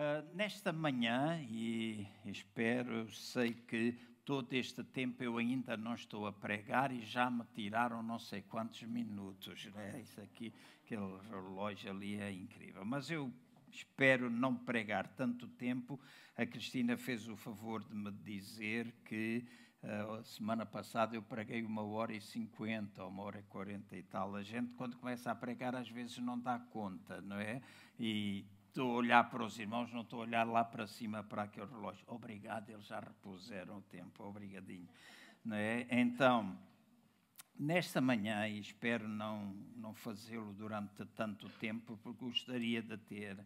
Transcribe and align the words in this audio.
Uh, 0.00 0.34
nesta 0.34 0.72
manhã, 0.72 1.38
e 1.42 2.08
espero, 2.24 3.12
sei 3.12 3.52
que 3.52 3.92
todo 4.24 4.50
este 4.54 4.82
tempo 4.82 5.22
eu 5.22 5.36
ainda 5.36 5.76
não 5.76 5.92
estou 5.92 6.26
a 6.26 6.32
pregar 6.32 6.90
e 6.90 7.02
já 7.02 7.30
me 7.30 7.44
tiraram 7.54 8.02
não 8.02 8.18
sei 8.18 8.40
quantos 8.40 8.82
minutos. 8.84 9.66
Né? 9.66 10.00
Isso 10.00 10.18
aqui, 10.22 10.54
aquele 10.82 11.18
relógio 11.30 11.90
ali 11.90 12.18
é 12.18 12.32
incrível. 12.32 12.82
Mas 12.82 13.10
eu 13.10 13.30
espero 13.70 14.30
não 14.30 14.56
pregar 14.56 15.06
tanto 15.06 15.46
tempo. 15.46 16.00
A 16.34 16.46
Cristina 16.46 16.96
fez 16.96 17.28
o 17.28 17.36
favor 17.36 17.84
de 17.84 17.94
me 17.94 18.10
dizer 18.10 18.90
que 19.04 19.44
uh, 19.84 20.24
semana 20.24 20.64
passada 20.64 21.14
eu 21.14 21.20
preguei 21.20 21.62
uma 21.62 21.82
hora 21.82 22.14
e 22.14 22.22
cinquenta, 22.22 23.04
uma 23.04 23.22
hora 23.22 23.40
e 23.40 23.42
quarenta 23.42 23.94
e 23.94 24.02
tal. 24.02 24.34
A 24.34 24.42
gente, 24.42 24.72
quando 24.76 24.96
começa 24.96 25.30
a 25.30 25.34
pregar, 25.34 25.76
às 25.76 25.90
vezes 25.90 26.16
não 26.16 26.38
dá 26.40 26.58
conta, 26.58 27.20
não 27.20 27.36
é? 27.36 27.60
E 27.98 28.46
estou 28.70 28.92
a 28.92 28.94
olhar 28.94 29.28
para 29.28 29.44
os 29.44 29.58
irmãos, 29.58 29.92
não 29.92 30.02
estou 30.02 30.20
a 30.20 30.22
olhar 30.22 30.46
lá 30.46 30.64
para 30.64 30.86
cima 30.86 31.24
para 31.24 31.42
aquele 31.42 31.66
relógio. 31.66 32.04
Obrigado, 32.06 32.70
eles 32.70 32.86
já 32.86 33.00
repuseram 33.00 33.78
o 33.78 33.82
tempo, 33.82 34.22
obrigadinho. 34.24 34.88
Não 35.44 35.56
é? 35.56 35.86
Então, 35.90 36.56
nesta 37.58 38.00
manhã, 38.00 38.46
e 38.46 38.60
espero 38.60 39.08
não, 39.08 39.52
não 39.76 39.92
fazê-lo 39.92 40.52
durante 40.52 41.04
tanto 41.16 41.48
tempo, 41.58 41.98
porque 42.02 42.24
gostaria 42.24 42.80
de 42.80 42.96
ter 42.96 43.36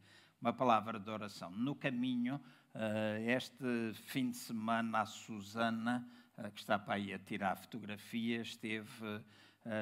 uma 0.40 0.52
palavra 0.52 1.00
de 1.00 1.10
oração. 1.10 1.50
No 1.50 1.74
caminho, 1.74 2.36
uh, 2.74 3.18
este 3.26 3.94
fim 3.94 4.30
de 4.30 4.36
semana, 4.36 5.00
a 5.00 5.06
Susana, 5.06 6.06
uh, 6.36 6.50
que 6.50 6.60
está 6.60 6.78
para 6.78 6.94
aí 6.94 7.14
a 7.14 7.18
tirar 7.18 7.56
fotografias, 7.56 8.48
esteve 8.48 9.06
eh, 9.06 9.22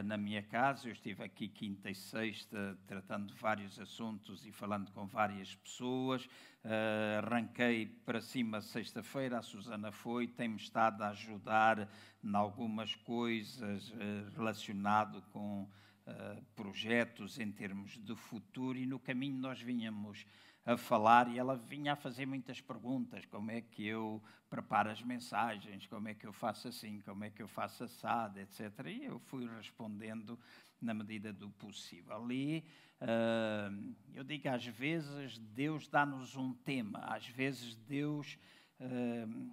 na 0.04 0.16
minha 0.16 0.42
casa. 0.42 0.88
Eu 0.88 0.92
estive 0.92 1.24
aqui 1.24 1.48
quinta 1.48 1.90
e 1.90 1.95
sexta 1.95 2.78
tratando 2.86 3.27
de 3.27 3.34
vários 3.34 3.80
assuntos 3.80 4.46
e 4.46 4.52
falando 4.52 4.90
com 4.92 5.06
várias 5.06 5.54
pessoas. 5.56 6.28
Uh, 6.64 7.18
arranquei 7.27 7.87
para 7.87 8.20
cima 8.20 8.60
sexta-feira, 8.60 9.38
a 9.38 9.42
Susana 9.42 9.90
foi, 9.90 10.28
tem-me 10.28 10.54
estado 10.54 11.02
a 11.02 11.09
ajudar 11.09 11.88
em 12.23 12.37
algumas 12.37 12.95
coisas 12.95 13.90
uh, 13.90 14.30
relacionado 14.37 15.20
com 15.32 15.65
uh, 15.65 16.42
projetos 16.54 17.40
em 17.40 17.51
termos 17.51 17.98
de 17.98 18.14
futuro 18.14 18.79
e 18.79 18.87
no 18.87 19.01
caminho 19.01 19.38
nós 19.38 19.60
vinhamos 19.60 20.24
a 20.65 20.77
falar 20.77 21.29
e 21.29 21.38
ela 21.38 21.57
vinha 21.57 21.95
a 21.95 21.96
fazer 21.96 22.27
muitas 22.27 22.60
perguntas: 22.60 23.24
como 23.27 23.51
é 23.51 23.60
que 23.60 23.87
eu 23.87 24.23
preparo 24.49 24.91
as 24.91 25.02
mensagens, 25.02 25.87
como 25.87 26.09
é 26.09 26.15
que 26.15 26.27
eu 26.27 26.32
faço 26.32 26.69
assim, 26.69 27.01
como 27.01 27.24
é 27.24 27.30
que 27.30 27.43
eu 27.43 27.49
faço 27.49 27.85
assado, 27.85 28.38
etc. 28.38 28.71
E 28.87 29.04
eu 29.04 29.19
fui 29.19 29.49
respondendo 29.57 30.38
na 30.80 30.93
medida 30.93 31.32
do 31.32 31.49
possível. 31.51 32.15
Ali, 32.15 32.65
uh, 33.01 33.95
eu 34.15 34.24
digo 34.24 34.49
às 34.49 34.66
vezes, 34.66 35.38
Deus 35.38 35.88
dá-nos 35.88 36.37
um 36.37 36.52
tema, 36.52 37.01
às 37.01 37.26
vezes 37.26 37.76
Deus. 37.76 38.38
Uh, 38.80 39.52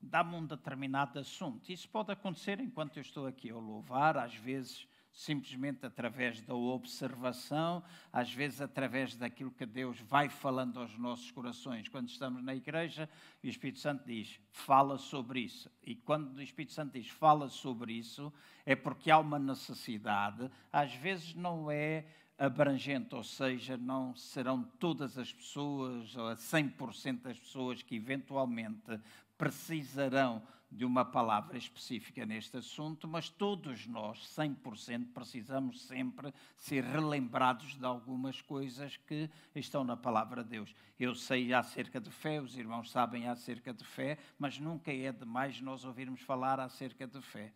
dá-me 0.00 0.36
um 0.36 0.46
determinado 0.46 1.18
assunto. 1.18 1.70
Isso 1.72 1.88
pode 1.88 2.12
acontecer 2.12 2.60
enquanto 2.60 2.96
eu 2.96 3.00
estou 3.00 3.26
aqui 3.26 3.50
a 3.50 3.56
louvar, 3.56 4.16
às 4.16 4.34
vezes 4.34 4.86
simplesmente 5.16 5.86
através 5.86 6.42
da 6.42 6.54
observação, 6.54 7.82
às 8.12 8.30
vezes 8.30 8.60
através 8.60 9.16
daquilo 9.16 9.50
que 9.50 9.64
Deus 9.64 9.98
vai 9.98 10.28
falando 10.28 10.78
aos 10.78 10.96
nossos 10.98 11.30
corações. 11.30 11.88
Quando 11.88 12.10
estamos 12.10 12.44
na 12.44 12.54
igreja, 12.54 13.08
o 13.42 13.46
Espírito 13.46 13.78
Santo 13.78 14.04
diz: 14.06 14.38
fala 14.50 14.98
sobre 14.98 15.40
isso. 15.40 15.70
E 15.82 15.94
quando 15.94 16.36
o 16.36 16.42
Espírito 16.42 16.74
Santo 16.74 16.92
diz 16.92 17.08
fala 17.08 17.48
sobre 17.48 17.94
isso, 17.94 18.30
é 18.66 18.76
porque 18.76 19.10
há 19.10 19.18
uma 19.18 19.38
necessidade, 19.38 20.50
às 20.70 20.92
vezes 20.92 21.34
não 21.34 21.70
é 21.70 22.04
abrangente, 22.38 23.14
ou 23.14 23.24
seja, 23.24 23.78
não 23.78 24.14
serão 24.14 24.62
todas 24.78 25.16
as 25.16 25.32
pessoas, 25.32 26.14
ou 26.14 26.28
a 26.28 26.36
100% 26.36 27.22
das 27.22 27.38
pessoas 27.38 27.80
que 27.80 27.96
eventualmente 27.96 29.00
precisarão 29.38 30.42
de 30.76 30.84
uma 30.84 31.06
palavra 31.06 31.56
específica 31.56 32.26
neste 32.26 32.58
assunto, 32.58 33.08
mas 33.08 33.30
todos 33.30 33.86
nós, 33.86 34.18
100%, 34.36 35.06
precisamos 35.14 35.80
sempre 35.82 36.34
ser 36.54 36.84
relembrados 36.84 37.78
de 37.78 37.84
algumas 37.86 38.42
coisas 38.42 38.98
que 38.98 39.30
estão 39.54 39.82
na 39.82 39.96
palavra 39.96 40.44
de 40.44 40.50
Deus. 40.50 40.74
Eu 41.00 41.14
sei 41.14 41.54
acerca 41.54 41.98
de 41.98 42.10
fé, 42.10 42.42
os 42.42 42.58
irmãos 42.58 42.90
sabem 42.90 43.26
acerca 43.26 43.72
de 43.72 43.84
fé, 43.84 44.18
mas 44.38 44.58
nunca 44.58 44.92
é 44.92 45.10
demais 45.10 45.62
nós 45.62 45.82
ouvirmos 45.82 46.20
falar 46.20 46.60
acerca 46.60 47.06
de 47.06 47.22
fé 47.22 47.54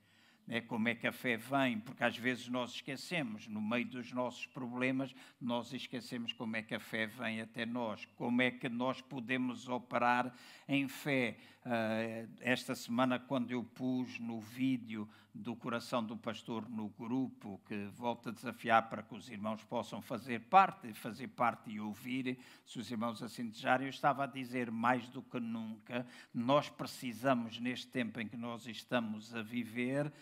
é 0.50 0.60
como 0.60 0.88
é 0.88 0.96
que 0.96 1.06
a 1.06 1.12
fé 1.12 1.36
vem, 1.36 1.78
porque 1.78 2.02
às 2.02 2.16
vezes 2.16 2.48
nós 2.48 2.72
esquecemos, 2.72 3.46
no 3.46 3.62
meio 3.62 3.86
dos 3.86 4.12
nossos 4.12 4.46
problemas, 4.46 5.14
nós 5.40 5.72
esquecemos 5.72 6.32
como 6.32 6.56
é 6.56 6.62
que 6.62 6.74
a 6.74 6.80
fé 6.80 7.06
vem 7.06 7.40
até 7.40 7.64
nós, 7.64 8.04
como 8.16 8.42
é 8.42 8.50
que 8.50 8.68
nós 8.68 9.00
podemos 9.00 9.68
operar 9.68 10.34
em 10.68 10.88
fé. 10.88 11.36
Uh, 11.60 12.28
esta 12.40 12.74
semana, 12.74 13.18
quando 13.18 13.52
eu 13.52 13.62
pus 13.62 14.18
no 14.18 14.40
vídeo 14.40 15.08
do 15.34 15.54
coração 15.54 16.02
do 16.02 16.16
pastor 16.16 16.68
no 16.68 16.88
grupo, 16.88 17.60
que 17.66 17.84
volta 17.96 18.30
a 18.30 18.32
desafiar 18.32 18.88
para 18.88 19.02
que 19.02 19.14
os 19.14 19.28
irmãos 19.28 19.62
possam 19.64 20.00
fazer 20.02 20.40
parte, 20.40 20.92
fazer 20.92 21.28
parte 21.28 21.70
e 21.70 21.80
ouvir, 21.80 22.38
se 22.64 22.78
os 22.78 22.90
irmãos 22.90 23.22
assim 23.22 23.46
desejarem, 23.46 23.86
eu 23.86 23.90
estava 23.90 24.24
a 24.24 24.26
dizer 24.26 24.70
mais 24.70 25.08
do 25.08 25.22
que 25.22 25.38
nunca, 25.38 26.06
nós 26.34 26.68
precisamos, 26.68 27.60
neste 27.60 27.86
tempo 27.88 28.20
em 28.20 28.26
que 28.26 28.36
nós 28.36 28.66
estamos 28.66 29.34
a 29.34 29.42
viver, 29.42 30.12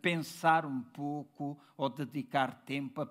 pensar 0.00 0.64
um 0.64 0.80
pouco 0.80 1.58
ou 1.76 1.88
dedicar 1.88 2.62
tempo 2.64 3.06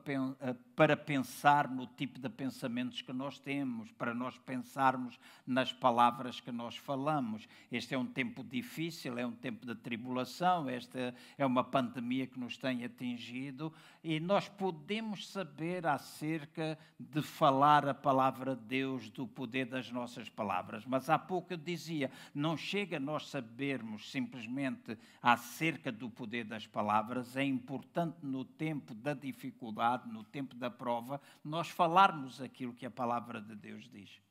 para 0.76 0.98
pensar 0.98 1.70
no 1.70 1.86
tipo 1.86 2.20
de 2.20 2.30
pensamentos 2.30 3.02
que 3.02 3.14
nós 3.14 3.38
temos, 3.40 3.92
para 3.92 4.14
nós 4.14 4.38
pensarmos 4.40 5.20
nas 5.46 5.72
palavras 5.72 6.40
que 6.40 6.52
nós 6.52 6.76
falamos. 6.76 7.48
Este 7.72 7.94
é 7.94 7.98
um 7.98 8.06
tempo 8.06 8.44
difícil, 8.44 9.18
é 9.18 9.26
um 9.26 9.32
tempo 9.32 9.66
de 9.66 9.76
tribulação, 9.76 10.68
esta 10.68 11.14
é 11.38 11.46
uma 11.46 11.64
pandemia 11.64 12.26
que 12.26 12.40
nos 12.40 12.58
tem 12.58 12.84
atingido 12.84 13.72
e 14.08 14.20
nós 14.20 14.48
podemos 14.48 15.28
saber 15.28 15.88
acerca 15.88 16.78
de 17.00 17.24
falar 17.24 17.88
a 17.88 17.94
palavra 17.94 18.56
de 18.56 18.62
Deus, 18.62 19.10
do 19.10 19.28
poder 19.28 19.66
das 19.66 19.90
nossas 19.90 20.30
palavras. 20.30 20.86
Mas 20.86 21.10
há 21.10 21.18
pouco 21.18 21.54
eu 21.54 21.58
dizia, 21.58 22.12
não 22.32 22.56
chega 22.56 23.00
nós 23.00 23.28
sabermos 23.28 24.12
simplesmente 24.12 24.96
acerca 25.20 25.92
do 25.92 26.08
poder 26.08 26.44
das 26.44 26.68
palavras, 26.68 27.36
é 27.36 27.44
importante 27.44 28.18
no 28.22 28.46
tempo 28.46 28.94
da 28.94 29.16
dificuldade, 29.16 30.08
no 30.08 30.24
tempo 30.24 30.54
da 30.56 30.70
prova, 30.70 31.20
nós 31.44 31.70
falarmos 31.70 32.40
aquilo 32.40 32.76
que 32.76 32.86
a 32.86 32.92
palavra 32.92 33.42
de 33.42 33.56
Deus 33.56 33.90
diz. 33.90 34.22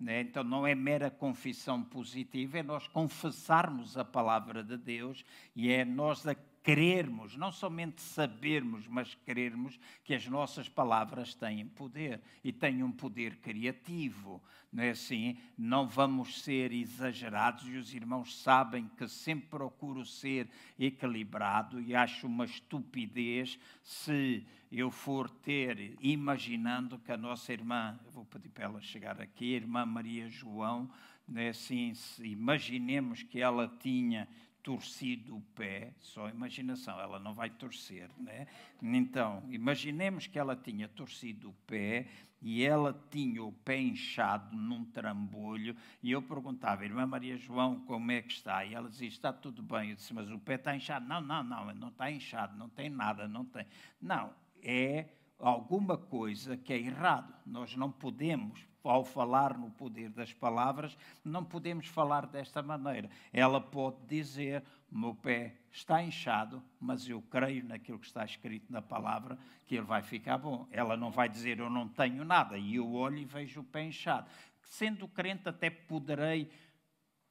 Né? 0.00 0.22
Então 0.22 0.42
não 0.42 0.66
é 0.66 0.74
mera 0.74 1.10
confissão 1.10 1.82
positiva, 1.82 2.60
é 2.60 2.62
nós 2.62 2.88
confessarmos 2.88 3.98
a 3.98 4.04
palavra 4.06 4.64
de 4.64 4.78
Deus 4.78 5.22
e 5.54 5.70
é 5.70 5.84
nós 5.84 6.24
querermos, 6.66 7.36
não 7.36 7.52
somente 7.52 8.02
sabermos, 8.02 8.88
mas 8.88 9.14
querermos 9.24 9.78
que 10.02 10.12
as 10.12 10.26
nossas 10.26 10.68
palavras 10.68 11.32
têm 11.32 11.64
poder 11.64 12.20
e 12.42 12.52
têm 12.52 12.82
um 12.82 12.90
poder 12.90 13.36
criativo. 13.36 14.42
Não 14.72 14.82
é 14.82 14.90
assim? 14.90 15.38
Não 15.56 15.86
vamos 15.86 16.42
ser 16.42 16.72
exagerados 16.72 17.68
e 17.68 17.76
os 17.76 17.94
irmãos 17.94 18.42
sabem 18.42 18.90
que 18.98 19.06
sempre 19.06 19.48
procuro 19.48 20.04
ser 20.04 20.50
equilibrado 20.76 21.80
e 21.80 21.94
acho 21.94 22.26
uma 22.26 22.44
estupidez 22.44 23.56
se 23.80 24.44
eu 24.72 24.90
for 24.90 25.30
ter, 25.30 25.96
imaginando 26.00 26.98
que 26.98 27.12
a 27.12 27.16
nossa 27.16 27.52
irmã, 27.52 27.96
vou 28.10 28.24
pedir 28.24 28.48
para 28.48 28.64
ela 28.64 28.80
chegar 28.80 29.20
aqui, 29.20 29.54
a 29.54 29.58
irmã 29.58 29.86
Maria 29.86 30.28
João, 30.28 30.90
é 31.34 31.48
assim, 31.48 31.92
imaginemos 32.20 33.22
que 33.22 33.40
ela 33.40 33.68
tinha 33.80 34.28
torcido 34.66 35.36
o 35.36 35.40
pé, 35.54 35.92
só 36.00 36.28
imaginação, 36.28 36.98
ela 36.98 37.20
não 37.20 37.32
vai 37.32 37.48
torcer, 37.48 38.10
né? 38.18 38.48
Então, 38.82 39.40
imaginemos 39.48 40.26
que 40.26 40.36
ela 40.36 40.56
tinha 40.56 40.88
torcido 40.88 41.50
o 41.50 41.52
pé 41.68 42.08
e 42.42 42.64
ela 42.64 42.92
tinha 43.08 43.44
o 43.44 43.52
pé 43.52 43.78
inchado 43.78 44.56
num 44.56 44.84
trambolho 44.86 45.76
e 46.02 46.10
eu 46.10 46.20
perguntava, 46.20 46.84
irmã 46.84 47.06
Maria 47.06 47.36
João, 47.36 47.78
como 47.86 48.10
é 48.10 48.20
que 48.20 48.32
está? 48.32 48.64
E 48.64 48.74
ela 48.74 48.90
dizia, 48.90 49.06
está 49.06 49.32
tudo 49.32 49.62
bem. 49.62 49.90
Eu 49.90 49.94
disse, 49.94 50.12
mas 50.12 50.28
o 50.32 50.38
pé 50.40 50.56
está 50.56 50.74
inchado. 50.74 51.06
Não, 51.06 51.20
não, 51.20 51.44
não, 51.44 51.72
não 51.72 51.88
está 51.88 52.10
inchado, 52.10 52.58
não 52.58 52.68
tem 52.68 52.90
nada, 52.90 53.28
não 53.28 53.44
tem. 53.44 53.64
Não, 54.02 54.34
é 54.64 55.06
alguma 55.38 55.96
coisa 55.96 56.56
que 56.56 56.72
é 56.72 56.78
errado. 56.78 57.34
Nós 57.44 57.76
não 57.76 57.90
podemos 57.90 58.66
ao 58.82 59.04
falar 59.04 59.58
no 59.58 59.70
poder 59.70 60.10
das 60.10 60.32
palavras, 60.32 60.96
não 61.24 61.44
podemos 61.44 61.86
falar 61.88 62.26
desta 62.26 62.62
maneira. 62.62 63.10
Ela 63.32 63.60
pode 63.60 63.96
dizer: 64.06 64.62
meu 64.90 65.14
pé 65.14 65.56
está 65.70 66.02
inchado, 66.02 66.62
mas 66.80 67.08
eu 67.08 67.20
creio 67.22 67.64
naquilo 67.64 67.98
que 67.98 68.06
está 68.06 68.24
escrito 68.24 68.72
na 68.72 68.80
palavra, 68.80 69.38
que 69.66 69.74
ele 69.74 69.84
vai 69.84 70.02
ficar 70.02 70.38
bom. 70.38 70.66
Ela 70.70 70.96
não 70.96 71.10
vai 71.10 71.28
dizer: 71.28 71.58
eu 71.58 71.70
não 71.70 71.88
tenho 71.88 72.24
nada, 72.24 72.56
e 72.56 72.76
eu 72.76 72.92
olho 72.92 73.18
e 73.18 73.24
vejo 73.24 73.60
o 73.60 73.64
pé 73.64 73.84
inchado. 73.84 74.28
Sendo 74.62 75.06
crente, 75.06 75.48
até 75.48 75.70
poderei 75.70 76.50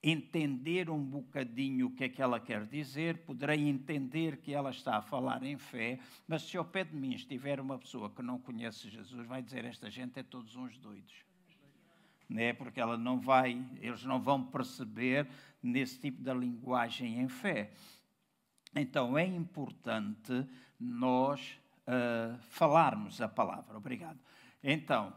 entender 0.07 0.89
um 0.89 1.03
bocadinho 1.03 1.87
o 1.87 1.91
que 1.91 2.03
é 2.03 2.09
que 2.09 2.21
ela 2.21 2.39
quer 2.39 2.65
dizer, 2.65 3.25
poderei 3.25 3.67
entender 3.67 4.37
que 4.37 4.53
ela 4.53 4.69
está 4.69 4.97
a 4.97 5.01
falar 5.01 5.43
em 5.43 5.57
fé, 5.57 5.99
mas 6.27 6.43
se 6.43 6.55
ao 6.55 6.63
pé 6.63 6.83
de 6.83 6.95
mim 6.95 7.15
estiver 7.15 7.59
uma 7.59 7.77
pessoa 7.79 8.09
que 8.09 8.21
não 8.21 8.37
conhece 8.37 8.89
Jesus, 8.89 9.27
vai 9.27 9.41
dizer: 9.41 9.65
esta 9.65 9.89
gente 9.89 10.19
é 10.19 10.23
todos 10.23 10.55
uns 10.55 10.77
doidos 10.77 11.25
né? 12.29 12.53
porque 12.53 12.79
ela 12.79 12.97
não 12.97 13.19
vai, 13.19 13.63
eles 13.81 14.03
não 14.03 14.19
vão 14.19 14.43
perceber 14.43 15.27
nesse 15.61 15.99
tipo 15.99 16.21
de 16.21 16.33
linguagem 16.33 17.19
em 17.19 17.27
fé. 17.27 17.71
Então 18.75 19.17
é 19.17 19.25
importante 19.25 20.45
nós 20.79 21.57
uh, 21.87 22.37
falarmos 22.49 23.21
a 23.21 23.27
palavra. 23.27 23.77
Obrigado. 23.77 24.19
Então, 24.63 25.13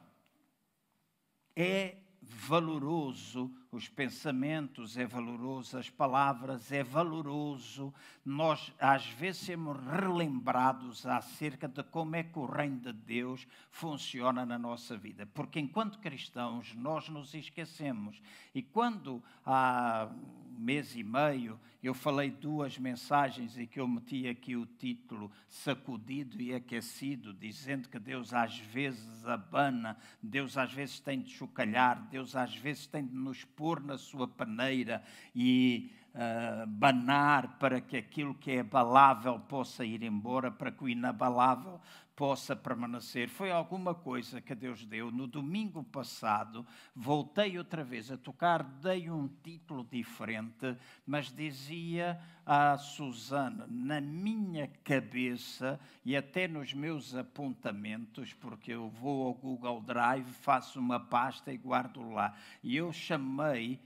é 1.56 1.96
valoroso 2.28 3.50
os 3.70 3.88
pensamentos, 3.88 4.96
é 4.96 5.06
valoroso 5.06 5.76
as 5.78 5.90
palavras, 5.90 6.72
é 6.72 6.82
valoroso. 6.82 7.92
Nós, 8.24 8.72
às 8.78 9.06
vezes, 9.06 9.42
sermos 9.42 9.76
relembrados 9.84 11.04
acerca 11.06 11.68
de 11.68 11.82
como 11.82 12.16
é 12.16 12.22
que 12.22 12.38
o 12.38 12.46
reino 12.46 12.80
de 12.80 12.92
Deus 12.92 13.46
funciona 13.70 14.46
na 14.46 14.58
nossa 14.58 14.96
vida. 14.96 15.26
Porque, 15.26 15.60
enquanto 15.60 15.98
cristãos, 15.98 16.74
nós 16.74 17.08
nos 17.08 17.34
esquecemos. 17.34 18.20
E 18.54 18.62
quando 18.62 19.22
há 19.44 20.08
um 20.47 20.47
mês 20.58 20.94
e 20.96 21.02
meio 21.02 21.58
eu 21.80 21.94
falei 21.94 22.30
duas 22.30 22.76
mensagens 22.76 23.56
e 23.56 23.64
que 23.64 23.78
eu 23.78 23.86
meti 23.86 24.26
aqui 24.26 24.56
o 24.56 24.66
título 24.66 25.30
Sacudido 25.46 26.40
e 26.42 26.52
Aquecido, 26.52 27.32
dizendo 27.32 27.88
que 27.88 28.00
Deus 28.00 28.34
às 28.34 28.58
vezes 28.58 29.24
abana, 29.24 29.96
Deus 30.20 30.58
às 30.58 30.72
vezes 30.72 30.98
tem 30.98 31.20
de 31.20 31.30
chocalhar, 31.30 32.02
Deus 32.10 32.34
às 32.34 32.54
vezes 32.56 32.88
tem 32.88 33.06
de 33.06 33.14
nos 33.14 33.44
pôr 33.44 33.80
na 33.80 33.96
sua 33.96 34.26
paneira 34.26 35.04
e 35.32 35.92
uh, 36.14 36.66
banar 36.66 37.58
para 37.58 37.80
que 37.80 37.96
aquilo 37.96 38.34
que 38.34 38.50
é 38.50 38.60
abalável 38.60 39.38
possa 39.38 39.84
ir 39.84 40.02
embora, 40.02 40.50
para 40.50 40.72
que 40.72 40.82
o 40.82 40.88
inabalável 40.88 41.80
possa 42.18 42.56
permanecer. 42.56 43.28
Foi 43.28 43.52
alguma 43.52 43.94
coisa 43.94 44.40
que 44.40 44.52
Deus 44.52 44.84
deu. 44.84 45.08
No 45.08 45.28
domingo 45.28 45.84
passado, 45.84 46.66
voltei 46.92 47.56
outra 47.56 47.84
vez 47.84 48.10
a 48.10 48.16
tocar, 48.16 48.64
dei 48.64 49.08
um 49.08 49.28
título 49.28 49.86
diferente, 49.88 50.76
mas 51.06 51.32
dizia 51.32 52.20
a 52.44 52.76
Susana, 52.76 53.68
na 53.70 54.00
minha 54.00 54.66
cabeça 54.82 55.78
e 56.04 56.16
até 56.16 56.48
nos 56.48 56.74
meus 56.74 57.14
apontamentos, 57.14 58.32
porque 58.32 58.72
eu 58.72 58.88
vou 58.88 59.28
ao 59.28 59.34
Google 59.34 59.80
Drive, 59.80 60.26
faço 60.26 60.80
uma 60.80 60.98
pasta 60.98 61.52
e 61.52 61.56
guardo 61.56 62.10
lá. 62.10 62.34
E 62.64 62.76
eu 62.76 62.92
chamei 62.92 63.78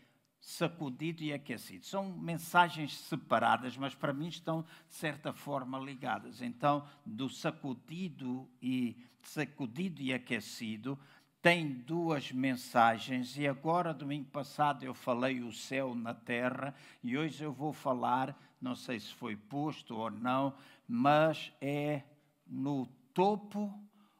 sacudido 0.43 1.23
e 1.23 1.33
aquecido. 1.33 1.87
São 1.87 2.13
mensagens 2.13 2.99
separadas, 2.99 3.77
mas 3.77 3.95
para 3.95 4.13
mim 4.13 4.27
estão 4.27 4.63
de 4.89 4.95
certa 4.95 5.33
forma 5.33 5.79
ligadas. 5.79 6.43
Então, 6.43 6.85
do 7.07 7.29
sacudido 7.29 8.51
e 8.61 8.97
sacudido 9.23 10.03
e 10.03 10.13
aquecido 10.13 10.99
tem 11.41 11.69
duas 11.69 12.31
mensagens 12.33 13.37
e 13.37 13.47
agora 13.47 13.95
domingo 13.95 14.31
passado 14.31 14.85
eu 14.85 14.95
falei 14.95 15.43
o 15.43 15.53
céu 15.53 15.95
na 15.95 16.15
terra 16.15 16.75
e 17.03 17.17
hoje 17.17 17.43
eu 17.43 17.53
vou 17.53 17.73
falar, 17.73 18.37
não 18.61 18.77
sei 18.77 18.99
se 18.99 19.13
foi 19.13 19.37
posto 19.37 19.97
ou 19.97 20.11
não, 20.11 20.55
mas 20.87 21.53
é 21.61 22.03
no 22.47 22.87
topo 23.15 23.73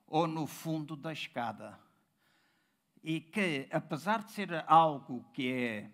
ou 0.07 0.27
no 0.27 0.47
fundo 0.47 0.97
da 0.97 1.13
escada. 1.13 1.79
E 3.03 3.21
que 3.21 3.69
apesar 3.73 4.23
de 4.23 4.33
ser 4.33 4.65
algo 4.69 5.25
que 5.33 5.53
é 5.53 5.91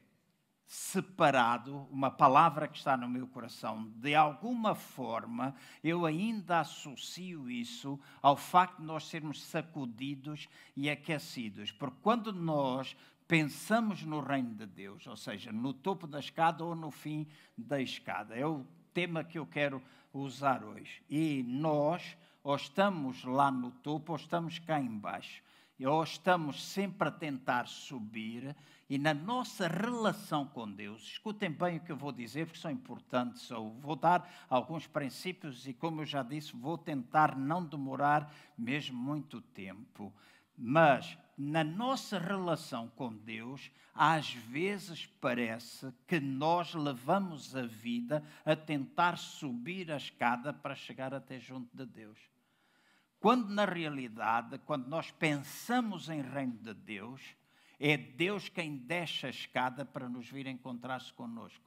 separado, 0.68 1.88
uma 1.90 2.10
palavra 2.10 2.68
que 2.68 2.76
está 2.76 2.94
no 2.94 3.08
meu 3.08 3.26
coração, 3.26 3.90
de 3.96 4.14
alguma 4.14 4.74
forma 4.74 5.54
eu 5.82 6.04
ainda 6.04 6.60
associo 6.60 7.50
isso 7.50 7.98
ao 8.20 8.36
facto 8.36 8.76
de 8.76 8.84
nós 8.84 9.08
sermos 9.08 9.42
sacudidos 9.42 10.46
e 10.76 10.90
aquecidos. 10.90 11.72
Porque 11.72 11.96
quando 12.02 12.34
nós 12.34 12.94
pensamos 13.26 14.02
no 14.02 14.20
reino 14.20 14.54
de 14.54 14.66
Deus, 14.66 15.06
ou 15.06 15.16
seja, 15.16 15.50
no 15.50 15.72
topo 15.72 16.06
da 16.06 16.20
escada 16.20 16.62
ou 16.62 16.74
no 16.74 16.90
fim 16.90 17.26
da 17.56 17.80
escada, 17.80 18.36
é 18.36 18.46
o 18.46 18.62
tema 18.92 19.24
que 19.24 19.38
eu 19.38 19.46
quero 19.46 19.82
usar 20.12 20.62
hoje. 20.62 21.02
E 21.08 21.42
nós, 21.44 22.14
ou 22.44 22.54
estamos 22.54 23.24
lá 23.24 23.50
no 23.50 23.70
topo, 23.70 24.12
ou 24.12 24.16
estamos 24.16 24.58
cá 24.58 24.78
embaixo. 24.78 25.42
Ou 25.84 26.02
estamos 26.02 26.62
sempre 26.64 27.08
a 27.08 27.12
tentar 27.12 27.66
subir 27.68 28.56
e 28.90 28.96
na 28.96 29.12
nossa 29.12 29.68
relação 29.68 30.46
com 30.46 30.70
Deus, 30.70 31.02
escutem 31.02 31.50
bem 31.50 31.76
o 31.76 31.80
que 31.80 31.92
eu 31.92 31.96
vou 31.96 32.10
dizer, 32.10 32.46
porque 32.46 32.58
são 32.58 32.70
importantes. 32.70 33.50
Eu 33.50 33.70
vou 33.80 33.94
dar 33.94 34.46
alguns 34.48 34.86
princípios 34.86 35.66
e, 35.66 35.74
como 35.74 36.00
eu 36.00 36.06
já 36.06 36.22
disse, 36.22 36.56
vou 36.56 36.78
tentar 36.78 37.36
não 37.36 37.62
demorar 37.62 38.32
mesmo 38.56 38.96
muito 38.98 39.42
tempo. 39.42 40.10
Mas 40.56 41.18
na 41.36 41.62
nossa 41.62 42.18
relação 42.18 42.88
com 42.96 43.14
Deus, 43.14 43.70
às 43.94 44.32
vezes 44.32 45.04
parece 45.20 45.92
que 46.06 46.18
nós 46.18 46.72
levamos 46.72 47.54
a 47.54 47.66
vida 47.66 48.24
a 48.42 48.56
tentar 48.56 49.18
subir 49.18 49.92
a 49.92 49.98
escada 49.98 50.50
para 50.50 50.74
chegar 50.74 51.12
até 51.12 51.38
junto 51.38 51.76
de 51.76 51.84
Deus. 51.84 52.18
Quando 53.20 53.48
na 53.48 53.64
realidade, 53.64 54.58
quando 54.58 54.86
nós 54.86 55.10
pensamos 55.10 56.08
em 56.08 56.22
reino 56.22 56.56
de 56.58 56.72
Deus, 56.72 57.20
é 57.78 57.96
Deus 57.96 58.48
quem 58.48 58.76
deixa 58.76 59.26
a 59.26 59.30
escada 59.30 59.84
para 59.84 60.08
nos 60.08 60.28
vir 60.28 60.46
encontrar-se 60.46 61.12
conosco. 61.12 61.64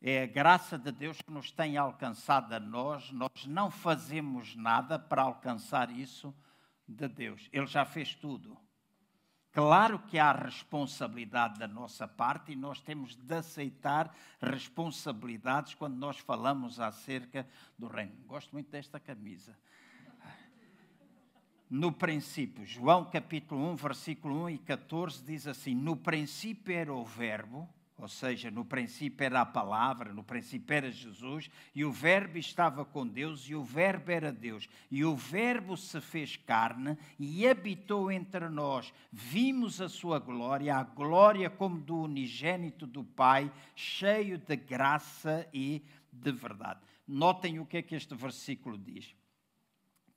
É 0.00 0.22
a 0.22 0.26
graça 0.26 0.78
de 0.78 0.92
Deus 0.92 1.20
que 1.22 1.30
nos 1.30 1.50
tem 1.50 1.78
alcançado 1.78 2.52
a 2.52 2.60
nós, 2.60 3.10
nós 3.10 3.46
não 3.46 3.70
fazemos 3.70 4.54
nada 4.54 4.98
para 4.98 5.22
alcançar 5.22 5.90
isso 5.90 6.34
de 6.86 7.08
Deus. 7.08 7.48
Ele 7.50 7.66
já 7.66 7.86
fez 7.86 8.14
tudo. 8.14 8.63
Claro 9.54 10.00
que 10.00 10.18
há 10.18 10.32
responsabilidade 10.32 11.60
da 11.60 11.68
nossa 11.68 12.08
parte 12.08 12.50
e 12.50 12.56
nós 12.56 12.80
temos 12.80 13.14
de 13.14 13.34
aceitar 13.34 14.12
responsabilidades 14.42 15.74
quando 15.74 15.94
nós 15.94 16.18
falamos 16.18 16.80
acerca 16.80 17.46
do 17.78 17.86
reino. 17.86 18.16
Gosto 18.26 18.52
muito 18.52 18.68
desta 18.68 18.98
camisa 18.98 19.56
no 21.70 21.92
princípio. 21.92 22.66
João 22.66 23.04
capítulo 23.04 23.70
1, 23.72 23.76
versículo 23.76 24.44
1 24.44 24.50
e 24.50 24.58
14 24.58 25.22
diz 25.24 25.46
assim: 25.46 25.74
No 25.74 25.96
princípio 25.96 26.74
era 26.74 26.92
o 26.92 27.04
Verbo, 27.04 27.68
ou 27.96 28.08
seja, 28.08 28.50
no 28.50 28.64
princípio 28.64 29.24
era 29.24 29.40
a 29.40 29.46
palavra, 29.46 30.12
no 30.12 30.24
princípio 30.24 30.74
era 30.74 30.90
Jesus, 30.90 31.48
e 31.74 31.84
o 31.84 31.92
Verbo 31.92 32.38
estava 32.38 32.84
com 32.84 33.06
Deus, 33.06 33.48
e 33.48 33.54
o 33.54 33.62
Verbo 33.62 34.10
era 34.10 34.32
Deus. 34.32 34.68
E 34.90 35.04
o 35.04 35.14
Verbo 35.14 35.76
se 35.76 36.00
fez 36.00 36.36
carne 36.36 36.98
e 37.18 37.46
habitou 37.46 38.10
entre 38.10 38.48
nós. 38.48 38.92
Vimos 39.12 39.80
a 39.80 39.88
sua 39.88 40.18
glória, 40.18 40.74
a 40.76 40.82
glória 40.82 41.48
como 41.48 41.80
do 41.80 42.02
unigênito 42.02 42.86
do 42.86 43.04
Pai, 43.04 43.50
cheio 43.76 44.38
de 44.38 44.56
graça 44.56 45.48
e 45.52 45.84
de 46.12 46.32
verdade. 46.32 46.80
Notem 47.06 47.60
o 47.60 47.66
que 47.66 47.76
é 47.76 47.82
que 47.82 47.94
este 47.94 48.14
versículo 48.14 48.76
diz: 48.76 49.14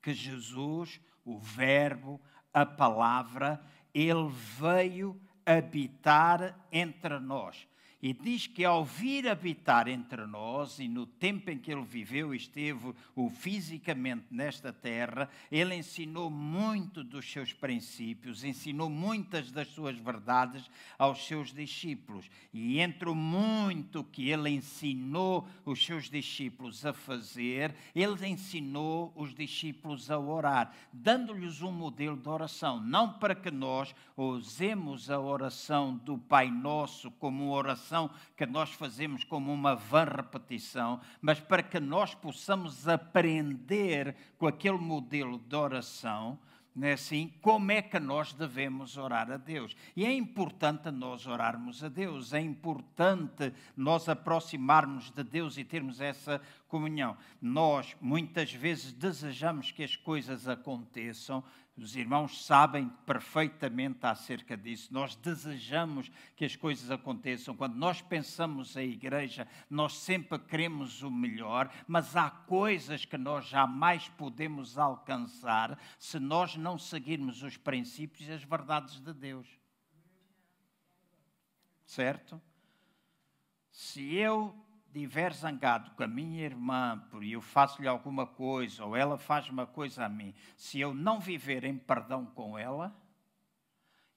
que 0.02 0.14
Jesus 0.14 1.00
o 1.28 1.38
Verbo, 1.38 2.22
a 2.54 2.66
palavra, 2.66 3.62
ele 3.94 4.30
veio 4.30 5.20
habitar 5.48 6.68
entre 6.72 7.20
nós. 7.20 7.68
E 8.00 8.14
diz 8.14 8.46
que 8.46 8.64
ao 8.64 8.86
vir 8.86 9.28
habitar 9.28 9.88
entre 9.88 10.28
nós, 10.28 10.78
e 10.78 10.88
no 10.88 11.08
tempo 11.08 11.50
em 11.50 11.58
que 11.58 11.72
ele 11.72 11.84
viveu 11.84 12.32
e 12.32 12.38
esteve 12.38 12.94
fisicamente 13.32 14.26
nesta 14.30 14.72
terra, 14.72 15.28
ele 15.52 15.74
ensinou 15.74 16.30
muito 16.30 17.04
dos 17.04 17.30
seus 17.30 17.54
princípios, 17.54 18.44
ensinou 18.44 18.88
muitas 18.88 19.52
das 19.52 19.68
suas 19.70 19.98
verdades 19.98 20.70
aos 20.98 21.26
seus 21.26 21.52
discípulos. 21.52 22.30
E 22.54 22.80
entre 22.80 23.10
o 23.10 23.16
muito 23.16 24.04
que 24.04 24.30
ele 24.30 24.52
ensinou 24.52 25.48
os 25.66 25.84
seus 25.84 26.08
discípulos 26.08 26.86
a 26.86 26.94
fazer, 26.94 27.74
ele 27.96 28.28
ensinou 28.28 29.12
os 29.16 29.34
discípulos 29.34 30.12
a 30.12 30.20
orar, 30.20 30.72
dando-lhes 30.94 31.64
um 31.64 31.72
modelo 31.72 32.16
de 32.16 32.30
oração, 32.30 32.80
não 32.80 33.14
para 33.14 33.34
que 33.34 33.50
nós 33.50 33.96
usemos 34.16 35.10
a 35.10 35.20
oração 35.20 35.96
do 35.98 36.18
Pai 36.18 36.52
Nosso 36.52 37.10
como 37.12 37.46
uma 37.46 37.54
oração 37.54 37.87
oração 37.88 38.10
que 38.36 38.46
nós 38.46 38.72
fazemos 38.72 39.24
como 39.24 39.52
uma 39.52 39.76
vã 39.76 40.04
repetição, 40.04 41.00
mas 41.22 41.40
para 41.40 41.64
que 41.64 41.80
nós 41.80 42.14
possamos 42.14 42.88
aprender 42.88 44.16
com 44.38 44.48
aquele 44.48 44.78
modelo 44.78 45.40
de 45.40 45.56
oração, 45.56 46.38
não 46.76 46.88
é 46.88 46.94
assim? 46.94 47.34
Como 47.42 47.72
é 47.72 47.82
que 47.82 48.00
nós 48.00 48.34
devemos 48.34 48.98
orar 48.98 49.32
a 49.32 49.38
Deus? 49.38 49.76
E 49.96 50.06
é 50.06 50.14
importante 50.14 50.92
nós 50.92 51.26
orarmos 51.26 51.84
a 51.84 51.90
Deus, 51.90 52.34
é 52.34 52.40
importante 52.40 53.52
nós 53.76 54.08
aproximarmos 54.08 55.10
de 55.10 55.24
Deus 55.24 55.58
e 55.58 55.64
termos 55.64 56.00
essa 56.00 56.40
comunhão. 56.68 57.18
Nós 57.42 57.96
muitas 58.00 58.54
vezes 58.54 58.94
desejamos 58.94 59.72
que 59.72 59.84
as 59.84 59.96
coisas 59.96 60.48
aconteçam, 60.48 61.44
Os 61.78 61.96
irmãos 61.96 62.44
sabem 62.44 62.90
perfeitamente 63.06 64.00
acerca 64.02 64.58
disso. 64.58 64.92
Nós 64.92 65.16
desejamos 65.16 66.12
que 66.36 66.44
as 66.44 66.56
coisas 66.56 66.90
aconteçam. 66.90 67.56
Quando 67.56 67.76
nós 67.76 68.02
pensamos 68.02 68.76
em 68.76 68.90
igreja, 68.90 69.48
nós 69.70 69.94
sempre 70.00 70.40
queremos 70.40 71.04
o 71.04 71.12
melhor, 71.12 71.72
mas 71.88 72.16
há 72.16 72.32
coisas 72.32 73.06
que 73.06 73.18
nós 73.18 73.46
jamais 73.46 74.10
podemos 74.10 74.76
alcançar 74.78 75.80
se 76.00 76.20
nós 76.20 76.58
não 76.58 76.80
seguirmos 76.80 77.44
os 77.44 77.58
princípios 77.58 78.28
e 78.28 78.32
as 78.32 78.44
verdades 78.44 79.00
de 79.00 79.14
Deus. 79.14 79.48
Certo? 81.86 82.42
Se 83.72 84.16
eu 84.16 84.67
estiver 85.04 85.34
zangado 85.34 85.92
com 85.92 86.04
a 86.04 86.08
minha 86.08 86.44
irmã, 86.44 87.04
por 87.10 87.24
eu 87.24 87.42
faço-lhe 87.42 87.88
alguma 87.88 88.26
coisa, 88.26 88.86
ou 88.86 88.96
ela 88.96 89.18
faz 89.18 89.50
uma 89.50 89.66
coisa 89.66 90.06
a 90.06 90.10
mim, 90.10 90.34
se 90.56 90.80
eu 90.80 90.94
não 90.94 91.20
viver 91.20 91.64
em 91.64 91.78
perdão 91.78 92.26
com 92.26 92.58
ela, 92.58 92.96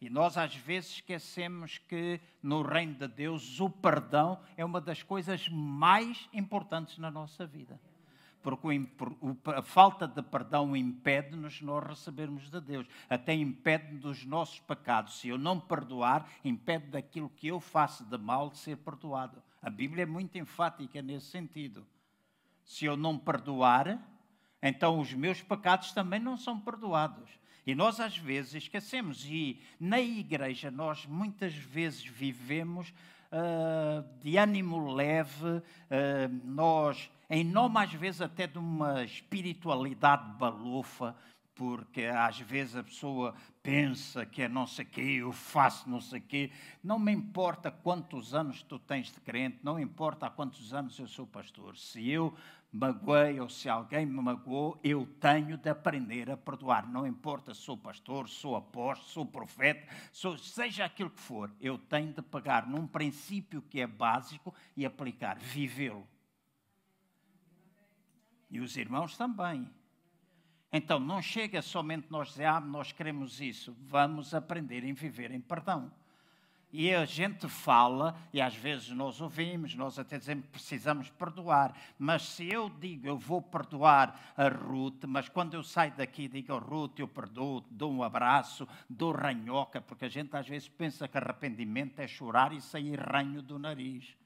e 0.01 0.09
nós 0.09 0.39
às 0.39 0.55
vezes 0.55 0.93
esquecemos 0.93 1.77
que 1.77 2.21
no 2.43 2.63
reino 2.63 2.95
de 2.95 3.07
Deus 3.07 3.61
o 3.61 3.69
perdão 3.69 4.41
é 4.57 4.65
uma 4.65 4.81
das 4.81 5.03
coisas 5.03 5.47
mais 5.51 6.27
importantes 6.33 6.97
na 6.97 7.11
nossa 7.11 7.47
vida. 7.47 7.79
Porque 8.43 8.67
a 9.55 9.61
falta 9.61 10.09
de 10.09 10.23
perdão 10.23 10.75
impede-nos 10.75 11.61
nós 11.61 11.87
recebermos 11.87 12.51
de 12.51 12.59
Deus, 12.59 12.87
até 13.11 13.35
impede 13.35 13.99
dos 13.99 14.25
nossos 14.25 14.59
pecados. 14.61 15.21
Se 15.21 15.29
eu 15.29 15.37
não 15.37 15.61
perdoar, 15.61 16.27
impede 16.43 16.87
daquilo 16.87 17.29
que 17.29 17.49
eu 17.49 17.61
faço 17.61 18.03
de 18.03 18.17
mal 18.17 18.49
de 18.49 18.57
ser 18.57 18.79
perdoado. 18.79 19.43
A 19.63 19.69
Bíblia 19.69 20.05
é 20.05 20.07
muito 20.07 20.39
enfática 20.39 21.03
nesse 21.03 21.27
sentido. 21.27 21.87
Se 22.65 22.85
eu 22.85 22.97
não 22.97 23.19
perdoar, 23.19 23.99
então 24.63 24.99
os 24.99 25.13
meus 25.13 25.43
pecados 25.43 25.93
também 25.93 26.21
não 26.21 26.37
são 26.37 26.59
perdoados. 26.59 27.29
E 27.67 27.75
nós 27.75 28.01
às 28.01 28.17
vezes 28.17 28.55
esquecemos, 28.55 29.25
e 29.27 29.61
na 29.79 30.01
igreja 30.01 30.71
nós 30.71 31.05
muitas 31.07 31.55
vezes 31.55 32.05
vivemos 32.05 32.93
uh, 33.31 34.03
de 34.21 34.37
ânimo 34.39 34.93
leve, 34.93 35.47
uh, 35.47 35.63
nós, 36.45 37.11
em 37.29 37.45
nome 37.45 37.79
às 37.79 37.93
vezes 37.93 38.23
até 38.23 38.47
de 38.47 38.59
uma 38.59 39.05
espiritualidade 39.05 40.33
balufa, 40.39 41.15
porque 41.55 42.05
às 42.05 42.41
vezes 42.41 42.77
a 42.77 42.83
pessoa 42.83 43.35
pensa 43.71 44.27
que 44.27 44.43
é 44.43 44.49
não 44.49 44.67
sei 44.67 44.85
quê, 44.85 45.19
eu 45.21 45.31
faço 45.31 45.89
não 45.89 46.01
sei 46.01 46.19
quê. 46.19 46.51
Não 46.83 46.99
me 46.99 47.13
importa 47.13 47.71
quantos 47.71 48.35
anos 48.35 48.65
tu 48.65 48.81
tens 48.81 49.13
de 49.13 49.21
crente, 49.21 49.61
não 49.63 49.79
importa 49.79 50.27
há 50.27 50.31
quantos 50.31 50.75
anos 50.75 50.99
eu 50.99 51.07
sou 51.07 51.25
pastor. 51.25 51.77
Se 51.77 52.11
eu 52.11 52.37
magoei 52.73 53.39
ou 53.39 53.49
se 53.49 53.69
alguém 53.69 54.05
me 54.05 54.21
magoou, 54.21 54.77
eu 54.83 55.07
tenho 55.21 55.57
de 55.57 55.71
aprender 55.71 56.29
a 56.33 56.37
perdoar. 56.37 56.91
Não 56.91 57.07
importa 57.07 57.55
se 57.55 57.61
sou 57.61 57.77
pastor, 57.77 58.29
sou 58.29 58.57
apóstolo, 58.57 59.09
sou 59.09 59.25
profeta, 59.25 59.87
sou, 60.11 60.37
seja 60.37 60.85
aquilo 60.85 61.11
que 61.11 61.21
for, 61.21 61.49
eu 61.61 61.79
tenho 61.79 62.13
de 62.13 62.23
pegar 62.23 62.67
num 62.67 62.89
princípio 62.89 63.63
que 63.63 63.81
é 63.81 63.87
básico 63.87 64.53
e 64.77 64.85
aplicar, 64.85 65.39
vivê-lo. 65.39 66.05
E 68.51 68.59
os 68.59 68.77
irmãos 68.77 69.17
também. 69.17 69.71
Então, 70.73 71.01
não 71.01 71.21
chega 71.21 71.61
somente 71.61 72.07
nós 72.11 72.29
dizer, 72.29 72.45
ah, 72.45 72.61
nós 72.61 72.93
queremos 72.93 73.41
isso. 73.41 73.77
Vamos 73.81 74.35
aprender 74.35 74.89
a 74.89 74.95
viver 74.95 75.33
em 75.33 75.41
perdão. 75.41 75.91
E 76.73 76.95
a 76.95 77.05
gente 77.05 77.49
fala, 77.49 78.17
e 78.33 78.41
às 78.41 78.55
vezes 78.55 78.91
nós 78.91 79.21
ouvimos, 79.21 79.75
nós 79.75 79.99
até 79.99 80.17
dizemos 80.17 80.47
precisamos 80.47 81.11
perdoar. 81.11 81.75
Mas 81.99 82.23
se 82.23 82.49
eu 82.49 82.71
digo, 82.71 83.09
eu 83.09 83.19
vou 83.19 83.43
perdoar 83.43 84.33
a 84.37 84.47
Ruth, 84.47 85.05
mas 85.09 85.29
quando 85.29 85.55
eu 85.55 85.65
saio 85.65 85.93
daqui 85.97 86.29
digo, 86.29 86.57
Ruth, 86.59 87.01
eu 87.01 87.09
perdoo, 87.09 87.65
dou 87.69 87.93
um 87.93 88.05
abraço, 88.05 88.69
dou 88.89 89.11
ranhoca, 89.11 89.81
porque 89.81 90.05
a 90.05 90.09
gente 90.09 90.37
às 90.37 90.47
vezes 90.47 90.69
pensa 90.69 91.09
que 91.09 91.19
arrependimento 91.19 91.99
é 91.99 92.07
chorar 92.07 92.53
e 92.53 92.61
sair 92.61 93.01
ranho 93.01 93.43
do 93.43 93.59
nariz 93.59 94.20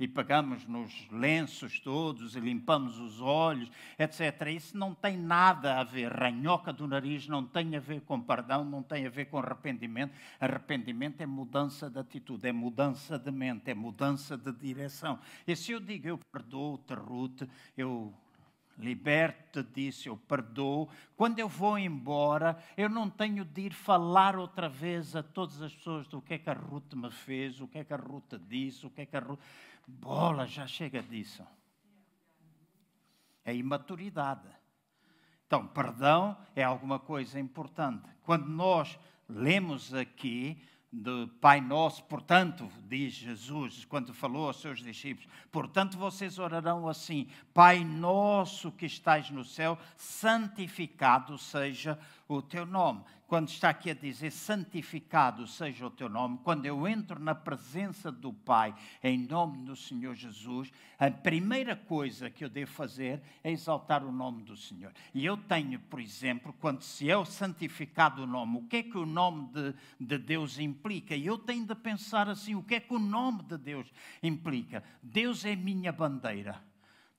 e 0.00 0.08
pegamos 0.08 0.66
nos 0.66 1.06
lenços 1.10 1.78
todos 1.78 2.34
e 2.34 2.40
limpamos 2.40 2.98
os 2.98 3.20
olhos, 3.20 3.70
etc. 3.98 4.48
Isso 4.48 4.76
não 4.76 4.94
tem 4.94 5.18
nada 5.18 5.78
a 5.78 5.84
ver, 5.84 6.10
ranhoca 6.10 6.72
do 6.72 6.88
nariz 6.88 7.28
não 7.28 7.44
tem 7.44 7.76
a 7.76 7.80
ver 7.80 8.00
com 8.00 8.18
perdão, 8.18 8.64
não 8.64 8.82
tem 8.82 9.06
a 9.06 9.10
ver 9.10 9.26
com 9.26 9.38
arrependimento. 9.38 10.14
Arrependimento 10.40 11.20
é 11.20 11.26
mudança 11.26 11.90
de 11.90 11.98
atitude, 11.98 12.48
é 12.48 12.52
mudança 12.52 13.18
de 13.18 13.30
mente, 13.30 13.70
é 13.70 13.74
mudança 13.74 14.38
de 14.38 14.50
direção. 14.52 15.18
E 15.46 15.54
se 15.54 15.72
eu 15.72 15.80
digo 15.80 16.08
eu 16.08 16.18
perdoo-te, 16.32 16.94
Ruth, 16.94 17.42
eu 17.76 18.14
liberto 18.80 19.62
disso, 19.62 20.08
eu 20.08 20.16
perdoo. 20.16 20.88
Quando 21.16 21.38
eu 21.38 21.48
vou 21.48 21.78
embora, 21.78 22.58
eu 22.76 22.88
não 22.88 23.08
tenho 23.08 23.44
de 23.44 23.66
ir 23.66 23.74
falar 23.74 24.36
outra 24.36 24.68
vez 24.68 25.14
a 25.14 25.22
todas 25.22 25.60
as 25.60 25.74
pessoas 25.74 26.08
do 26.08 26.20
que 26.20 26.34
é 26.34 26.38
que 26.38 26.48
a 26.48 26.54
Ruth 26.54 26.94
me 26.94 27.10
fez, 27.10 27.60
o 27.60 27.68
que 27.68 27.78
é 27.78 27.84
que 27.84 27.92
a 27.92 27.96
Ruth 27.98 28.34
disse, 28.48 28.86
o 28.86 28.90
que 28.90 29.02
é 29.02 29.06
que 29.06 29.16
a 29.16 29.20
Ruth 29.20 29.40
Bola, 29.98 30.46
já 30.46 30.66
chega 30.66 31.02
disso. 31.02 31.46
É 33.44 33.54
imaturidade. 33.54 34.48
Então, 35.46 35.66
perdão 35.66 36.36
é 36.54 36.62
alguma 36.62 36.98
coisa 36.98 37.40
importante. 37.40 38.08
Quando 38.22 38.46
nós 38.46 38.98
lemos 39.28 39.92
aqui 39.92 40.62
do 40.92 41.28
Pai 41.40 41.60
Nosso, 41.60 42.02
portanto, 42.04 42.68
diz 42.88 43.12
Jesus, 43.14 43.84
quando 43.84 44.12
falou 44.12 44.48
aos 44.48 44.60
seus 44.60 44.82
discípulos, 44.82 45.28
portanto 45.50 45.96
vocês 45.96 46.38
orarão 46.38 46.88
assim: 46.88 47.28
Pai 47.54 47.84
Nosso 47.84 48.72
que 48.72 48.86
estás 48.86 49.30
no 49.30 49.44
céu, 49.44 49.78
santificado 49.96 51.38
seja 51.38 51.94
o 51.94 52.19
teu 52.42 52.64
nome 52.66 53.02
quando 53.30 53.48
está 53.48 53.70
aqui 53.70 53.92
a 53.92 53.94
dizer 53.94 54.32
santificado 54.32 55.46
seja 55.46 55.86
o 55.86 55.90
teu 55.90 56.08
nome, 56.08 56.40
quando 56.42 56.66
eu 56.66 56.88
entro 56.88 57.20
na 57.20 57.32
presença 57.32 58.10
do 58.10 58.32
Pai 58.32 58.74
em 59.04 59.18
nome 59.18 59.58
do 59.58 59.76
Senhor 59.76 60.16
Jesus, 60.16 60.72
a 60.98 61.08
primeira 61.12 61.76
coisa 61.76 62.28
que 62.28 62.44
eu 62.44 62.48
devo 62.48 62.72
fazer 62.72 63.22
é 63.44 63.52
exaltar 63.52 64.04
o 64.04 64.10
nome 64.10 64.42
do 64.42 64.56
Senhor. 64.56 64.92
E 65.14 65.24
eu 65.24 65.36
tenho, 65.36 65.78
por 65.78 66.00
exemplo, 66.00 66.52
quando 66.60 66.82
se 66.82 67.08
é 67.08 67.16
o 67.16 67.24
santificado 67.24 68.24
o 68.24 68.26
nome, 68.26 68.58
o 68.58 68.62
que 68.62 68.78
é 68.78 68.82
que 68.82 68.98
o 68.98 69.06
nome 69.06 69.48
de, 69.52 69.74
de 70.00 70.18
Deus 70.18 70.58
implica? 70.58 71.14
E 71.14 71.24
eu 71.24 71.38
tenho 71.38 71.64
de 71.64 71.74
pensar 71.76 72.28
assim: 72.28 72.56
o 72.56 72.64
que 72.64 72.74
é 72.74 72.80
que 72.80 72.92
o 72.92 72.98
nome 72.98 73.44
de 73.44 73.56
Deus 73.58 73.86
implica? 74.20 74.82
Deus 75.00 75.44
é 75.44 75.54
minha 75.54 75.92
bandeira. 75.92 76.60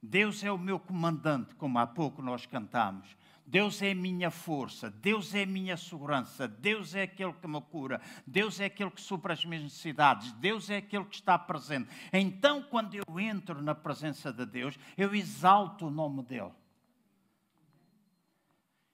Deus 0.04 0.44
é 0.44 0.52
o 0.52 0.58
meu 0.58 0.80
comandante, 0.80 1.56
como 1.56 1.78
há 1.80 1.86
pouco 1.86 2.22
nós 2.22 2.46
cantamos. 2.46 3.16
Deus 3.52 3.82
é 3.82 3.94
minha 3.94 4.32
força, 4.32 4.90
Deus 4.90 5.36
é 5.36 5.46
minha 5.46 5.76
segurança, 5.76 6.48
Deus 6.48 6.96
é 6.96 7.02
aquele 7.02 7.34
que 7.34 7.46
me 7.46 7.60
cura, 7.60 8.00
Deus 8.26 8.62
é 8.62 8.66
aquele 8.66 8.90
que 8.90 9.02
supra 9.02 9.34
as 9.34 9.44
minhas 9.44 9.64
necessidades, 9.64 10.32
Deus 10.32 10.70
é 10.70 10.78
aquele 10.78 11.04
que 11.04 11.16
está 11.16 11.38
presente. 11.38 11.90
Então, 12.14 12.64
quando 12.64 12.96
eu 12.96 13.20
entro 13.20 13.62
na 13.62 13.76
presença 13.76 14.32
de 14.32 14.46
Deus, 14.46 14.80
eu 14.98 15.14
exalto 15.14 15.88
o 15.88 15.92
nome 15.92 16.24
dEle. 16.24 16.61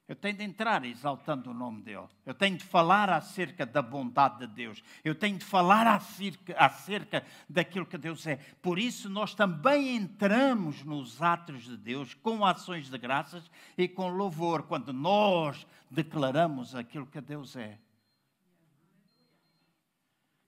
Eu 0.07 0.15
tenho 0.15 0.37
de 0.37 0.43
entrar 0.43 0.85
exaltando 0.85 1.51
o 1.51 1.53
nome 1.53 1.81
dele. 1.81 2.07
Eu 2.25 2.33
tenho 2.33 2.57
de 2.57 2.63
falar 2.63 3.09
acerca 3.09 3.65
da 3.65 3.81
bondade 3.81 4.39
de 4.39 4.47
Deus. 4.47 4.81
Eu 5.03 5.13
tenho 5.13 5.37
de 5.37 5.43
falar 5.43 5.85
acerca, 5.85 6.55
acerca 6.57 7.25
daquilo 7.49 7.85
que 7.85 7.97
Deus 7.97 8.25
é. 8.25 8.37
Por 8.61 8.79
isso, 8.79 9.09
nós 9.09 9.35
também 9.35 9.97
entramos 9.97 10.81
nos 10.83 11.21
atos 11.21 11.63
de 11.63 11.75
Deus 11.75 12.13
com 12.13 12.45
ações 12.45 12.89
de 12.89 12.97
graças 12.97 13.51
e 13.77 13.85
com 13.85 14.07
louvor, 14.07 14.63
quando 14.63 14.93
nós 14.93 15.67
declaramos 15.91 16.73
aquilo 16.73 17.05
que 17.05 17.19
Deus 17.19 17.57
é. 17.57 17.77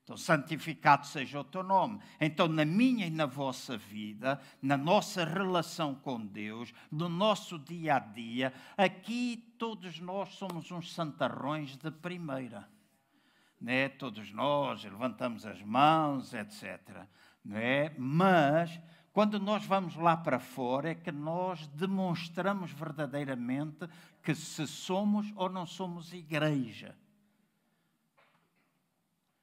Então, 0.09 0.17
santificado 0.17 1.05
seja 1.05 1.39
o 1.39 1.43
teu 1.43 1.61
nome. 1.61 1.99
Então, 2.19 2.47
na 2.47 2.65
minha 2.65 3.05
e 3.05 3.11
na 3.11 3.27
vossa 3.27 3.77
vida, 3.77 4.41
na 4.59 4.75
nossa 4.75 5.23
relação 5.23 5.93
com 5.93 6.25
Deus, 6.25 6.73
no 6.91 7.07
nosso 7.07 7.59
dia 7.59 7.97
a 7.97 7.99
dia, 7.99 8.51
aqui 8.75 9.53
todos 9.59 9.99
nós 9.99 10.29
somos 10.29 10.71
uns 10.71 10.91
santarrões 10.95 11.77
de 11.77 11.91
primeira. 11.91 12.67
Né? 13.61 13.87
Todos 13.87 14.31
nós 14.31 14.83
levantamos 14.83 15.45
as 15.45 15.61
mãos, 15.61 16.33
etc. 16.33 17.05
Né? 17.45 17.91
Mas, 17.95 18.81
quando 19.13 19.39
nós 19.39 19.63
vamos 19.63 19.95
lá 19.95 20.17
para 20.17 20.39
fora, 20.39 20.89
é 20.89 20.95
que 20.95 21.11
nós 21.11 21.67
demonstramos 21.67 22.71
verdadeiramente 22.71 23.87
que 24.23 24.33
se 24.33 24.65
somos 24.65 25.31
ou 25.35 25.49
não 25.49 25.67
somos 25.67 26.13
igreja. 26.13 26.97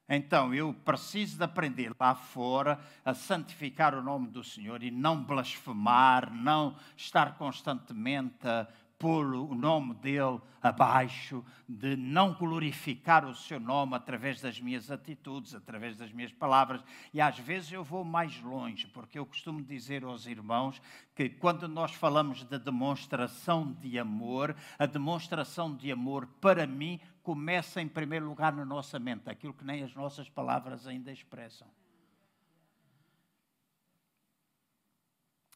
Então 0.09 0.53
eu 0.53 0.73
preciso 0.73 1.37
de 1.37 1.43
aprender 1.43 1.93
lá 1.99 2.15
fora 2.15 2.79
a 3.03 3.13
santificar 3.13 3.93
o 3.93 4.01
nome 4.01 4.27
do 4.27 4.43
Senhor 4.43 4.81
e 4.81 4.89
não 4.89 5.21
blasfemar, 5.21 6.33
não 6.33 6.75
estar 6.95 7.37
constantemente 7.37 8.47
a 8.47 8.67
pôr 8.97 9.35
o 9.35 9.53
nome 9.53 9.93
dele 9.95 10.39
abaixo, 10.61 11.45
de 11.69 11.95
não 11.95 12.33
glorificar 12.33 13.25
o 13.25 13.35
seu 13.35 13.59
nome 13.59 13.95
através 13.95 14.41
das 14.41 14.59
minhas 14.59 14.89
atitudes, 14.89 15.53
através 15.53 15.95
das 15.95 16.11
minhas 16.11 16.31
palavras. 16.31 16.83
E 17.13 17.21
às 17.21 17.37
vezes 17.37 17.71
eu 17.71 17.83
vou 17.83 18.03
mais 18.03 18.41
longe, 18.41 18.87
porque 18.87 19.19
eu 19.19 19.25
costumo 19.25 19.61
dizer 19.61 20.03
aos 20.03 20.25
irmãos 20.25 20.81
que 21.15 21.29
quando 21.29 21.67
nós 21.67 21.93
falamos 21.93 22.43
de 22.43 22.57
demonstração 22.57 23.71
de 23.73 23.99
amor, 23.99 24.55
a 24.79 24.85
demonstração 24.85 25.75
de 25.75 25.91
amor 25.91 26.27
para 26.41 26.65
mim 26.65 26.99
começa 27.27 27.81
em 27.81 27.89
primeiro 27.89 28.25
lugar 28.25 28.53
na 28.53 28.63
nossa 28.63 28.97
mente, 28.97 29.29
aquilo 29.29 29.53
que 29.53 29.65
nem 29.65 29.83
as 29.83 29.93
nossas 29.93 30.29
palavras 30.29 30.87
ainda 30.87 31.11
expressam. 31.11 31.67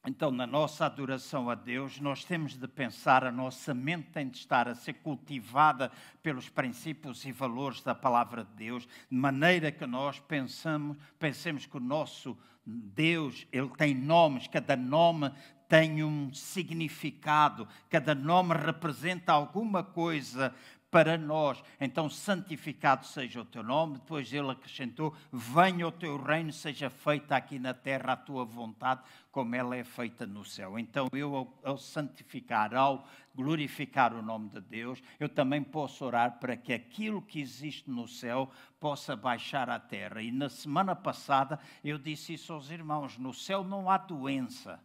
Então, 0.06 0.32
na 0.32 0.46
nossa 0.46 0.86
adoração 0.86 1.50
a 1.50 1.56
Deus, 1.56 1.98
nós 1.98 2.26
temos 2.26 2.58
de 2.58 2.68
pensar, 2.68 3.24
a 3.24 3.32
nossa 3.32 3.74
mente 3.74 4.10
tem 4.10 4.28
de 4.28 4.36
estar 4.36 4.68
a 4.68 4.76
ser 4.76 4.96
cultivada 4.96 5.90
pelos 6.22 6.50
princípios 6.50 7.24
e 7.24 7.32
valores 7.32 7.82
da 7.82 7.96
palavra 7.96 8.44
de 8.44 8.52
Deus, 8.54 8.86
de 9.10 9.16
maneira 9.16 9.72
que 9.72 9.88
nós 9.88 10.20
pensamos, 10.20 10.98
pensemos 11.18 11.66
que 11.66 11.78
o 11.78 11.80
nosso 11.80 12.38
Deus, 12.66 13.48
ele 13.50 13.70
tem 13.78 13.96
nomes, 13.96 14.46
cada 14.46 14.76
nome 14.76 15.32
tem 15.70 16.04
um 16.04 16.34
significado, 16.34 17.66
cada 17.90 18.14
nome 18.14 18.54
representa 18.56 19.32
alguma 19.32 19.82
coisa 19.82 20.54
para 20.92 21.18
nós. 21.18 21.64
Então, 21.80 22.10
santificado 22.10 23.06
seja 23.06 23.42
o 23.42 23.46
teu 23.46 23.64
nome. 23.64 23.94
Depois 23.94 24.32
ele 24.32 24.52
acrescentou: 24.52 25.16
Venha 25.32 25.88
o 25.88 25.92
teu 25.92 26.22
reino, 26.22 26.52
seja 26.52 26.90
feita 26.90 27.36
aqui 27.36 27.58
na 27.58 27.74
terra 27.74 28.14
a 28.14 28.18
tua 28.18 28.44
vontade, 28.44 29.02
como 29.32 29.56
ela 29.56 29.76
é 29.76 29.84
feita 29.86 30.28
no 30.28 30.44
céu. 30.44 30.78
Então, 30.78 31.08
eu, 31.14 31.34
ao, 31.34 31.60
ao 31.64 31.78
santificar, 31.78 32.76
ao 32.76 33.08
glorificar 33.34 34.14
o 34.14 34.22
nome 34.22 34.50
de 34.50 34.60
Deus, 34.60 35.02
eu 35.18 35.30
também 35.30 35.64
posso 35.64 36.04
orar 36.04 36.38
para 36.38 36.58
que 36.58 36.74
aquilo 36.74 37.22
que 37.22 37.40
existe 37.40 37.90
no 37.90 38.06
céu 38.06 38.52
possa 38.78 39.16
baixar 39.16 39.70
à 39.70 39.80
terra. 39.80 40.22
E 40.22 40.32
na 40.32 40.50
semana 40.50 40.94
passada 40.94 41.58
eu 41.82 41.98
disse 41.98 42.34
isso 42.34 42.52
aos 42.52 42.70
irmãos: 42.70 43.18
no 43.18 43.34
céu 43.34 43.64
não 43.64 43.90
há 43.90 43.98
doença 43.98 44.80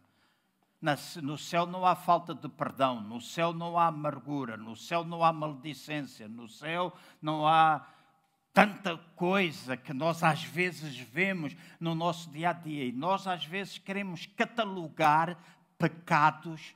no 1.21 1.37
céu 1.37 1.65
não 1.65 1.85
há 1.85 1.95
falta 1.95 2.35
de 2.35 2.47
perdão, 2.47 3.01
no 3.01 3.19
céu 3.19 3.51
não 3.51 3.77
há 3.77 3.87
amargura, 3.87 4.55
no 4.55 4.75
céu 4.75 5.03
não 5.03 5.23
há 5.23 5.33
maledicência, 5.33 6.27
no 6.27 6.47
céu 6.47 6.93
não 7.21 7.47
há 7.47 7.85
tanta 8.53 8.97
coisa 9.15 9.75
que 9.75 9.93
nós 9.93 10.23
às 10.23 10.43
vezes 10.43 10.97
vemos 10.97 11.55
no 11.79 11.95
nosso 11.95 12.29
dia 12.31 12.51
a 12.51 12.53
dia 12.53 12.85
e 12.85 12.91
nós 12.91 13.27
às 13.27 13.45
vezes 13.45 13.77
queremos 13.77 14.25
catalogar 14.25 15.37
pecados, 15.77 16.75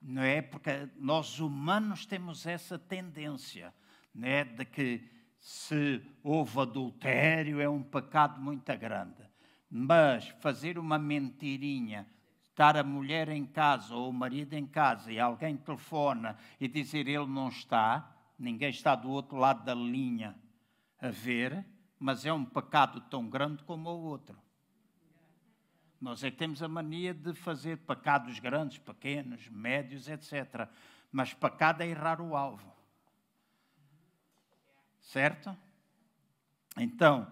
não 0.00 0.22
é? 0.22 0.42
Porque 0.42 0.88
nós 0.96 1.38
humanos 1.40 2.06
temos 2.06 2.46
essa 2.46 2.78
tendência, 2.78 3.72
não 4.14 4.26
é? 4.26 4.44
De 4.44 4.64
que 4.64 5.08
se 5.38 6.00
houve 6.22 6.60
adultério 6.60 7.60
é 7.60 7.68
um 7.68 7.82
pecado 7.82 8.40
muito 8.40 8.76
grande, 8.76 9.22
mas 9.68 10.28
fazer 10.40 10.78
uma 10.78 10.98
mentirinha 10.98 12.06
estar 12.62 12.76
a 12.76 12.84
mulher 12.84 13.28
em 13.28 13.44
casa 13.44 13.92
ou 13.92 14.08
o 14.08 14.12
marido 14.12 14.52
em 14.52 14.64
casa 14.64 15.10
e 15.10 15.18
alguém 15.18 15.56
telefona 15.56 16.38
e 16.60 16.68
dizer 16.68 17.08
ele 17.08 17.26
não 17.26 17.48
está, 17.48 18.14
ninguém 18.38 18.70
está 18.70 18.94
do 18.94 19.10
outro 19.10 19.36
lado 19.36 19.64
da 19.64 19.74
linha 19.74 20.36
a 21.00 21.08
ver, 21.08 21.66
mas 21.98 22.24
é 22.24 22.32
um 22.32 22.44
pecado 22.44 23.00
tão 23.00 23.28
grande 23.28 23.64
como 23.64 23.90
o 23.90 24.04
outro. 24.04 24.40
Nós 26.00 26.22
é 26.22 26.30
que 26.30 26.36
temos 26.36 26.62
a 26.62 26.68
mania 26.68 27.12
de 27.12 27.34
fazer 27.34 27.78
pecados 27.78 28.38
grandes, 28.38 28.78
pequenos, 28.78 29.48
médios, 29.48 30.08
etc. 30.08 30.68
Mas 31.10 31.34
pecado 31.34 31.80
é 31.80 31.88
errar 31.88 32.20
o 32.20 32.36
alvo. 32.36 32.72
Certo? 35.00 35.56
Então, 36.76 37.26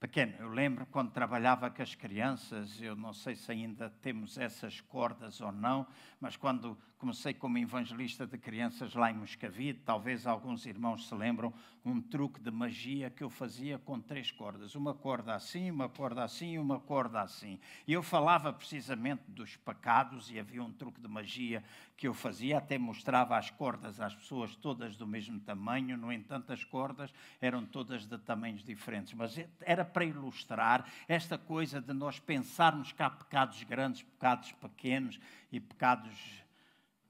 pequeno. 0.00 0.34
Eu 0.38 0.48
lembro 0.48 0.86
quando 0.86 1.10
trabalhava 1.10 1.70
com 1.70 1.82
as 1.82 1.94
crianças, 1.94 2.80
eu 2.80 2.94
não 2.94 3.12
sei 3.12 3.34
se 3.34 3.50
ainda 3.50 3.90
temos 4.02 4.38
essas 4.38 4.80
cordas 4.80 5.40
ou 5.40 5.50
não, 5.52 5.86
mas 6.20 6.36
quando 6.36 6.76
comecei 6.98 7.34
como 7.34 7.58
evangelista 7.58 8.26
de 8.26 8.38
crianças 8.38 8.94
lá 8.94 9.10
em 9.10 9.14
Moscavide, 9.14 9.80
talvez 9.84 10.26
alguns 10.26 10.64
irmãos 10.64 11.06
se 11.06 11.14
lembram, 11.14 11.52
um 11.84 12.00
truque 12.00 12.40
de 12.40 12.50
magia 12.50 13.10
que 13.10 13.22
eu 13.22 13.30
fazia 13.30 13.78
com 13.78 14.00
três 14.00 14.30
cordas. 14.30 14.74
Uma 14.74 14.94
corda 14.94 15.34
assim, 15.34 15.70
uma 15.70 15.88
corda 15.88 16.24
assim 16.24 16.54
e 16.54 16.58
uma 16.58 16.80
corda 16.80 17.20
assim. 17.20 17.60
E 17.86 17.92
eu 17.92 18.02
falava 18.02 18.52
precisamente 18.52 19.22
dos 19.28 19.56
pecados 19.56 20.30
e 20.30 20.38
havia 20.38 20.62
um 20.62 20.72
truque 20.72 21.00
de 21.00 21.06
magia 21.06 21.62
que 21.96 22.08
eu 22.08 22.14
fazia, 22.14 22.58
até 22.58 22.76
mostrava 22.76 23.36
as 23.36 23.50
cordas 23.50 24.00
às 24.00 24.14
pessoas 24.14 24.56
todas 24.56 24.96
do 24.96 25.06
mesmo 25.06 25.38
tamanho, 25.38 25.96
no 25.96 26.12
entanto 26.12 26.52
as 26.52 26.64
cordas 26.64 27.12
eram 27.40 27.64
todas 27.64 28.06
de 28.06 28.18
tamanhos 28.18 28.64
diferentes. 28.64 29.12
Mas 29.12 29.38
era 29.60 29.84
para 29.84 30.04
ilustrar 30.04 30.90
esta 31.06 31.38
coisa 31.38 31.80
de 31.80 31.92
nós 31.92 32.18
pensarmos 32.18 32.90
que 32.90 33.02
há 33.02 33.10
pecados 33.10 33.62
grandes, 33.62 34.02
pecados 34.02 34.50
pequenos 34.52 35.20
e 35.52 35.60
pecados 35.60 36.45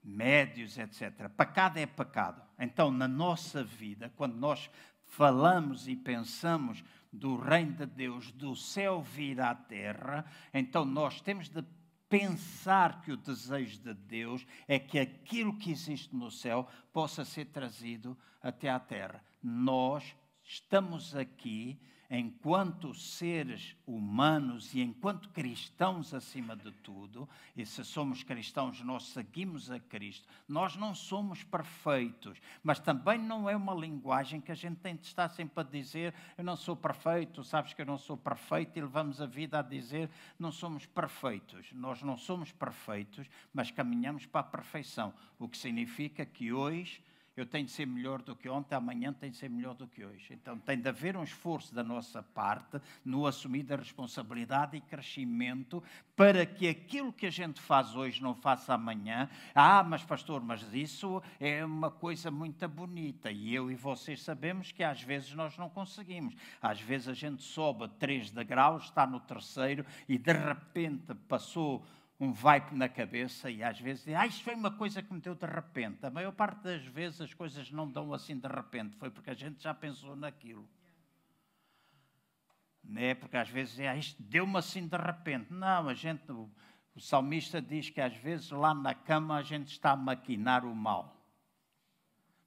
médios, 0.03 0.77
etc. 0.77 1.29
Pecado 1.29 1.77
é 1.77 1.85
pecado. 1.85 2.41
Então, 2.59 2.91
na 2.91 3.07
nossa 3.07 3.63
vida, 3.63 4.11
quando 4.15 4.35
nós 4.35 4.69
falamos 5.05 5.87
e 5.87 5.95
pensamos 5.95 6.83
do 7.11 7.37
reino 7.37 7.73
de 7.73 7.85
Deus, 7.85 8.31
do 8.31 8.55
céu 8.55 9.01
vir 9.01 9.39
à 9.39 9.55
terra, 9.55 10.25
então 10.53 10.85
nós 10.85 11.21
temos 11.21 11.49
de 11.49 11.63
pensar 12.09 13.01
que 13.01 13.11
o 13.11 13.17
desejo 13.17 13.79
de 13.79 13.93
Deus 13.93 14.45
é 14.67 14.79
que 14.79 14.99
aquilo 14.99 15.57
que 15.57 15.71
existe 15.71 16.15
no 16.15 16.31
céu 16.31 16.67
possa 16.93 17.25
ser 17.25 17.45
trazido 17.45 18.17
até 18.41 18.69
à 18.69 18.79
terra. 18.79 19.23
Nós 19.41 20.15
estamos 20.43 21.15
aqui 21.15 21.79
enquanto 22.09 22.93
seres 22.93 23.75
humanos 23.85 24.73
e 24.73 24.81
enquanto 24.81 25.29
cristãos 25.29 26.13
acima 26.13 26.55
de 26.55 26.71
tudo, 26.71 27.27
e 27.55 27.65
se 27.65 27.83
somos 27.83 28.23
cristãos, 28.23 28.81
nós 28.81 29.07
seguimos 29.07 29.69
a 29.69 29.79
Cristo, 29.79 30.27
nós 30.47 30.75
não 30.75 30.95
somos 30.95 31.43
perfeitos, 31.43 32.39
mas 32.63 32.79
também 32.79 33.19
não 33.19 33.49
é 33.49 33.55
uma 33.55 33.73
linguagem 33.73 34.39
que 34.39 34.51
a 34.51 34.55
gente 34.55 34.77
tem 34.77 34.95
de 34.95 35.05
estar 35.05 35.27
sempre 35.29 35.59
a 35.59 35.63
dizer: 35.63 36.13
Eu 36.37 36.43
não 36.43 36.55
sou 36.55 36.75
perfeito, 36.75 37.43
sabes 37.43 37.73
que 37.73 37.81
eu 37.81 37.85
não 37.85 37.97
sou 37.97 38.15
perfeito, 38.15 38.77
e 38.77 38.81
levamos 38.81 39.21
a 39.21 39.25
vida 39.25 39.59
a 39.59 39.61
dizer: 39.61 40.09
Não 40.39 40.51
somos 40.51 40.85
perfeitos. 40.85 41.71
Nós 41.73 42.01
não 42.01 42.17
somos 42.17 42.51
perfeitos, 42.51 43.27
mas 43.53 43.71
caminhamos 43.71 44.25
para 44.25 44.41
a 44.41 44.43
perfeição, 44.43 45.13
o 45.37 45.47
que 45.47 45.57
significa 45.57 46.25
que 46.25 46.53
hoje 46.53 47.01
eu 47.37 47.45
tenho 47.45 47.65
de 47.65 47.71
ser 47.71 47.85
melhor 47.85 48.21
do 48.21 48.35
que 48.35 48.49
ontem, 48.49 48.75
amanhã 48.75 49.13
tenho 49.13 49.31
de 49.31 49.37
ser 49.37 49.49
melhor 49.49 49.75
do 49.75 49.87
que 49.87 50.03
hoje. 50.03 50.33
Então 50.33 50.57
tem 50.57 50.79
de 50.79 50.89
haver 50.89 51.15
um 51.15 51.23
esforço 51.23 51.73
da 51.73 51.83
nossa 51.83 52.23
parte 52.23 52.81
no 53.05 53.27
assumir 53.27 53.63
da 53.63 53.75
responsabilidade 53.75 54.75
e 54.75 54.81
crescimento 54.81 55.83
para 56.15 56.45
que 56.45 56.67
aquilo 56.67 57.13
que 57.13 57.27
a 57.27 57.29
gente 57.29 57.61
faz 57.61 57.95
hoje 57.95 58.21
não 58.23 58.33
faça 58.33 58.73
amanhã. 58.73 59.29
Ah, 59.53 59.83
mas 59.83 60.03
pastor, 60.03 60.41
mas 60.41 60.63
isso 60.73 61.21
é 61.39 61.63
uma 61.63 61.91
coisa 61.91 62.31
muito 62.31 62.67
bonita 62.67 63.31
e 63.31 63.53
eu 63.53 63.69
e 63.69 63.75
vocês 63.75 64.21
sabemos 64.23 64.71
que 64.71 64.83
às 64.83 65.01
vezes 65.01 65.33
nós 65.33 65.55
não 65.57 65.69
conseguimos. 65.69 66.33
Às 66.59 66.81
vezes 66.81 67.07
a 67.07 67.13
gente 67.13 67.43
sobe 67.43 67.87
três 67.99 68.31
degraus, 68.31 68.85
está 68.85 69.05
no 69.05 69.19
terceiro 69.19 69.85
e 70.09 70.17
de 70.17 70.33
repente 70.33 71.13
passou 71.27 71.85
um 72.19 72.31
vibe 72.31 72.75
na 72.75 72.89
cabeça 72.89 73.49
e 73.49 73.63
às 73.63 73.79
vezes 73.79 74.07
ah, 74.15 74.25
isto 74.25 74.43
foi 74.43 74.55
uma 74.55 74.71
coisa 74.71 75.03
que 75.03 75.13
me 75.13 75.19
deu 75.19 75.35
de 75.35 75.45
repente. 75.45 76.05
A 76.05 76.09
maior 76.09 76.31
parte 76.31 76.63
das 76.63 76.83
vezes 76.83 77.21
as 77.21 77.33
coisas 77.33 77.71
não 77.71 77.89
dão 77.89 78.13
assim 78.13 78.37
de 78.37 78.47
repente, 78.47 78.95
foi 78.97 79.09
porque 79.09 79.29
a 79.29 79.35
gente 79.35 79.61
já 79.61 79.73
pensou 79.73 80.15
naquilo. 80.15 80.67
Não 82.83 83.01
é 83.01 83.13
porque 83.13 83.37
às 83.37 83.49
vezes 83.49 83.79
ah, 83.81 83.95
isto 83.95 84.21
deu-me 84.23 84.57
assim 84.57 84.87
de 84.87 84.97
repente. 84.97 85.53
Não, 85.53 85.89
a 85.89 85.93
gente, 85.93 86.31
o, 86.31 86.49
o 86.95 86.99
salmista 86.99 87.61
diz 87.61 87.89
que 87.89 88.01
às 88.01 88.15
vezes 88.15 88.49
lá 88.49 88.73
na 88.73 88.95
cama 88.95 89.37
a 89.37 89.43
gente 89.43 89.67
está 89.67 89.91
a 89.91 89.97
maquinar 89.97 90.65
o 90.65 90.73
mal. 90.73 91.15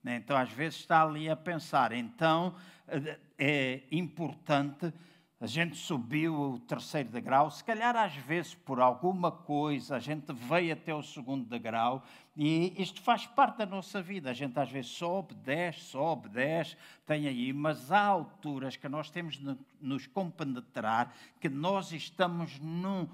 Né? 0.02 0.16
Então 0.16 0.36
às 0.36 0.50
vezes 0.50 0.80
está 0.80 1.02
ali 1.02 1.28
a 1.28 1.36
pensar. 1.36 1.92
Então 1.92 2.56
eh, 2.88 3.20
é 3.38 3.82
importante 3.92 4.92
a 5.40 5.46
gente 5.46 5.74
subiu 5.74 6.38
o 6.38 6.58
terceiro 6.58 7.08
degrau, 7.08 7.50
se 7.50 7.64
calhar 7.64 7.96
às 7.96 8.14
vezes 8.14 8.54
por 8.54 8.78
alguma 8.78 9.32
coisa 9.32 9.96
a 9.96 9.98
gente 9.98 10.30
veio 10.34 10.74
até 10.74 10.94
o 10.94 11.02
segundo 11.02 11.48
degrau 11.48 12.04
e 12.36 12.74
isto 12.76 13.00
faz 13.00 13.26
parte 13.26 13.56
da 13.56 13.66
nossa 13.66 14.02
vida. 14.02 14.30
A 14.30 14.34
gente 14.34 14.58
às 14.60 14.70
vezes 14.70 14.90
sobe, 14.90 15.34
desce, 15.34 15.80
sobe, 15.80 16.28
desce, 16.28 16.76
tem 17.06 17.26
aí, 17.26 17.54
mas 17.54 17.90
há 17.90 18.04
alturas 18.04 18.76
que 18.76 18.86
nós 18.86 19.08
temos 19.10 19.38
de 19.38 19.56
nos 19.80 20.06
compenetrar 20.06 21.10
que 21.40 21.48
nós 21.48 21.90
estamos 21.90 22.58
num, 22.58 23.08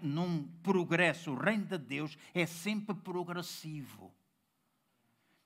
num 0.00 0.48
progresso. 0.62 1.32
O 1.32 1.38
reino 1.38 1.66
de 1.66 1.76
Deus 1.76 2.16
é 2.34 2.46
sempre 2.46 2.94
progressivo. 2.94 4.10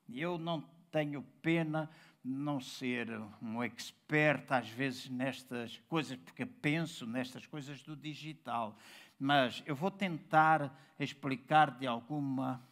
Eu 0.09 0.38
não 0.38 0.64
tenho 0.93 1.23
pena 1.43 1.90
não 2.22 2.61
ser 2.61 3.09
um 3.40 3.62
expert 3.62 4.50
às 4.52 4.68
vezes 4.68 5.09
nestas 5.09 5.78
coisas, 5.88 6.18
porque 6.18 6.44
penso 6.44 7.06
nestas 7.06 7.46
coisas 7.46 7.83
do 7.83 7.96
digital, 7.96 8.76
mas 9.18 9.62
eu 9.66 9.74
vou 9.74 9.90
tentar 9.90 10.74
explicar 10.98 11.70
de 11.78 11.87
alguma 11.87 12.62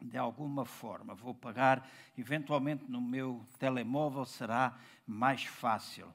de 0.00 0.18
alguma 0.18 0.64
forma. 0.64 1.14
Vou 1.14 1.34
pagar, 1.34 1.88
eventualmente 2.18 2.84
no 2.88 3.00
meu 3.00 3.44
telemóvel 3.58 4.24
será 4.24 4.78
mais 5.06 5.44
fácil. 5.44 6.12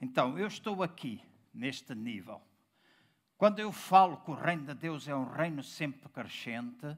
Então, 0.00 0.38
eu 0.38 0.46
estou 0.46 0.82
aqui, 0.82 1.22
neste 1.52 1.94
nível. 1.94 2.42
Quando 3.38 3.60
eu 3.60 3.70
falo 3.72 4.16
que 4.18 4.30
o 4.30 4.34
reino 4.34 4.66
de 4.66 4.74
Deus 4.74 5.08
é 5.08 5.14
um 5.14 5.30
reino 5.30 5.62
sempre 5.62 6.08
crescente, 6.08 6.96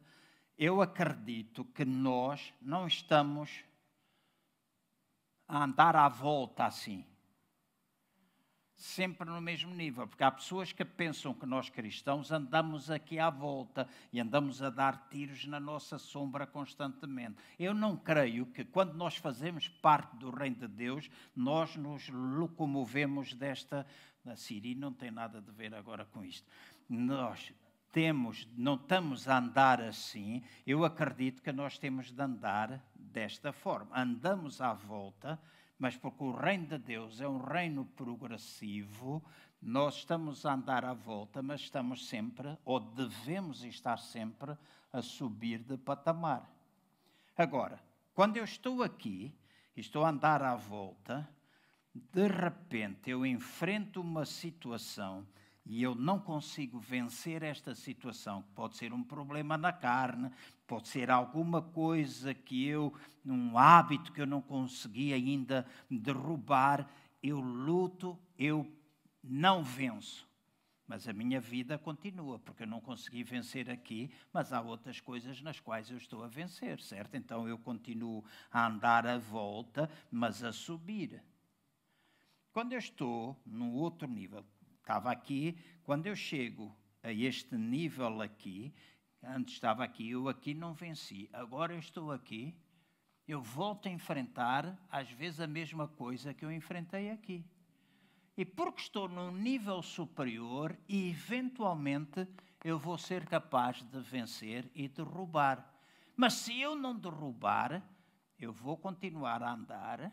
eu 0.59 0.81
acredito 0.81 1.65
que 1.65 1.85
nós 1.85 2.53
não 2.61 2.87
estamos 2.87 3.63
a 5.49 5.65
andar 5.65 5.97
à 5.97 6.09
volta 6.09 6.65
assim 6.65 7.05
sempre 8.77 9.29
no 9.29 9.41
mesmo 9.41 9.75
nível, 9.75 10.07
porque 10.07 10.23
há 10.23 10.31
pessoas 10.31 10.71
que 10.71 10.85
pensam 10.85 11.33
que 11.33 11.47
nós 11.47 11.71
cristãos 11.71 12.31
andamos 12.31 12.91
aqui 12.91 13.19
à 13.19 13.31
volta 13.31 13.89
e 14.13 14.21
andamos 14.21 14.63
a 14.63 14.69
dar 14.69 15.09
tiros 15.11 15.47
na 15.47 15.59
nossa 15.59 15.99
sombra 15.99 16.47
constantemente. 16.47 17.37
Eu 17.59 17.73
não 17.73 17.97
creio 17.97 18.47
que 18.47 18.65
quando 18.65 18.93
nós 18.95 19.17
fazemos 19.17 19.69
parte 19.69 20.17
do 20.17 20.31
reino 20.31 20.57
de 20.57 20.69
Deus, 20.69 21.11
nós 21.35 21.75
nos 21.77 22.09
locomovemos 22.11 23.33
desta. 23.33 23.87
A 24.27 24.37
Siri 24.37 24.75
não 24.75 24.93
tem 24.93 25.11
nada 25.11 25.39
a 25.39 25.53
ver 25.53 25.75
agora 25.75 26.05
com 26.05 26.23
isto. 26.23 26.47
Nós 26.89 27.53
temos, 27.93 28.47
não 28.57 28.75
estamos 28.75 29.27
a 29.27 29.39
andar 29.39 29.81
assim, 29.81 30.43
eu 30.67 30.85
acredito 30.85 31.43
que 31.43 31.51
nós 31.51 31.79
temos 31.79 32.13
de 32.13 32.21
andar 32.21 32.85
desta 33.17 33.53
forma. 33.53 33.99
Andamos 33.99 34.61
à 34.61 34.73
volta 34.73 35.41
mas 35.79 35.97
porque 35.97 36.25
o 36.25 36.33
reino 36.33 36.67
de 36.67 36.79
Deus 36.79 37.21
é 37.21 37.29
um 37.29 37.39
reino 37.39 37.85
progressivo, 37.85 39.23
nós 39.61 39.97
estamos 39.97 40.47
a 40.47 40.55
andar 40.55 40.85
à 40.85 40.95
volta, 40.95 41.43
mas 41.43 41.61
estamos 41.61 42.09
sempre, 42.09 42.57
ou 42.65 42.81
devemos 42.81 43.63
estar 43.63 43.99
sempre, 43.99 44.57
a 44.93 45.03
subir 45.03 45.59
de 45.59 45.77
patamar. 45.77 46.51
Agora, 47.37 47.79
quando 48.15 48.39
eu 48.39 48.45
estou 48.45 48.83
aqui, 48.83 49.35
estou 49.77 50.05
a 50.05 50.09
andar 50.09 50.43
à 50.43 50.57
volta, 50.57 51.29
de 51.95 52.27
repente 52.27 53.11
eu 53.11 53.27
enfrento 53.27 54.01
uma 54.01 54.25
situação 54.25 55.27
e 55.67 55.83
eu 55.83 55.95
não 55.95 56.19
consigo 56.19 56.79
vencer 56.79 57.43
esta 57.43 57.75
situação, 57.75 58.43
que 58.43 58.53
pode 58.53 58.77
ser 58.77 58.93
um 58.93 59.03
problema 59.03 59.59
na 59.59 59.73
carne, 59.73 60.31
pode 60.67 60.89
ser 60.89 61.11
alguma 61.11 61.63
coisa 61.63 62.35
que 62.35 62.67
eu, 62.67 62.93
um 63.25 63.57
hábito 63.57 64.13
que 64.13 64.21
eu 64.21 64.27
não 64.27 64.41
consegui 64.41 65.13
ainda 65.13 65.67
derrubar, 65.91 66.89
eu 67.23 67.41
luto, 67.41 68.19
eu 68.39 68.71
não 69.23 69.63
venço. 69.63 70.27
Mas 70.87 71.09
a 71.09 71.13
minha 71.13 71.41
vida 71.41 71.77
continua, 71.77 72.39
porque 72.39 72.63
eu 72.63 72.67
não 72.67 72.81
consegui 72.81 73.25
vencer 73.25 73.69
aqui, 73.69 74.11
mas 74.33 74.53
há 74.53 74.61
outras 74.61 75.01
coisas 75.01 75.41
nas 75.43 75.59
quais 75.59 75.91
eu 75.91 75.97
estou 75.97 76.23
a 76.23 76.29
vencer, 76.29 76.81
certo? 76.81 77.17
Então 77.17 77.49
eu 77.49 77.59
continuo 77.59 78.25
a 78.51 78.67
andar 78.67 79.07
à 79.07 79.19
volta, 79.19 79.91
mas 80.11 80.45
a 80.45 80.53
subir. 80.53 81.21
Quando 82.53 82.73
eu 82.73 82.79
estou 82.79 83.37
num 83.45 83.73
outro 83.73 84.07
nível, 84.09 84.45
Estava 84.87 85.11
aqui, 85.11 85.59
quando 85.83 86.07
eu 86.07 86.15
chego 86.15 86.73
a 87.03 87.13
este 87.13 87.57
nível 87.57 88.23
aqui, 88.23 88.73
antes 89.27 89.55
estava 89.55 89.85
aqui, 89.85 90.11
eu 90.11 90.29
aqui 90.29 90.55
não 90.55 90.73
venci, 90.73 91.29
agora 91.33 91.75
eu 91.75 91.79
estou 91.79 92.13
aqui, 92.13 92.55
eu 93.27 93.43
volto 93.43 93.89
a 93.89 93.91
enfrentar, 93.91 94.79
às 94.91 95.11
vezes, 95.11 95.41
a 95.41 95.47
mesma 95.47 95.89
coisa 95.89 96.33
que 96.33 96.45
eu 96.45 96.53
enfrentei 96.53 97.11
aqui. 97.11 97.45
E 98.37 98.45
porque 98.45 98.83
estou 98.83 99.09
num 99.09 99.33
nível 99.33 99.83
superior, 99.83 100.79
eventualmente 100.89 102.29
eu 102.63 102.79
vou 102.79 102.99
ser 102.99 103.27
capaz 103.27 103.83
de 103.83 104.01
vencer 104.01 104.71
e 104.75 104.89
derrubar. 104.89 105.75
Mas 106.15 106.35
se 106.35 106.61
eu 106.61 106.77
não 106.77 106.97
derrubar, 106.97 107.83
eu 108.39 108.53
vou 108.53 108.77
continuar 108.77 109.43
a 109.43 109.53
andar 109.53 110.13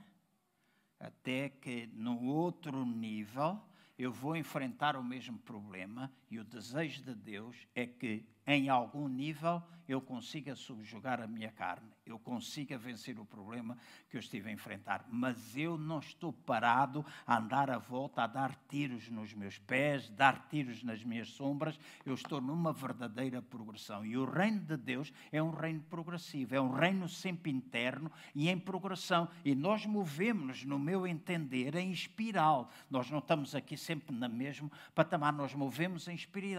até 1.00 1.50
que 1.50 1.88
no 1.88 2.24
outro 2.24 2.86
nível 2.86 3.62
eu 3.98 4.12
vou 4.12 4.36
enfrentar 4.36 4.96
o 4.96 5.04
mesmo 5.04 5.38
problema 5.40 6.12
e 6.32 6.40
o 6.40 6.44
desejo 6.44 7.04
de 7.04 7.14
Deus 7.14 7.68
é 7.76 7.86
que, 7.86 8.26
em 8.46 8.70
algum 8.70 9.08
nível, 9.08 9.62
eu 9.88 10.02
consiga 10.02 10.56
subjugar 10.56 11.22
a 11.22 11.28
minha 11.28 11.52
carne, 11.52 11.90
eu 12.06 12.18
consiga 12.18 12.78
vencer 12.78 13.20
o 13.20 13.26
problema 13.26 13.78
que 14.10 14.16
eu 14.16 14.20
estive 14.20 14.50
a 14.50 14.54
enfrentar. 14.54 15.06
Mas 15.10 15.58
eu 15.58 15.78
não 15.78 16.00
estou 16.00 16.32
parado 16.32 17.06
a 17.26 17.38
andar 17.38 17.70
à 17.70 17.78
volta, 17.78 18.24
a 18.24 18.28
dar 18.28 18.56
tiros 18.70 19.10
nos 19.10 19.34
meus 19.34 19.58
pés, 19.58 20.10
dar 20.10 20.48
tiros 20.50 20.84
nas 20.84 21.04
minhas 21.04 21.30
sombras. 21.30 21.80
Eu 22.06 22.14
estou 22.14 22.40
numa 22.42 22.72
verdadeira 22.72 23.42
progressão. 23.42 24.06
E 24.06 24.18
o 24.18 24.26
reino 24.26 24.60
de 24.60 24.78
Deus 24.78 25.12
é 25.32 25.42
um 25.42 25.52
reino 25.52 25.82
progressivo, 25.82 26.56
é 26.56 26.62
um 26.62 26.72
reino 26.72 27.08
sempre 27.08 27.52
interno 27.52 28.12
e 28.34 28.50
em 28.50 28.58
progressão. 28.58 29.30
E 29.44 29.56
nós 29.56 29.86
movemos-nos, 29.86 30.64
no 30.64 30.80
meu 30.80 31.06
entender, 31.06 31.76
em 31.76 31.92
espiral. 31.92 32.70
Nós 32.90 33.10
não 33.10 33.20
estamos 33.20 33.56
aqui 33.56 33.78
sempre 33.78 34.16
na 34.16 34.28
mesma 34.28 34.72
patamar, 34.96 35.34
nós 35.34 35.54
movemos 35.54 36.08
em 36.08 36.16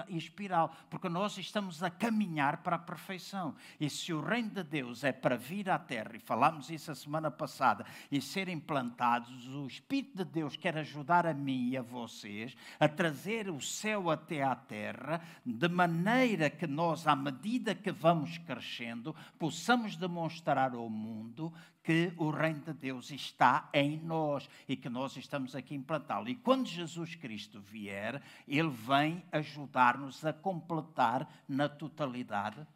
espiral, 0.09 0.75
porque 0.90 1.09
nós 1.09 1.37
estamos 1.38 1.74
a 1.83 1.91
caminhar 1.91 2.59
para 2.59 2.77
a 2.77 2.79
perfeição. 2.79 3.55
E 3.81 3.89
se 3.91 4.13
o 4.13 4.21
reino 4.21 4.51
de 4.51 4.63
Deus 4.63 5.05
é 5.05 5.13
para 5.13 5.37
vir 5.37 5.69
à 5.69 5.79
terra, 5.79 6.17
e 6.17 6.21
falámos 6.21 6.71
isso 6.71 6.91
a 6.91 6.95
semana 6.95 7.31
passada, 7.31 7.85
e 8.11 8.21
ser 8.21 8.49
implantados, 8.49 9.49
o 9.49 9.67
Espírito 9.67 10.19
de 10.19 10.25
Deus 10.25 10.57
quer 10.57 10.77
ajudar 10.79 11.27
a 11.27 11.35
mim 11.35 11.71
e 11.71 11.77
a 11.77 11.83
vocês 11.83 12.57
a 12.79 12.89
trazer 12.89 13.49
o 13.49 13.61
céu 13.61 14.11
até 14.11 14.43
à 14.43 14.55
terra, 14.55 15.21
de 15.45 15.69
maneira 15.69 16.51
que 16.51 16.67
nós, 16.67 17.07
à 17.07 17.17
medida 17.17 17.75
que 17.75 17.91
vamos 17.91 18.39
crescendo, 18.39 19.15
possamos 19.39 19.97
demonstrar 19.97 20.75
ao 20.75 20.89
mundo 20.89 21.53
que 21.85 22.14
o 22.16 22.31
reino 22.31 22.61
de 22.61 22.73
Deus 22.73 23.11
está 23.11 23.68
em 23.75 23.99
nós 23.99 24.49
e 24.66 24.75
que 24.75 24.88
nós 24.88 25.16
estamos 25.18 25.55
aqui 25.55 25.75
implantá-lo. 25.75 26.31
E 26.31 26.35
quando 26.35 26.66
Jesus 26.66 27.14
Cristo 27.14 27.61
vier, 27.61 28.23
ele 28.49 28.70
vem 28.70 29.23
ajudar-nos 29.31 30.25
a 30.25 30.33
completar 30.33 31.29
na 31.47 31.68
totalidade 31.68 32.66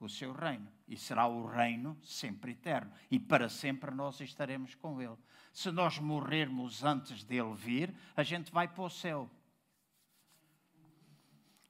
o 0.00 0.08
seu 0.08 0.32
reino. 0.32 0.66
E 0.88 0.96
será 0.96 1.26
o 1.26 1.46
reino 1.46 1.96
sempre 2.02 2.52
eterno. 2.52 2.90
E 3.10 3.20
para 3.20 3.50
sempre 3.50 3.90
nós 3.90 4.18
estaremos 4.20 4.74
com 4.74 5.00
ele. 5.00 5.16
Se 5.52 5.70
nós 5.70 5.98
morrermos 5.98 6.82
antes 6.82 7.22
dele 7.22 7.54
vir, 7.54 7.94
a 8.16 8.22
gente 8.22 8.50
vai 8.50 8.66
para 8.66 8.84
o 8.84 8.90
céu. 8.90 9.30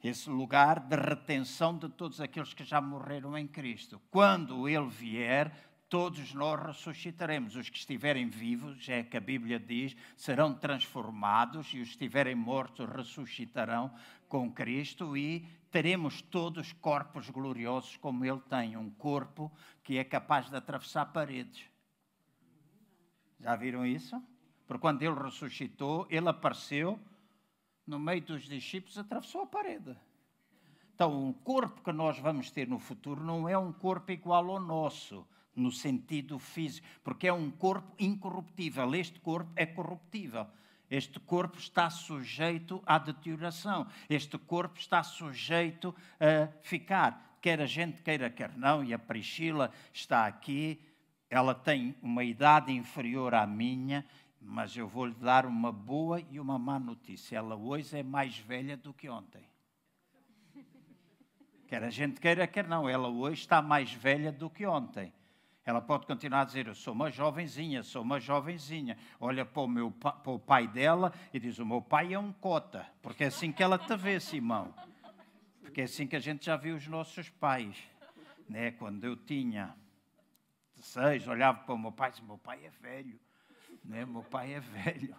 Esse 0.03 0.31
lugar 0.31 0.79
de 0.81 0.97
retenção 0.97 1.77
de 1.77 1.89
todos 1.89 2.21
aqueles 2.21 2.55
que 2.55 2.63
já 2.63 2.81
morreram 2.81 3.37
em 3.37 3.49
Cristo. 3.49 4.01
Quando 4.11 4.69
ele 4.69 4.89
vier, 4.89 5.74
todos 5.89 6.33
nós 6.35 6.61
ressuscitaremos. 6.61 7.57
Os 7.57 7.69
que 7.69 7.79
estiverem 7.79 8.29
vivos, 8.29 8.89
é 8.89 9.03
que 9.03 9.17
a 9.17 9.21
Bíblia 9.21 9.59
diz, 9.59 9.97
serão 10.17 10.55
transformados, 10.55 11.67
e 11.69 11.81
os 11.81 11.89
que 11.89 11.95
estiverem 11.95 12.35
mortos 12.35 12.89
ressuscitarão 12.89 13.95
com 14.29 14.53
Cristo 14.53 15.17
e 15.17 15.47
teremos 15.71 16.23
todos 16.23 16.73
corpos 16.73 17.31
gloriosos 17.31 17.97
como 17.97 18.25
Ele 18.25 18.41
tem, 18.49 18.77
um 18.77 18.91
corpo 18.91 19.53
que 19.83 19.99
é 19.99 20.05
capaz 20.05 20.49
de 20.51 20.57
atravessar 20.57 21.07
paredes. 21.07 21.65
Já 23.39 23.55
viram 23.57 23.85
isso? 23.85 24.23
Porque 24.67 24.81
quando 24.81 25.03
Ele 25.03 25.15
ressuscitou, 25.15 26.07
Ele 26.11 26.29
apareceu 26.29 26.99
no 27.87 27.99
meio 27.99 28.23
dos 28.23 28.45
discípulos, 28.45 28.97
atravessou 28.97 29.43
a 29.43 29.47
parede. 29.47 29.95
Então, 30.95 31.29
o 31.29 31.35
corpo 31.35 31.83
que 31.83 31.93
nós 31.93 32.19
vamos 32.19 32.51
ter 32.51 32.69
no 32.69 32.79
futuro 32.79 33.23
não 33.23 33.49
é 33.49 33.59
um 33.59 33.73
corpo 33.73 34.13
igual 34.13 34.49
ao 34.51 34.61
nosso 34.61 35.27
no 35.55 35.71
sentido 35.71 36.39
físico, 36.39 36.87
porque 37.03 37.29
é 37.29 37.33
um 37.33 37.51
corpo 37.51 37.95
incorruptível. 37.99 38.95
Este 38.95 39.21
corpo 39.21 39.51
é 39.57 39.67
corruptível. 39.67 40.47
Este 40.91 41.19
corpo 41.19 41.59
está 41.59 41.89
sujeito 41.91 42.83
à 42.87 42.99
deterioração. 42.99 43.87
Este 44.09 44.39
corpo 44.39 44.79
está 44.79 45.03
sujeito 45.03 45.95
a 46.21 46.49
ficar. 46.63 47.39
Quer 47.41 47.61
a 47.61 47.67
gente 47.67 48.03
queira, 48.03 48.31
quer 48.31 48.57
não, 48.57 48.85
e 48.85 48.95
a 48.95 48.99
Priscila 48.99 49.71
está 49.93 50.27
aqui. 50.27 50.81
Ela 51.29 51.55
tem 51.55 51.95
uma 52.01 52.23
idade 52.23 52.73
inferior 52.73 53.35
à 53.35 53.47
minha, 53.47 54.05
mas 54.41 54.77
eu 54.77 54.87
vou 54.87 55.07
lhe 55.07 55.15
dar 55.15 55.47
uma 55.47 55.73
boa 55.73 56.21
e 56.31 56.39
uma 56.39 56.59
má 56.59 56.79
notícia. 56.79 57.37
Ela 57.37 57.57
hoje 57.57 57.99
é 57.99 58.03
mais 58.03 58.39
velha 58.39 58.77
do 58.77 58.93
que 58.93 59.09
ontem. 59.09 59.43
Quer 61.67 61.83
a 61.83 61.91
gente 61.91 62.21
queira, 62.21 62.47
quer 62.47 62.69
não, 62.69 62.89
ela 62.89 63.09
hoje 63.09 63.41
está 63.41 63.61
mais 63.61 63.93
velha 63.93 64.31
do 64.31 64.49
que 64.49 64.65
ontem. 64.67 65.13
Ela 65.65 65.81
pode 65.81 66.07
continuar 66.07 66.43
a 66.43 66.45
dizer: 66.45 66.67
Eu 66.67 66.75
sou 66.75 66.93
uma 66.93 67.11
jovenzinha, 67.11 67.83
sou 67.83 68.03
uma 68.03 68.21
jovenzinha. 68.21 68.99
Olha 69.19 69.47
para 69.47 69.63
o, 69.63 69.69
meu, 69.69 69.91
para 69.91 70.31
o 70.31 70.39
pai 70.39 70.69
dela 70.69 71.13
e 71.33 71.41
diz: 71.41 71.59
O 71.59 71.65
meu 71.65 71.81
pai 71.81 72.13
é 72.13 72.19
um 72.19 72.33
cota, 72.33 72.87
porque 73.01 73.25
é 73.25 73.29
assim 73.29 73.51
que 73.51 73.63
ela 73.63 73.79
te 73.79 73.97
vê, 73.97 74.21
Simão. 74.21 74.75
Porque 75.63 75.81
é 75.81 75.85
assim 75.85 76.07
que 76.07 76.17
a 76.17 76.21
gente 76.21 76.45
já 76.45 76.57
viu 76.57 76.77
os 76.77 76.87
nossos 76.87 77.31
pais. 77.31 77.83
Né? 78.49 78.73
Quando 78.73 79.05
eu 79.05 79.17
tinha 79.17 79.75
16, 80.77 81.27
olhava 81.29 81.61
para 81.61 81.75
o 81.75 81.79
meu 81.79 81.93
pai 81.93 82.11
e 82.11 82.13
disse: 82.13 82.25
Meu 82.25 82.39
pai 82.39 82.67
é 82.67 82.71
velho. 82.71 83.19
Né? 83.83 84.05
Meu 84.05 84.23
pai 84.23 84.53
é 84.53 84.61
velho. 84.61 85.17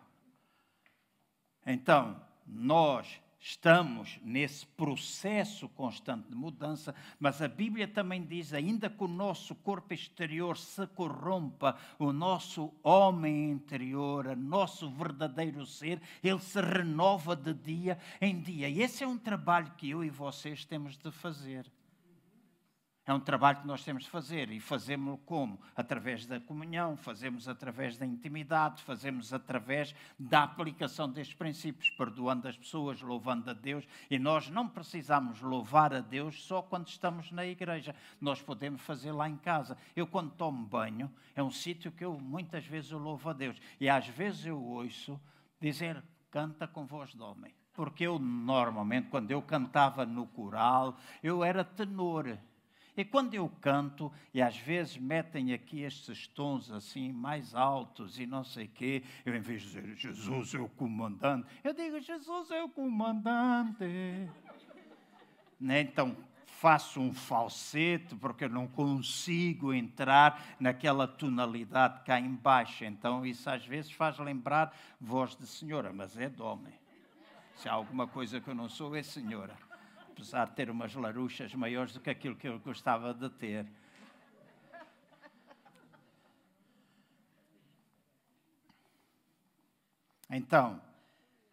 Então, 1.65 2.21
nós 2.45 3.19
estamos 3.45 4.19
nesse 4.23 4.65
processo 4.65 5.69
constante 5.69 6.27
de 6.29 6.35
mudança, 6.35 6.95
mas 7.19 7.43
a 7.43 7.47
Bíblia 7.47 7.87
também 7.87 8.25
diz: 8.25 8.51
ainda 8.53 8.89
que 8.89 9.03
o 9.03 9.07
nosso 9.07 9.53
corpo 9.53 9.93
exterior 9.93 10.57
se 10.57 10.87
corrompa, 10.87 11.77
o 11.99 12.11
nosso 12.11 12.73
homem 12.81 13.51
interior, 13.51 14.25
o 14.25 14.35
nosso 14.35 14.89
verdadeiro 14.89 15.63
ser, 15.63 16.01
ele 16.23 16.39
se 16.39 16.59
renova 16.59 17.35
de 17.35 17.53
dia 17.53 17.99
em 18.19 18.41
dia. 18.41 18.67
E 18.67 18.81
esse 18.81 19.03
é 19.03 19.07
um 19.07 19.17
trabalho 19.17 19.71
que 19.77 19.91
eu 19.91 20.03
e 20.03 20.09
vocês 20.09 20.65
temos 20.65 20.97
de 20.97 21.11
fazer. 21.11 21.71
É 23.07 23.13
um 23.13 23.19
trabalho 23.19 23.61
que 23.61 23.67
nós 23.67 23.83
temos 23.83 24.05
de 24.05 24.09
fazer 24.09 24.49
e 24.49 24.59
fazemos 24.59 25.19
como? 25.27 25.59
Através 25.75 26.25
da 26.25 26.39
comunhão, 26.39 26.97
fazemos 26.97 27.47
através 27.47 27.99
da 27.99 28.05
intimidade, 28.05 28.81
fazemos 28.81 29.31
através 29.31 29.93
da 30.17 30.41
aplicação 30.41 31.07
destes 31.07 31.35
princípios, 31.35 31.91
perdoando 31.91 32.47
as 32.47 32.57
pessoas, 32.57 32.99
louvando 33.03 33.51
a 33.51 33.53
Deus. 33.53 33.87
E 34.09 34.17
nós 34.17 34.49
não 34.49 34.67
precisamos 34.67 35.39
louvar 35.39 35.93
a 35.93 35.99
Deus 35.99 36.43
só 36.45 36.63
quando 36.63 36.87
estamos 36.87 37.31
na 37.31 37.45
igreja. 37.45 37.95
Nós 38.19 38.41
podemos 38.41 38.81
fazer 38.81 39.11
lá 39.11 39.29
em 39.29 39.37
casa. 39.37 39.77
Eu, 39.95 40.07
quando 40.07 40.31
tomo 40.31 40.65
banho, 40.65 41.11
é 41.35 41.43
um 41.43 41.51
sítio 41.51 41.91
que 41.91 42.03
eu 42.03 42.19
muitas 42.19 42.65
vezes 42.65 42.89
eu 42.89 42.97
louvo 42.97 43.29
a 43.29 43.33
Deus. 43.33 43.61
E 43.79 43.87
às 43.87 44.07
vezes 44.07 44.47
eu 44.47 44.59
ouço 44.59 45.21
dizer, 45.61 46.03
canta 46.31 46.67
com 46.67 46.87
voz 46.87 47.11
de 47.11 47.21
homem. 47.21 47.53
Porque 47.71 48.07
eu, 48.07 48.17
normalmente, 48.17 49.09
quando 49.09 49.29
eu 49.29 49.43
cantava 49.43 50.07
no 50.07 50.25
coral, 50.25 50.97
eu 51.21 51.43
era 51.43 51.63
tenor. 51.63 52.35
E 52.97 53.03
quando 53.03 53.33
eu 53.33 53.49
canto, 53.59 54.11
e 54.33 54.41
às 54.41 54.57
vezes 54.57 54.97
metem 54.97 55.51
aqui 55.51 55.81
estes 55.81 56.27
tons 56.27 56.71
assim 56.71 57.11
mais 57.11 57.53
altos 57.53 58.17
e 58.19 58.25
não 58.25 58.43
sei 58.43 58.67
quê, 58.67 59.03
eu 59.25 59.35
em 59.35 59.41
vez 59.41 59.63
de 59.63 59.67
dizer 59.67 59.95
Jesus 59.95 60.53
é 60.53 60.59
o 60.59 60.69
comandante, 60.69 61.45
eu 61.63 61.73
digo 61.73 61.99
Jesus 61.99 62.51
é 62.51 62.63
o 62.63 62.69
comandante. 62.69 63.83
Né? 65.59 65.81
Então 65.81 66.15
faço 66.45 67.01
um 67.01 67.13
falsete 67.13 68.15
porque 68.15 68.45
eu 68.45 68.49
não 68.49 68.65
consigo 68.65 69.73
entrar 69.73 70.55
naquela 70.57 71.05
tonalidade 71.05 72.01
cá 72.05 72.17
embaixo. 72.17 72.85
Então 72.85 73.25
isso 73.25 73.49
às 73.49 73.65
vezes 73.65 73.91
faz 73.91 74.17
lembrar 74.19 74.73
voz 75.01 75.35
de 75.35 75.45
senhora, 75.45 75.91
mas 75.91 76.17
é 76.17 76.29
de 76.29 76.41
homem. 76.41 76.73
Se 77.55 77.67
há 77.67 77.73
alguma 77.73 78.07
coisa 78.07 78.39
que 78.39 78.47
eu 78.49 78.55
não 78.55 78.69
sou, 78.69 78.95
é 78.95 79.03
senhora 79.03 79.65
apesar 80.15 80.45
de 80.47 80.55
ter 80.55 80.69
umas 80.69 80.95
laruchas 80.95 81.53
maiores 81.53 81.93
do 81.93 81.99
que 81.99 82.09
aquilo 82.09 82.37
que 82.37 82.47
eu 82.47 82.57
gostava 82.59 83.13
de 83.13 83.29
ter. 83.31 83.67
Então, 90.29 90.81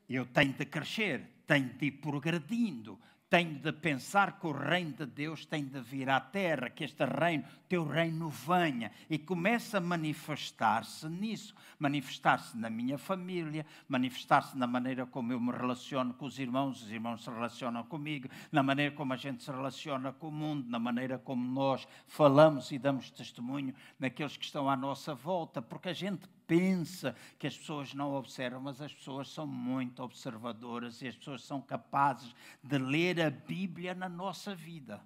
eu 0.09 0.25
tenho 0.27 0.53
de 0.53 0.65
crescer, 0.65 1.43
tenho 1.45 1.71
de 1.71 1.87
ir 1.87 1.91
progredindo, 1.91 2.99
tenho 3.33 3.55
de 3.55 3.73
pensar 3.73 4.39
que 4.39 4.47
o 4.47 4.53
reino 4.53 4.93
de 4.93 5.07
Deus 5.07 5.47
tem 5.47 5.65
de 5.65 5.81
vir 5.81 6.11
à 6.11 6.21
terra, 6.21 6.69
que 6.69 6.85
este 6.85 7.03
reino, 7.07 7.43
teu 7.67 7.83
reino 7.83 8.29
venha. 8.29 8.93
E 9.09 9.19
comece 9.19 9.75
a 9.75 9.81
manifestar-se 9.81 11.09
nisso, 11.09 11.55
manifestar-se 11.79 12.55
na 12.59 12.69
minha 12.69 12.99
família, 12.99 13.65
manifestar-se 13.89 14.55
na 14.59 14.67
maneira 14.67 15.07
como 15.07 15.33
eu 15.33 15.41
me 15.41 15.51
relaciono 15.51 16.13
com 16.13 16.27
os 16.27 16.39
irmãos, 16.39 16.83
os 16.83 16.91
irmãos 16.91 17.25
se 17.25 17.31
relacionam 17.31 17.83
comigo, 17.85 18.29
na 18.53 18.63
maneira 18.63 18.95
como 18.95 19.15
a 19.15 19.17
gente 19.17 19.43
se 19.43 19.51
relaciona 19.51 20.13
com 20.13 20.29
o 20.29 20.31
mundo, 20.31 20.69
na 20.69 20.79
maneira 20.79 21.19
como 21.19 21.43
nós 21.43 21.89
falamos 22.07 22.71
e 22.71 22.79
damos 22.79 23.11
testemunho 23.11 23.75
naqueles 23.99 24.37
que 24.37 24.45
estão 24.45 24.69
à 24.69 24.77
nossa 24.77 25.15
volta, 25.15 25.63
porque 25.63 25.89
a 25.89 25.95
gente 25.95 26.29
pensa 26.53 27.17
que 27.39 27.47
as 27.47 27.57
pessoas 27.57 27.95
não 27.95 28.15
observam, 28.15 28.61
mas 28.61 28.83
as 28.83 28.93
pessoas 28.93 29.31
são 29.31 29.47
muito 29.47 30.03
observadoras 30.03 31.01
e 31.01 31.09
as 31.09 31.17
pessoas 31.17 31.43
são 31.43 31.63
capazes 31.63 32.35
de 32.63 32.77
ler 32.77 33.19
a 33.23 33.31
Bíblia 33.31 33.95
na 33.95 34.07
nossa 34.07 34.55
vida. 34.55 35.01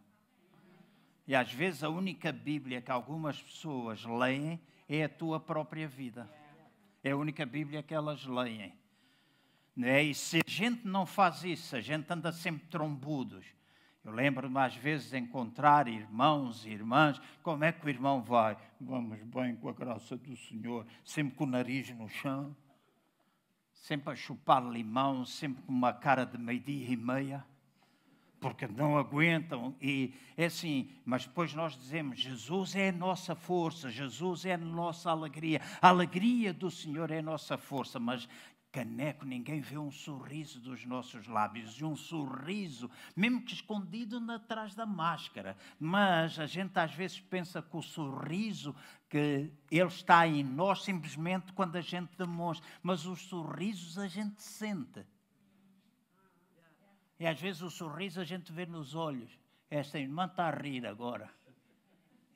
E 1.25 1.37
às 1.37 1.53
vezes 1.53 1.85
a 1.85 1.89
única 1.89 2.33
Bíblia 2.33 2.83
que 2.83 2.91
algumas 2.91 3.41
pessoas 3.41 4.05
leem 4.05 4.61
é 4.89 5.05
a 5.05 5.09
tua 5.09 5.39
própria 5.39 5.87
vida. 5.87 6.29
É 7.05 7.13
a 7.13 7.17
única 7.17 7.47
Bíblia 7.47 7.81
que 7.81 7.95
elas 7.95 8.27
leem. 8.27 8.75
É? 9.81 10.03
E 10.03 10.15
se 10.15 10.39
a 10.39 10.51
gente 10.51 10.85
não 10.85 11.07
faz 11.07 11.45
isso, 11.45 11.77
a 11.77 11.81
gente 11.81 12.13
anda 12.13 12.33
sempre 12.33 12.67
trombudos, 12.67 13.47
eu 14.07 14.13
lembro-me 14.13 14.57
às 14.61 14.77
vezes 14.77 15.13
encontrar 15.13 15.89
irmãos 15.89 16.65
e 16.65 16.71
irmãs. 16.71 17.21
Como 17.43 17.65
é 17.65 17.73
que 17.73 17.85
o 17.85 17.89
irmão 17.89 18.23
vai? 18.23 18.57
Vamos 18.81 19.21
bem 19.25 19.57
com 19.57 19.69
a 19.69 19.73
graça 19.73 20.17
do 20.17 20.37
Senhor, 20.37 20.87
sempre 21.05 21.35
com 21.35 21.43
o 21.43 21.49
nariz 21.49 21.91
no 21.91 22.09
chão, 22.09 22.57
sempre 23.73 24.13
a 24.13 24.15
chupar 24.15 24.65
limão, 24.65 25.25
sempre 25.25 25.61
com 25.65 25.73
uma 25.73 25.93
cara 25.93 26.25
de 26.25 26.39
meio-dia 26.39 26.89
e 26.89 26.97
meia, 26.97 27.45
porque 28.39 28.69
não 28.69 28.97
aguentam. 28.97 29.75
E 29.83 30.15
é 30.37 30.45
assim, 30.45 30.89
mas 31.05 31.27
depois 31.27 31.53
nós 31.53 31.77
dizemos: 31.77 32.21
Jesus 32.21 32.77
é 32.77 32.91
a 32.91 32.93
nossa 32.93 33.35
força, 33.35 33.91
Jesus 33.91 34.45
é 34.45 34.55
a 34.55 34.59
nossa 34.59 35.11
alegria. 35.11 35.61
A 35.83 35.89
alegria 35.89 36.55
do 36.55 36.71
Senhor 36.71 37.11
é 37.11 37.19
a 37.19 37.23
nossa 37.23 37.59
força, 37.59 37.99
mas 37.99 38.29
caneco, 38.77 39.25
ninguém 39.25 39.63
vê 39.63 39.79
um 39.79 39.91
sorriso 39.91 40.61
dos 40.61 40.85
nossos 40.85 41.27
lábios, 41.27 41.81
e 41.81 41.85
um 41.85 41.97
sorriso, 41.97 42.91
mesmo 43.17 43.41
que 43.41 43.55
escondido 43.55 44.19
atrás 44.31 44.75
da 44.75 44.85
máscara. 44.85 45.57
Mas 45.81 46.39
a 46.39 46.45
gente 46.45 46.79
às 46.79 46.93
vezes 46.93 47.19
pensa 47.19 47.63
que 47.63 47.75
o 47.75 47.81
sorriso 47.81 48.77
que 49.09 49.51
ele 49.71 49.89
está 49.89 50.29
em 50.29 50.45
nós 50.45 50.85
simplesmente 50.85 51.55
quando 51.55 51.77
a 51.77 51.81
gente 51.81 52.15
demonstra, 52.19 52.69
mas 52.83 53.07
os 53.07 53.23
sorrisos 53.23 53.99
a 53.99 54.09
gente 54.09 54.43
sente. 54.43 55.07
E 57.19 57.27
às 57.27 57.41
vezes 57.41 57.63
o 57.63 57.71
sorriso 57.71 58.21
a 58.21 58.25
gente 58.25 58.53
vê 58.53 58.67
nos 58.67 58.95
olhos. 58.95 59.39
Esta 59.71 59.99
irmã 59.99 60.27
está 60.27 60.49
a 60.49 60.51
rir 60.51 60.87
agora. 60.87 61.31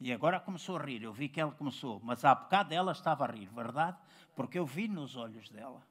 E 0.00 0.10
agora 0.10 0.40
começou 0.40 0.78
a 0.78 0.82
rir, 0.82 1.02
eu 1.02 1.12
vi 1.12 1.28
que 1.28 1.38
ela 1.38 1.52
começou, 1.52 2.00
mas 2.02 2.24
há 2.24 2.34
bocado 2.34 2.72
ela 2.72 2.92
estava 2.92 3.26
a 3.26 3.30
rir, 3.30 3.50
verdade? 3.50 3.98
Porque 4.34 4.58
eu 4.58 4.64
vi 4.64 4.88
nos 4.88 5.16
olhos 5.16 5.50
dela. 5.50 5.89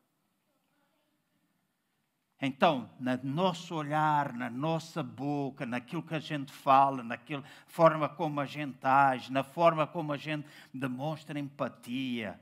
Então, 2.41 2.89
no 2.99 3.17
nosso 3.23 3.75
olhar, 3.75 4.31
na 4.33 4.49
nossa 4.49 5.03
boca, 5.03 5.65
naquilo 5.65 6.01
que 6.01 6.15
a 6.15 6.19
gente 6.19 6.53
fala, 6.53 7.03
na 7.03 7.19
forma 7.67 8.07
como 8.07 8.39
a 8.39 8.45
gente 8.45 8.77
age, 8.81 9.31
na 9.31 9.43
forma 9.43 9.85
como 9.85 10.13
a 10.13 10.17
gente 10.17 10.47
demonstra 10.73 11.37
empatia 11.37 12.39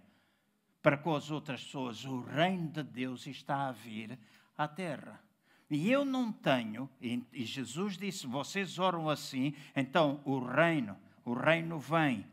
para 0.83 0.97
com 0.97 1.15
as 1.15 1.31
outras 1.31 1.63
pessoas, 1.63 2.05
o 2.05 2.21
reino 2.21 2.69
de 2.69 2.83
Deus 2.83 3.25
está 3.25 3.67
a 3.67 3.71
vir 3.71 4.17
à 4.55 4.67
terra. 4.67 5.19
E 5.69 5.91
eu 5.91 6.05
não 6.05 6.31
tenho, 6.31 6.89
e 7.01 7.43
Jesus 7.43 7.97
disse: 7.97 8.25
vocês 8.25 8.79
oram 8.79 9.09
assim, 9.09 9.53
então 9.75 10.21
o 10.23 10.39
reino, 10.39 10.95
o 11.25 11.33
reino 11.33 11.77
vem. 11.77 12.25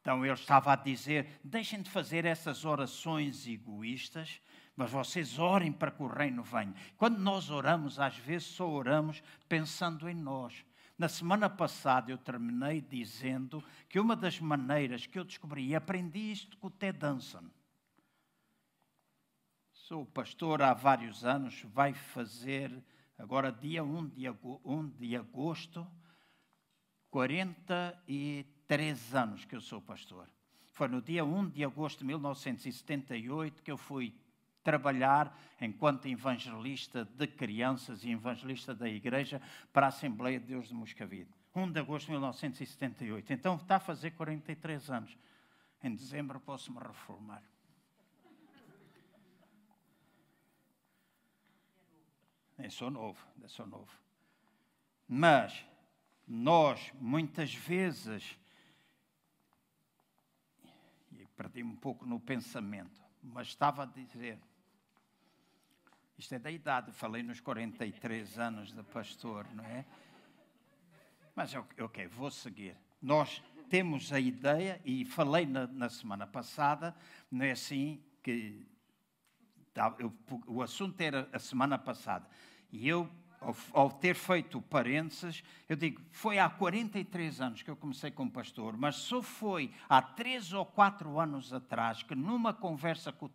Então 0.00 0.24
ele 0.24 0.34
estava 0.34 0.74
a 0.74 0.76
dizer: 0.76 1.40
deixem 1.42 1.82
de 1.82 1.90
fazer 1.90 2.24
essas 2.24 2.64
orações 2.64 3.48
egoístas 3.48 4.40
mas 4.76 4.90
vocês 4.90 5.38
orem 5.38 5.72
para 5.72 5.90
que 5.90 6.02
o 6.02 6.06
reino 6.06 6.42
venha. 6.42 6.74
Quando 6.98 7.18
nós 7.18 7.48
oramos, 7.48 7.98
às 7.98 8.18
vezes 8.18 8.48
só 8.48 8.68
oramos 8.68 9.22
pensando 9.48 10.06
em 10.08 10.14
nós. 10.14 10.66
Na 10.98 11.08
semana 11.08 11.48
passada 11.48 12.10
eu 12.10 12.18
terminei 12.18 12.82
dizendo 12.82 13.64
que 13.88 13.98
uma 13.98 14.14
das 14.14 14.38
maneiras 14.38 15.06
que 15.06 15.18
eu 15.18 15.24
descobri, 15.24 15.68
e 15.68 15.74
aprendi 15.74 16.30
isto 16.30 16.58
com 16.58 16.66
o 16.66 16.70
Ted 16.70 16.98
Danson. 16.98 17.44
Sou 19.72 20.04
pastor 20.04 20.60
há 20.62 20.74
vários 20.74 21.24
anos, 21.24 21.62
vai 21.62 21.94
fazer 21.94 22.84
agora 23.16 23.50
dia 23.50 23.82
1 23.82 24.08
de, 24.08 24.28
1 24.28 24.88
de 24.90 25.16
agosto, 25.16 25.86
43 27.10 29.14
anos 29.14 29.46
que 29.46 29.56
eu 29.56 29.60
sou 29.60 29.80
pastor. 29.80 30.28
Foi 30.70 30.88
no 30.88 31.00
dia 31.00 31.24
1 31.24 31.48
de 31.50 31.64
agosto 31.64 32.00
de 32.00 32.04
1978 32.04 33.62
que 33.62 33.70
eu 33.70 33.78
fui 33.78 34.12
trabalhar 34.66 35.32
enquanto 35.60 36.08
evangelista 36.08 37.04
de 37.04 37.28
crianças 37.28 38.02
e 38.02 38.10
evangelista 38.10 38.74
da 38.74 38.88
igreja 38.88 39.40
para 39.72 39.86
a 39.86 39.90
Assembleia 39.90 40.40
de 40.40 40.46
Deus 40.46 40.66
de 40.66 40.74
Moscavide. 40.74 41.30
1 41.54 41.70
de 41.70 41.78
agosto 41.78 42.06
de 42.06 42.12
1978. 42.12 43.32
Então 43.32 43.54
está 43.54 43.76
a 43.76 43.80
fazer 43.80 44.10
43 44.10 44.90
anos. 44.90 45.16
Em 45.84 45.94
dezembro 45.94 46.40
posso 46.40 46.72
me 46.72 46.80
reformar. 46.80 47.44
Eu 52.58 52.70
sou 52.72 52.90
novo, 52.90 53.24
eu 53.40 53.48
sou 53.48 53.68
novo. 53.68 53.92
Mas 55.06 55.64
nós, 56.26 56.92
muitas 57.00 57.54
vezes, 57.54 58.36
e 61.12 61.24
perdi 61.36 61.62
um 61.62 61.76
pouco 61.76 62.04
no 62.04 62.18
pensamento, 62.18 63.00
mas 63.22 63.46
estava 63.46 63.84
a 63.84 63.86
dizer, 63.86 64.40
isto 66.18 66.34
é 66.34 66.38
da 66.38 66.50
idade, 66.50 66.92
falei 66.92 67.22
nos 67.22 67.40
43 67.40 68.38
anos 68.38 68.72
de 68.72 68.82
pastor, 68.82 69.46
não 69.54 69.64
é? 69.64 69.84
Mas 71.34 71.54
ok, 71.54 72.06
vou 72.06 72.30
seguir. 72.30 72.76
Nós 73.02 73.42
temos 73.68 74.12
a 74.12 74.18
ideia, 74.18 74.80
e 74.84 75.04
falei 75.04 75.44
na, 75.44 75.66
na 75.66 75.88
semana 75.88 76.26
passada, 76.26 76.94
não 77.30 77.44
é 77.44 77.50
assim 77.50 78.02
que. 78.22 78.66
O 80.46 80.62
assunto 80.62 80.98
era 81.02 81.28
a 81.32 81.38
semana 81.38 81.76
passada. 81.76 82.26
E 82.72 82.88
eu 82.88 83.10
ao, 83.46 83.56
ao, 83.72 83.90
ter 83.90 84.16
feito 84.16 84.60
parênteses, 84.60 85.44
eu 85.68 85.76
digo, 85.76 86.02
foi 86.10 86.38
há 86.38 86.50
43 86.50 87.40
anos 87.40 87.62
que 87.62 87.70
eu 87.70 87.76
comecei 87.76 88.10
como 88.10 88.28
pastor, 88.28 88.76
mas 88.76 88.96
só 88.96 89.22
foi 89.22 89.72
há 89.88 90.02
três 90.02 90.52
ou 90.52 90.66
quatro 90.66 91.20
anos 91.20 91.52
atrás 91.52 92.02
que, 92.02 92.16
numa 92.16 92.52
conversa 92.52 93.12
com 93.12 93.26
o 93.26 93.30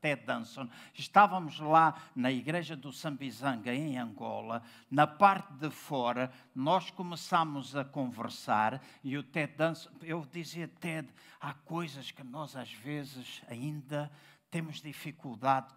Ted 0.00 0.26
Danson, 0.26 0.68
estávamos 0.92 1.60
lá 1.60 1.94
na 2.16 2.32
igreja 2.32 2.74
do 2.74 2.92
Sambizanga, 2.92 3.72
em 3.72 3.96
Angola, 3.96 4.60
na 4.90 5.06
parte 5.06 5.52
de 5.54 5.70
fora, 5.70 6.32
nós 6.52 6.90
começámos 6.90 7.76
a 7.76 7.84
conversar 7.84 8.82
e 9.04 9.16
o 9.16 9.22
Ted 9.22 9.54
Danson, 9.56 9.90
eu 10.02 10.26
dizia, 10.32 10.66
Ted, 10.66 11.08
há 11.40 11.54
coisas 11.54 12.10
que 12.10 12.24
nós 12.24 12.56
às 12.56 12.72
vezes 12.72 13.40
ainda 13.48 14.10
temos 14.50 14.80
dificuldade 14.80 15.72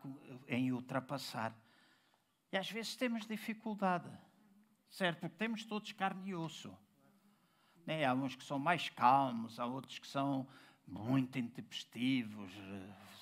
em 0.48 0.72
ultrapassar. 0.72 1.54
E 2.52 2.58
às 2.58 2.70
vezes 2.70 2.96
temos 2.96 3.26
dificuldade, 3.26 4.10
certo? 4.90 5.20
Porque 5.20 5.36
temos 5.36 5.66
todos 5.66 5.92
carne 5.92 6.30
e 6.30 6.36
osso. 6.36 6.76
Né? 7.86 8.06
Há 8.06 8.14
uns 8.14 8.36
que 8.36 8.44
são 8.44 8.58
mais 8.58 8.90
calmos, 8.90 9.60
há 9.60 9.66
outros 9.66 10.00
que 10.00 10.08
são 10.08 10.48
muito 10.88 11.38
intempestivos, 11.38 12.52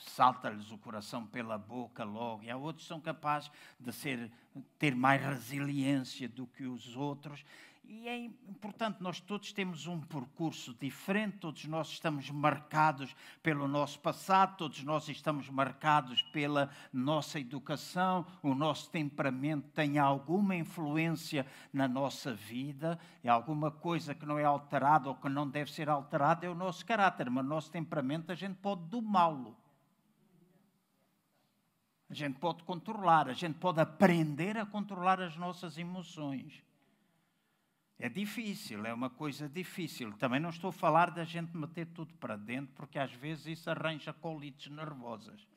salta-lhes 0.05 0.71
o 0.71 0.77
coração 0.77 1.25
pela 1.25 1.57
boca 1.57 2.03
logo, 2.03 2.43
e 2.43 2.51
há 2.51 2.57
outros 2.57 2.85
que 2.85 2.87
são 2.87 3.01
capazes 3.01 3.51
de 3.79 3.91
ser, 3.91 4.31
ter 4.77 4.95
mais 4.95 5.21
resiliência 5.21 6.29
do 6.29 6.45
que 6.45 6.63
os 6.63 6.95
outros. 6.95 7.43
E 7.87 8.07
é 8.07 8.17
importante, 8.17 9.01
nós 9.01 9.19
todos 9.19 9.53
temos 9.53 9.85
um 9.85 10.01
percurso 10.01 10.73
diferente, 10.73 11.37
todos 11.37 11.65
nós 11.65 11.89
estamos 11.89 12.31
marcados 12.31 13.15
pelo 13.43 13.67
nosso 13.67 13.99
passado, 13.99 14.57
todos 14.57 14.83
nós 14.83 15.07
estamos 15.07 15.49
marcados 15.49 16.21
pela 16.23 16.71
nossa 16.91 17.39
educação, 17.39 18.25
o 18.41 18.55
nosso 18.55 18.89
temperamento 18.89 19.69
tem 19.69 19.99
alguma 19.99 20.55
influência 20.55 21.45
na 21.71 21.87
nossa 21.87 22.33
vida, 22.33 22.97
é 23.23 23.29
alguma 23.29 23.69
coisa 23.69 24.15
que 24.15 24.25
não 24.25 24.39
é 24.39 24.43
alterada 24.43 25.09
ou 25.09 25.15
que 25.15 25.29
não 25.29 25.47
deve 25.47 25.71
ser 25.71 25.87
alterada, 25.87 26.45
é 26.45 26.49
o 26.49 26.55
nosso 26.55 26.83
caráter, 26.83 27.29
mas 27.29 27.45
o 27.45 27.47
nosso 27.47 27.69
temperamento 27.69 28.31
a 28.31 28.35
gente 28.35 28.55
pode 28.55 28.81
domá-lo. 28.83 29.55
A 32.09 32.13
gente 32.15 32.39
pode 32.39 32.63
controlar, 32.63 33.29
a 33.29 33.33
gente 33.33 33.59
pode 33.59 33.79
aprender 33.79 34.57
a 34.57 34.65
controlar 34.65 35.21
as 35.21 35.35
nossas 35.35 35.77
emoções. 35.77 36.64
É 37.97 38.09
difícil, 38.09 38.85
é 38.85 38.93
uma 38.93 39.09
coisa 39.09 39.47
difícil. 39.47 40.11
Também 40.13 40.39
não 40.39 40.49
estou 40.49 40.69
a 40.69 40.73
falar 40.73 41.11
da 41.11 41.23
gente 41.23 41.55
meter 41.55 41.87
tudo 41.87 42.13
para 42.15 42.35
dentro, 42.35 42.73
porque 42.75 42.99
às 42.99 43.13
vezes 43.13 43.45
isso 43.45 43.69
arranja 43.69 44.11
colites 44.11 44.69
nervosas. 44.69 45.47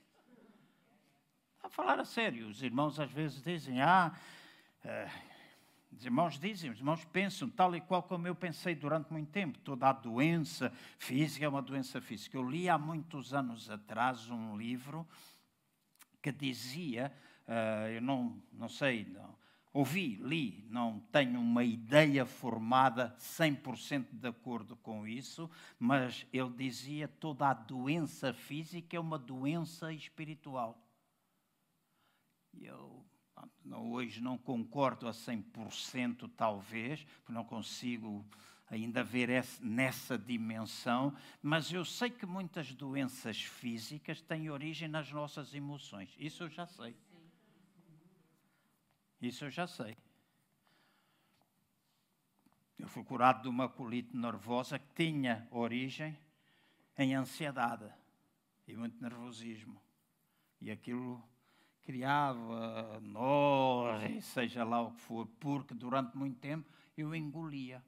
A 1.60 1.68
falar 1.68 1.98
a 1.98 2.04
sério, 2.04 2.48
os 2.48 2.62
irmãos 2.62 3.00
às 3.00 3.10
vezes 3.10 3.42
dizem, 3.42 3.82
ah, 3.82 4.12
uh, 4.84 5.28
os 5.90 6.04
irmãos 6.04 6.38
dizem, 6.38 6.70
os 6.70 6.78
irmãos 6.78 7.04
pensam, 7.06 7.50
tal 7.50 7.74
e 7.74 7.80
qual 7.80 8.04
como 8.04 8.28
eu 8.28 8.34
pensei 8.36 8.76
durante 8.76 9.12
muito 9.12 9.30
tempo. 9.32 9.58
Toda 9.58 9.88
a 9.88 9.92
doença 9.92 10.72
física 10.96 11.44
é 11.44 11.48
uma 11.48 11.60
doença 11.60 12.00
física. 12.00 12.36
Eu 12.36 12.48
li 12.48 12.68
há 12.68 12.78
muitos 12.78 13.34
anos 13.34 13.68
atrás 13.68 14.30
um 14.30 14.56
livro 14.56 15.04
que 16.22 16.30
dizia, 16.30 17.12
uh, 17.48 17.88
eu 17.88 18.00
não, 18.00 18.40
não 18.52 18.68
sei, 18.68 19.04
não, 19.06 19.36
ouvi, 19.72 20.16
li, 20.16 20.66
não 20.70 21.00
tenho 21.12 21.40
uma 21.40 21.64
ideia 21.64 22.24
formada 22.24 23.14
100% 23.18 24.06
de 24.12 24.28
acordo 24.28 24.76
com 24.76 25.06
isso, 25.06 25.50
mas 25.78 26.26
ele 26.32 26.50
dizia 26.50 27.08
toda 27.08 27.48
a 27.48 27.54
doença 27.54 28.32
física 28.32 28.96
é 28.96 29.00
uma 29.00 29.18
doença 29.18 29.92
espiritual. 29.92 30.82
E 32.52 32.66
eu 32.66 33.04
hoje 33.70 34.20
não 34.20 34.36
concordo 34.36 35.06
a 35.06 35.12
100% 35.12 36.30
talvez, 36.36 37.04
porque 37.04 37.32
não 37.32 37.44
consigo 37.44 38.24
ainda 38.70 39.02
ver 39.02 39.28
nessa 39.60 40.18
dimensão, 40.18 41.14
mas 41.42 41.72
eu 41.72 41.84
sei 41.84 42.10
que 42.10 42.26
muitas 42.26 42.74
doenças 42.74 43.42
físicas 43.42 44.20
têm 44.20 44.50
origem 44.50 44.88
nas 44.88 45.10
nossas 45.10 45.54
emoções. 45.54 46.14
Isso 46.18 46.42
eu 46.42 46.48
já 46.48 46.66
sei. 46.66 46.96
Isso 49.20 49.44
eu 49.44 49.50
já 49.50 49.66
sei. 49.66 49.96
Eu 52.78 52.86
fui 52.86 53.02
curado 53.02 53.42
de 53.42 53.48
uma 53.48 53.68
colite 53.68 54.16
nervosa 54.16 54.78
que 54.78 54.94
tinha 54.94 55.48
origem 55.50 56.16
em 56.96 57.14
ansiedade 57.14 57.92
e 58.66 58.76
muito 58.76 59.02
nervosismo. 59.02 59.80
E 60.60 60.70
aquilo 60.70 61.22
criava 61.82 63.00
nós, 63.00 64.24
seja 64.26 64.62
lá 64.62 64.82
o 64.82 64.92
que 64.92 65.00
for, 65.00 65.26
porque 65.40 65.74
durante 65.74 66.16
muito 66.16 66.38
tempo 66.38 66.70
eu 66.96 67.14
engolia. 67.14 67.82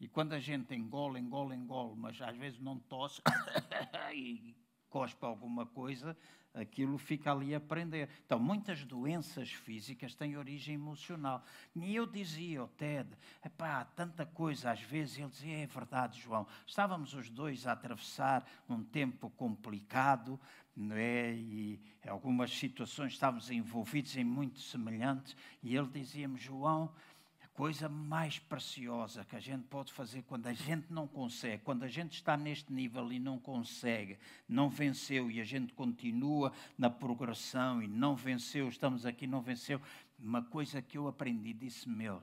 E 0.00 0.08
quando 0.08 0.32
a 0.32 0.40
gente 0.40 0.74
engole, 0.74 1.20
engole, 1.20 1.54
engole, 1.54 1.94
mas 1.96 2.20
às 2.20 2.36
vezes 2.36 2.60
não 2.60 2.78
tosse 2.80 3.22
e 4.14 4.54
cospe 4.96 5.26
alguma 5.26 5.66
coisa, 5.66 6.16
aquilo 6.54 6.96
fica 6.96 7.30
ali 7.30 7.52
a 7.52 7.58
aprender. 7.58 8.08
Então, 8.24 8.38
muitas 8.38 8.82
doenças 8.82 9.50
físicas 9.50 10.14
têm 10.14 10.38
origem 10.38 10.74
emocional. 10.74 11.44
E 11.74 11.94
eu 11.94 12.06
dizia 12.06 12.60
ao 12.60 12.68
Ted, 12.68 13.06
epá, 13.44 13.84
tanta 13.84 14.24
coisa, 14.24 14.70
às 14.70 14.80
vezes 14.80 15.18
ele 15.18 15.28
dizia, 15.28 15.58
é 15.58 15.66
verdade, 15.66 16.18
João, 16.18 16.46
estávamos 16.66 17.12
os 17.12 17.28
dois 17.28 17.66
a 17.66 17.72
atravessar 17.72 18.42
um 18.66 18.82
tempo 18.82 19.28
complicado, 19.36 20.40
não 20.74 20.96
é? 20.96 21.34
e 21.34 21.78
algumas 22.08 22.50
situações 22.50 23.12
estávamos 23.12 23.50
envolvidos 23.50 24.16
em 24.16 24.24
muito 24.24 24.60
semelhantes, 24.60 25.36
e 25.62 25.76
ele 25.76 25.88
dizia-me, 25.88 26.38
João, 26.38 26.90
coisa 27.56 27.88
mais 27.88 28.38
preciosa 28.38 29.24
que 29.24 29.34
a 29.34 29.40
gente 29.40 29.64
pode 29.64 29.90
fazer 29.90 30.22
quando 30.24 30.46
a 30.46 30.52
gente 30.52 30.92
não 30.92 31.08
consegue, 31.08 31.62
quando 31.64 31.84
a 31.84 31.88
gente 31.88 32.12
está 32.12 32.36
neste 32.36 32.70
nível 32.70 33.10
e 33.10 33.18
não 33.18 33.38
consegue, 33.38 34.18
não 34.46 34.68
venceu 34.68 35.30
e 35.30 35.40
a 35.40 35.44
gente 35.44 35.72
continua 35.72 36.52
na 36.76 36.90
progressão 36.90 37.82
e 37.82 37.88
não 37.88 38.14
venceu, 38.14 38.68
estamos 38.68 39.06
aqui, 39.06 39.26
não 39.26 39.40
venceu. 39.40 39.80
Uma 40.18 40.42
coisa 40.42 40.82
que 40.82 40.98
eu 40.98 41.08
aprendi, 41.08 41.54
disse 41.54 41.88
meu, 41.88 42.22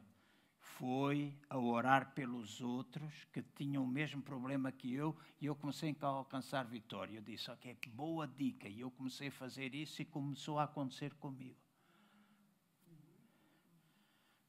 foi 0.60 1.34
a 1.50 1.58
orar 1.58 2.13
pelos 2.13 2.62
outros 2.62 3.26
que 3.34 3.41
tinham 3.41 3.84
o 3.84 3.88
mesmo 3.88 4.22
problema 4.22 4.72
que 4.72 4.93
eu 4.93 5.17
e 5.41 5.48
eu 5.48 5.56
comecei 5.56 5.96
a 6.00 6.06
alcançar 6.06 6.63
vitória. 6.63 7.17
Eu 7.17 7.24
disse, 7.24 7.50
ok, 7.50 7.76
boa 7.88 8.28
dica. 8.28 8.67
E 8.67 8.82
eu 8.82 8.91
comecei 8.91 9.30
a 9.30 9.32
fazer 9.32 9.74
isso 9.74 10.00
e 10.00 10.06
começou 10.06 10.60
a 10.60 10.65
acontecer 10.65 11.12
comigo. 11.15 11.62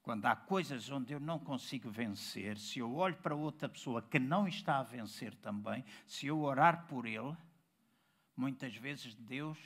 Quando 0.05 0.27
há 0.27 0.37
coisas 0.37 0.91
onde 0.91 1.15
eu 1.15 1.19
não 1.19 1.39
consigo 1.39 1.89
vencer, 1.89 2.59
se 2.59 2.79
eu 2.79 2.95
olho 2.95 3.17
para 3.17 3.35
outra 3.35 3.71
pessoa 3.71 4.03
que 4.03 4.19
não 4.19 4.47
está 4.47 4.79
a 4.79 4.83
vencer 4.83 5.35
também, 5.37 5.83
se 6.07 6.27
eu 6.27 6.43
orar 6.43 6.87
por 6.87 7.07
ele, 7.07 7.35
muitas 8.37 8.77
vezes 8.77 9.15
Deus, 9.15 9.59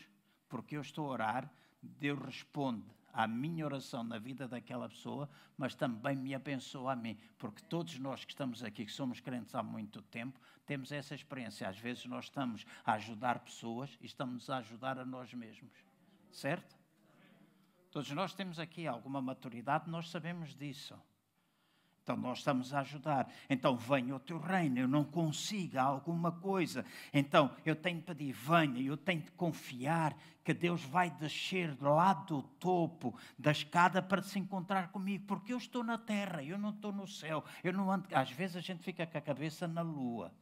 porque 0.49 0.77
eu 0.77 0.81
estou 0.81 1.09
a 1.09 1.11
orar, 1.11 1.53
Deus 1.83 2.21
responde 2.21 2.87
à 3.13 3.27
minha 3.27 3.65
oração 3.65 4.05
na 4.05 4.17
vida 4.17 4.47
daquela 4.47 4.89
pessoa, 4.89 5.29
mas 5.57 5.75
também 5.75 6.15
me 6.15 6.33
abençoa 6.37 6.93
a 6.93 6.97
mim, 6.97 7.19
porque 7.37 7.65
todos 7.65 7.99
nós 7.99 8.25
que 8.25 8.31
estamos 8.31 8.63
aqui, 8.63 8.85
que 8.85 8.93
somos 8.93 9.19
crentes 9.19 9.57
há 9.57 9.63
muito 9.65 10.01
tempo, 10.03 10.39
temos 10.65 10.93
essa 10.93 11.17
experiência. 11.17 11.69
Às 11.69 11.79
vezes 11.81 12.05
nós 12.07 12.27
estamos 12.27 12.65
a 12.85 12.93
ajudar 12.93 13.41
pessoas 13.41 13.99
e 14.01 14.07
estamos 14.07 14.49
a 14.49 14.59
ajudar 14.59 15.01
a 15.01 15.05
nós 15.05 15.35
mesmos, 15.35 15.73
certo? 16.31 16.78
Todos 17.99 18.13
nós 18.13 18.33
temos 18.33 18.61
aqui 18.61 18.87
alguma 18.87 19.21
maturidade, 19.21 19.91
nós 19.91 20.09
sabemos 20.09 20.55
disso. 20.55 20.95
Então 22.01 22.17
nós 22.17 22.39
estamos 22.39 22.73
a 22.73 22.79
ajudar. 22.79 23.29
Então 23.51 23.77
venha 23.77 24.15
o 24.15 24.21
teu 24.21 24.39
reino, 24.39 24.79
eu 24.79 24.87
não 24.87 25.03
consigo 25.03 25.81
alguma 25.81 26.31
coisa. 26.31 26.85
Então 27.13 27.51
eu 27.67 27.75
tenho 27.75 27.97
de 27.97 28.05
pedir, 28.05 28.33
venha, 28.33 28.81
eu 28.81 28.97
tenho 28.97 29.23
de 29.23 29.33
confiar 29.33 30.17
que 30.45 30.55
Deus 30.55 30.85
vai 30.85 31.11
descer 31.11 31.77
lá 31.83 32.15
do 32.15 32.41
topo 32.41 33.19
da 33.37 33.51
escada 33.51 34.01
para 34.01 34.23
se 34.23 34.39
encontrar 34.39 34.93
comigo, 34.93 35.25
porque 35.27 35.53
eu 35.53 35.59
estou 35.59 35.83
na 35.83 35.99
terra, 35.99 36.41
eu 36.41 36.57
não 36.57 36.71
estou 36.71 36.93
no 36.93 37.09
céu. 37.09 37.43
Eu 37.65 37.73
não 37.73 37.91
ando... 37.91 38.07
Às 38.13 38.31
vezes 38.31 38.55
a 38.55 38.61
gente 38.61 38.85
fica 38.85 39.05
com 39.09 39.19
a 39.19 39.21
cabeça 39.21 39.67
na 39.67 39.83
lua 39.83 40.33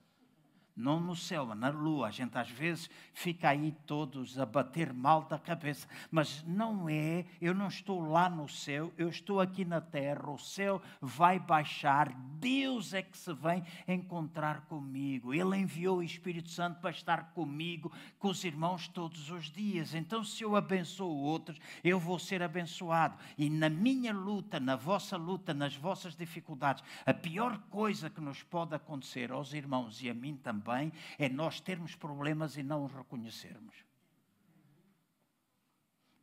não 0.77 1.01
no 1.01 1.17
céu, 1.17 1.55
na 1.55 1.71
lua. 1.71 2.09
A 2.09 2.11
gente 2.11 2.37
às 2.37 2.51
vezes 2.51 2.91
fica 3.15 3.49
aí 3.49 3.75
todos 3.87 4.39
a 4.39 4.45
bater 4.45 4.93
mal 4.93 5.23
da 5.23 5.39
cabeça, 5.39 5.89
mas 6.11 6.45
não 6.47 6.89
é, 6.89 7.25
eu 7.41 7.55
não 7.55 7.69
estou 7.69 8.01
lá 8.01 8.29
no 8.29 8.47
céu, 8.49 8.93
eu 8.99 9.09
estou 9.09 9.41
aqui 9.41 9.65
na 9.65 9.81
terra, 9.81 10.31
o 10.31 10.39
céu 10.39 10.83
vai 11.01 11.39
baixar, 11.39 12.13
Deus 12.39 12.93
é 12.93 13.01
que 13.01 13.17
se 13.17 13.33
vem 13.33 13.65
encontrar 13.89 14.63
comigo. 14.63 15.33
Ele 15.33 15.57
enviou 15.57 15.99
o 15.99 16.03
Espírito 16.03 16.51
Santo 16.51 16.81
para 16.81 16.91
estar 16.91 17.33
comigo, 17.33 17.91
com 18.19 18.29
os 18.29 18.45
irmãos 18.45 18.87
todos 18.89 19.31
os 19.31 19.51
dias. 19.51 19.95
Então, 19.95 20.23
se 20.23 20.43
eu 20.43 20.55
abençoo 20.55 21.17
outros, 21.17 21.59
eu 21.83 21.99
vou 21.99 22.19
ser 22.19 22.43
abençoado. 22.43 23.17
E 23.39 23.49
na 23.49 23.71
minha 23.71 24.13
luta, 24.13 24.61
na 24.61 24.77
vossa 24.77 25.17
luta, 25.17 25.55
nas 25.55 25.75
vossas 25.75 26.15
dificuldades, 26.15 26.85
a 27.07 27.15
pior 27.15 27.59
coisa 27.71 28.11
que 28.11 28.21
nos 28.21 28.43
pode 28.43 28.75
acontecer 28.75 29.33
aos 29.33 29.55
irmãos 29.55 30.03
e 30.03 30.11
a 30.11 30.15
mim 30.15 30.37
também 30.37 30.66
também 30.67 30.93
é 31.17 31.29
nós 31.29 31.61
termos 31.61 31.95
problemas 31.95 32.57
e 32.57 32.63
não 32.63 32.85
os 32.85 32.93
reconhecermos. 32.93 33.77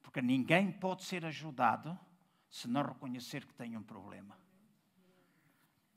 Porque 0.02 0.22
ninguém 0.22 0.70
pode 0.70 1.04
ser 1.04 1.26
ajudado 1.26 1.98
se 2.50 2.68
não 2.68 2.84
reconhecer 2.84 3.46
que 3.46 3.54
tem 3.54 3.78
um 3.78 3.82
problema. 3.82 4.38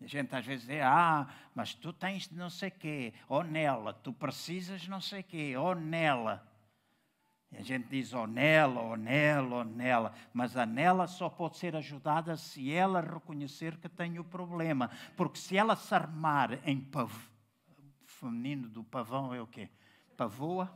A 0.00 0.06
gente 0.06 0.34
às 0.34 0.46
vezes 0.46 0.66
diz, 0.66 0.80
ah, 0.82 1.28
mas 1.54 1.74
tu 1.74 1.92
tens 1.92 2.30
não 2.30 2.48
sei 2.48 2.70
quê, 2.70 3.12
ou 3.28 3.42
nela, 3.42 3.92
tu 3.92 4.12
precisas 4.12 4.86
não 4.86 5.00
sei 5.00 5.22
quê, 5.22 5.56
ou 5.56 5.74
nela. 5.74 6.46
E 7.50 7.56
a 7.56 7.62
gente 7.62 7.88
diz, 7.88 8.12
ou 8.12 8.26
nela, 8.26 8.80
ou 8.82 8.96
nela, 8.96 9.56
ou 9.56 9.64
nela. 9.64 10.12
Mas 10.32 10.56
a 10.56 10.66
nela 10.66 11.06
só 11.06 11.28
pode 11.28 11.56
ser 11.56 11.74
ajudada 11.76 12.36
se 12.36 12.72
ela 12.72 13.00
reconhecer 13.00 13.78
que 13.78 13.88
tem 13.88 14.18
o 14.18 14.24
problema. 14.24 14.90
Porque 15.16 15.38
se 15.38 15.56
ela 15.56 15.76
se 15.76 15.94
armar 15.94 16.58
em 16.68 16.80
pavão, 16.80 17.35
feminino 18.16 18.68
do 18.68 18.82
pavão 18.82 19.34
é 19.34 19.40
o 19.40 19.46
quê? 19.46 19.68
Pavoa? 20.16 20.72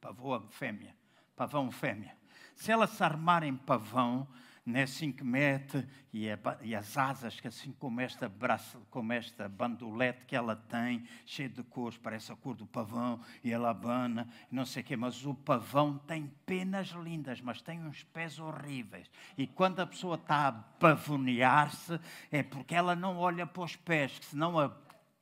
Pavoa 0.00 0.46
fêmea. 0.50 0.94
Pavão 1.34 1.70
fêmea. 1.70 2.16
Se 2.54 2.70
ela 2.70 2.86
se 2.86 3.02
armar 3.02 3.42
em 3.42 3.56
pavão, 3.56 4.28
né, 4.66 4.82
assim 4.82 5.10
que 5.10 5.24
mete, 5.24 5.86
e, 6.12 6.30
a, 6.30 6.38
e, 6.60 6.74
as 6.74 6.98
asas, 6.98 7.40
que 7.40 7.48
assim 7.48 7.72
como 7.72 8.02
esta, 8.02 8.28
braço, 8.28 8.78
como 8.90 9.14
esta 9.14 9.48
bandolete 9.48 10.26
que 10.26 10.36
ela 10.36 10.54
tem, 10.54 11.08
cheia 11.24 11.48
de 11.48 11.62
cores, 11.62 11.96
parece 11.96 12.30
a 12.30 12.36
cor 12.36 12.54
do 12.54 12.66
pavão, 12.66 13.20
e 13.42 13.50
ela 13.50 13.70
abana, 13.70 14.28
não 14.50 14.66
sei 14.66 14.82
o 14.82 14.84
quê, 14.84 14.96
mas 14.96 15.24
o 15.24 15.32
pavão 15.32 15.96
tem 15.96 16.30
penas 16.44 16.88
lindas, 16.88 17.40
mas 17.40 17.62
tem 17.62 17.82
uns 17.82 18.02
pés 18.04 18.38
horríveis. 18.38 19.10
E 19.38 19.46
quando 19.46 19.80
a 19.80 19.86
pessoa 19.86 20.16
está 20.16 20.48
a 20.48 20.52
pavonear-se, 20.52 21.98
é 22.30 22.42
porque 22.42 22.74
ela 22.74 22.94
não 22.94 23.16
olha 23.16 23.46
para 23.46 23.62
os 23.62 23.74
pés, 23.74 24.18
que 24.18 24.26
senão 24.26 24.58
a 24.58 24.68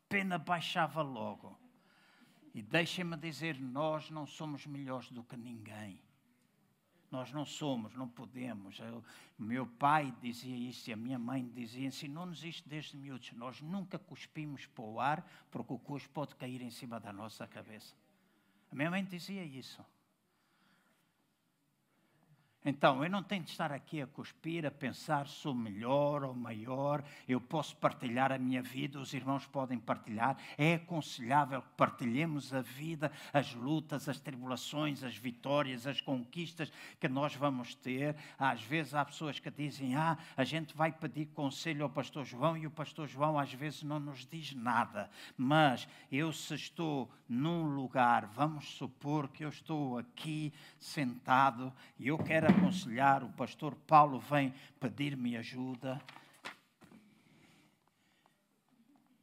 pena 0.09 0.39
baixava 0.39 1.03
logo. 1.03 1.57
E 2.55 2.63
deixem-me 2.63 3.17
dizer, 3.17 3.61
nós 3.61 4.11
não 4.11 4.27
somos 4.27 4.67
melhores 4.67 5.11
do 5.11 5.23
que 5.23 5.37
ninguém. 5.37 6.01
Nós 7.11 7.31
não 7.33 7.45
somos, 7.45 7.95
não 7.95 8.09
podemos. 8.09 8.79
Eu, 8.79 9.05
meu 9.39 9.67
pai 9.67 10.13
dizia 10.21 10.57
isso 10.57 10.91
e 10.91 10.93
a 10.93 10.97
minha 10.97 11.19
mãe 11.19 11.47
dizia, 11.55 11.87
ensinou-nos 11.87 12.43
isto 12.43 12.69
desde 12.69 12.97
miúdos. 12.97 13.33
Nós 13.33 13.61
nunca 13.61 13.99
cuspimos 13.99 14.67
para 14.67 14.85
o 14.85 15.01
ar, 15.01 15.29
porque 15.51 15.73
o 15.73 15.79
cuspo 15.79 16.09
pode 16.13 16.35
cair 16.35 16.63
em 16.63 16.71
cima 16.71 16.99
da 16.99 17.13
nossa 17.13 17.47
cabeça. 17.47 17.95
A 18.73 18.75
minha 18.75 18.91
mãe 18.91 19.05
dizia 19.05 19.45
isso. 19.45 19.85
Então, 22.69 23.05
eu 23.05 23.09
não 23.09 23.23
tenho 23.23 23.45
de 23.45 23.51
estar 23.51 23.71
aqui 23.71 24.03
a 24.03 24.09
cuspir, 24.09 24.67
a 24.67 24.73
pensar 24.73 25.29
sou 25.29 25.55
melhor 25.55 26.25
ou 26.25 26.35
maior, 26.35 27.01
eu 27.29 27.41
posso 27.41 27.77
partilhar 27.77 28.33
a 28.33 28.39
minha 28.39 28.61
vida, 28.61 28.99
os 28.99 29.15
irmãos 29.15 29.47
podem 29.47 29.79
partilhar. 29.79 30.37
É 30.59 30.75
aconselhável 30.75 31.63
que 31.63 31.69
partilhemos 31.77 32.53
a 32.53 32.63
vida, 32.63 33.13
as 33.33 33.55
lutas, 33.55 34.09
as 34.09 34.19
tribulações, 34.19 35.05
as 35.05 35.17
vitórias, 35.17 35.87
as 35.87 36.01
conquistas 36.01 36.73
que 36.99 37.07
nós 37.07 37.37
vamos 37.37 37.77
ter. 37.77 38.17
Às 38.37 38.61
vezes 38.63 38.95
há 38.95 39.05
pessoas 39.05 39.39
que 39.39 39.49
dizem: 39.49 39.95
Ah, 39.95 40.19
a 40.37 40.43
gente 40.43 40.77
vai 40.77 40.91
pedir 40.91 41.27
conselho 41.27 41.85
ao 41.85 41.91
pastor 41.91 42.25
João 42.25 42.57
e 42.57 42.67
o 42.67 42.71
pastor 42.73 43.07
João 43.07 43.39
às 43.39 43.53
vezes 43.53 43.85
não 43.85 44.01
nos 44.01 44.27
diz 44.27 44.53
nada. 44.53 45.09
Mas 45.37 45.87
eu, 46.11 46.33
se 46.33 46.55
estou 46.55 47.09
num 47.29 47.77
lugar, 47.77 48.27
vamos 48.27 48.71
supor 48.71 49.29
que 49.29 49.45
eu 49.45 49.51
estou 49.51 49.99
aqui 49.99 50.53
sentado 50.81 51.73
e 51.97 52.09
eu 52.09 52.19
quero 52.19 52.56
aconselhar, 52.57 53.23
o 53.23 53.29
pastor 53.31 53.75
Paulo 53.87 54.19
vem 54.19 54.53
pedir-me 54.81 55.37
ajuda. 55.37 56.01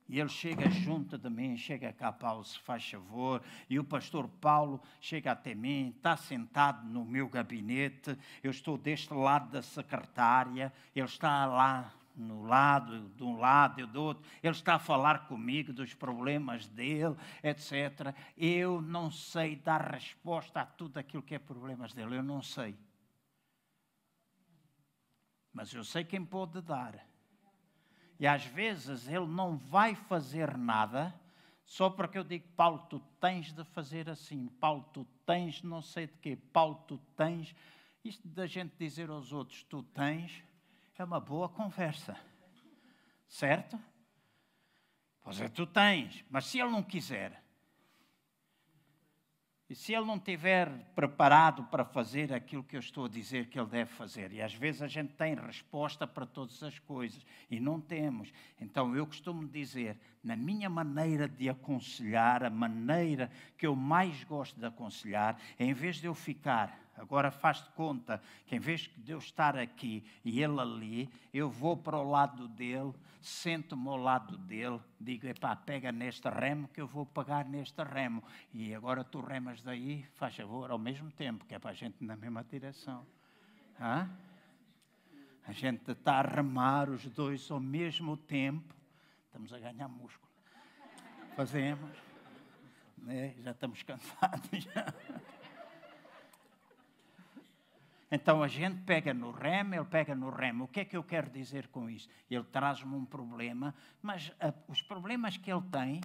E 0.08 0.20
ele 0.20 0.30
chega 0.30 0.70
junto 0.70 1.18
de 1.18 1.30
mim, 1.30 1.58
chega 1.58 1.92
cá, 1.92 2.12
Paulo, 2.12 2.44
se 2.44 2.60
faz 2.60 2.88
favor. 2.88 3.42
E 3.68 3.80
o 3.80 3.84
pastor 3.84 4.28
Paulo 4.28 4.80
chega 5.02 5.32
até 5.32 5.56
mim, 5.56 5.94
está 5.98 6.16
sentado 6.16 6.88
no 6.88 7.04
meu 7.04 7.28
gabinete. 7.28 8.16
Eu 8.44 8.52
estou 8.52 8.78
deste 8.78 9.14
lado 9.14 9.50
da 9.50 9.62
secretária, 9.62 10.72
ele 10.96 11.06
está 11.06 11.46
lá 11.46 11.92
no 12.16 12.44
lado, 12.44 13.10
de 13.16 13.24
um 13.24 13.40
lado 13.40 13.82
e 13.82 13.86
do 13.88 14.04
outro, 14.04 14.24
ele 14.44 14.54
está 14.54 14.76
a 14.76 14.80
falar 14.80 15.26
comigo 15.28 15.74
dos 15.74 15.96
problemas 15.96 16.68
dele, 16.68 17.16
etc. 17.42 18.14
Eu 18.38 18.84
não 18.84 19.10
sei 19.10 19.56
dar 19.56 19.82
resposta 19.82 20.62
a 20.62 20.66
tudo 20.66 21.00
aquilo 21.00 21.24
que 21.24 21.34
é 21.34 21.40
problemas 21.40 21.92
dele, 21.92 22.18
eu 22.18 22.24
não 22.24 22.40
sei. 22.40 22.78
Mas 25.54 25.74
eu 25.74 25.84
sei 25.84 26.04
quem 26.04 26.26
pode 26.26 26.62
dar. 26.62 27.08
E 28.20 28.26
às 28.26 28.44
vezes 28.46 29.08
ele 29.08 29.28
não 29.28 29.58
vai 29.58 29.96
fazer 29.96 30.58
nada 30.58 31.14
só 31.66 31.90
porque 31.90 32.18
eu 32.18 32.24
digo, 32.24 32.48
Paulo, 32.56 32.80
tu 32.90 33.00
tens 33.20 33.54
de 33.54 33.64
fazer 33.64 34.10
assim, 34.10 34.48
Paulo, 34.60 34.84
tu 34.94 35.06
tens 35.26 35.62
não 35.64 35.82
sei 35.82 36.08
de 36.08 36.18
quê, 36.18 36.36
Paulo, 36.36 36.76
tu 36.88 36.98
tens. 37.16 37.56
Isto 38.04 38.28
da 38.28 38.46
gente 38.46 38.76
dizer 38.78 39.10
aos 39.10 39.32
outros, 39.32 39.64
tu 39.64 39.82
tens, 39.82 40.44
é 40.98 41.04
uma 41.04 41.20
boa 41.20 41.48
conversa. 41.48 42.18
Certo? 43.28 43.80
Pois 45.22 45.40
é, 45.40 45.48
tu 45.48 45.66
tens, 45.66 46.24
mas 46.30 46.46
se 46.46 46.60
ele 46.60 46.70
não 46.70 46.84
quiser, 46.84 47.43
e 49.70 49.76
se 49.76 49.94
ele 49.94 50.06
não 50.06 50.18
estiver 50.18 50.70
preparado 50.94 51.64
para 51.64 51.86
fazer 51.86 52.34
aquilo 52.34 52.64
que 52.64 52.76
eu 52.76 52.80
estou 52.80 53.06
a 53.06 53.10
dizer 53.10 53.48
que 53.48 53.58
ele 53.58 53.70
deve 53.70 53.90
fazer, 53.90 54.32
e 54.34 54.42
às 54.42 54.54
vezes 54.54 54.82
a 54.82 54.88
gente 54.88 55.14
tem 55.14 55.36
resposta 55.36 56.06
para 56.06 56.26
todas 56.26 56.62
as 56.62 56.78
coisas 56.80 57.26
e 57.50 57.60
não 57.60 57.80
temos, 57.80 58.32
então 58.60 58.96
eu 58.96 59.06
costumo 59.08 59.48
dizer, 59.48 59.98
na 60.24 60.36
minha 60.36 60.70
maneira 60.70 61.28
de 61.28 61.50
aconselhar, 61.50 62.44
a 62.44 62.50
maneira 62.50 63.32
que 63.58 63.66
eu 63.66 63.76
mais 63.76 64.24
gosto 64.26 64.60
de 64.60 64.66
aconselhar, 64.66 65.40
em 65.58 65.74
vez 65.74 65.98
de 65.98 66.08
eu 66.08 66.14
ficar 66.14 66.83
Agora 66.96 67.32
faz 67.32 67.58
de 67.64 67.70
conta 67.72 68.22
que 68.46 68.56
em 68.56 68.60
vez 68.60 68.90
de 68.98 69.12
eu 69.12 69.18
estar 69.18 69.58
aqui 69.58 70.04
e 70.24 70.42
ele 70.42 70.60
ali, 70.60 71.10
eu 71.34 71.50
vou 71.50 71.76
para 71.76 71.98
o 71.98 72.10
lado 72.10 72.48
dele, 72.48 72.94
sento-me 73.20 73.88
ao 73.88 73.98
lado 73.98 74.38
dele, 74.38 74.80
digo, 75.00 75.26
epá, 75.28 75.56
pega 75.56 75.92
neste 75.92 76.30
remo 76.30 76.68
que 76.68 76.80
eu 76.80 76.88
vou 76.88 77.06
pagar 77.06 77.46
neste 77.46 77.82
remo. 77.84 78.24
E 78.54 78.76
agora 78.76 79.04
tu 79.04 79.22
remas 79.22 79.62
daí, 79.64 80.04
faz 80.14 80.36
favor, 80.36 80.70
ao 80.70 80.78
mesmo 80.78 81.10
tempo, 81.12 81.46
que 81.46 81.56
é 81.56 81.60
para 81.60 81.72
a 81.72 81.74
gente 81.74 82.04
na 82.04 82.16
mesma 82.16 82.44
direção. 82.44 83.06
Hã? 83.80 84.10
A 85.46 85.52
gente 85.52 85.92
está 85.92 86.20
a 86.20 86.22
remar 86.22 86.90
os 86.90 87.06
dois 87.10 87.50
ao 87.50 87.60
mesmo 87.60 88.16
tempo, 88.16 88.74
estamos 89.26 89.52
a 89.52 89.60
ganhar 89.60 89.88
músculo. 89.88 90.32
Fazemos, 91.36 91.98
né? 93.00 93.34
já 93.40 93.52
estamos 93.52 93.82
cansados. 93.82 94.50
Já. 94.64 94.94
Então 98.16 98.44
a 98.44 98.48
gente 98.48 98.80
pega 98.84 99.12
no 99.12 99.32
remo, 99.32 99.74
ele 99.74 99.86
pega 99.86 100.14
no 100.14 100.30
remo. 100.30 100.66
O 100.66 100.68
que 100.68 100.82
é 100.82 100.86
que 100.86 100.96
eu 100.96 101.04
quero 101.04 101.32
dizer 101.32 101.70
com 101.70 101.90
isso? 101.90 102.08
Ele 102.30 102.44
traz-me 102.44 102.94
um 102.94 103.04
problema, 103.04 103.74
mas 104.04 104.28
uh, 104.28 104.54
os 104.68 104.84
problemas 104.84 105.36
que 105.36 105.52
ele 105.52 105.64
tem, 105.72 106.00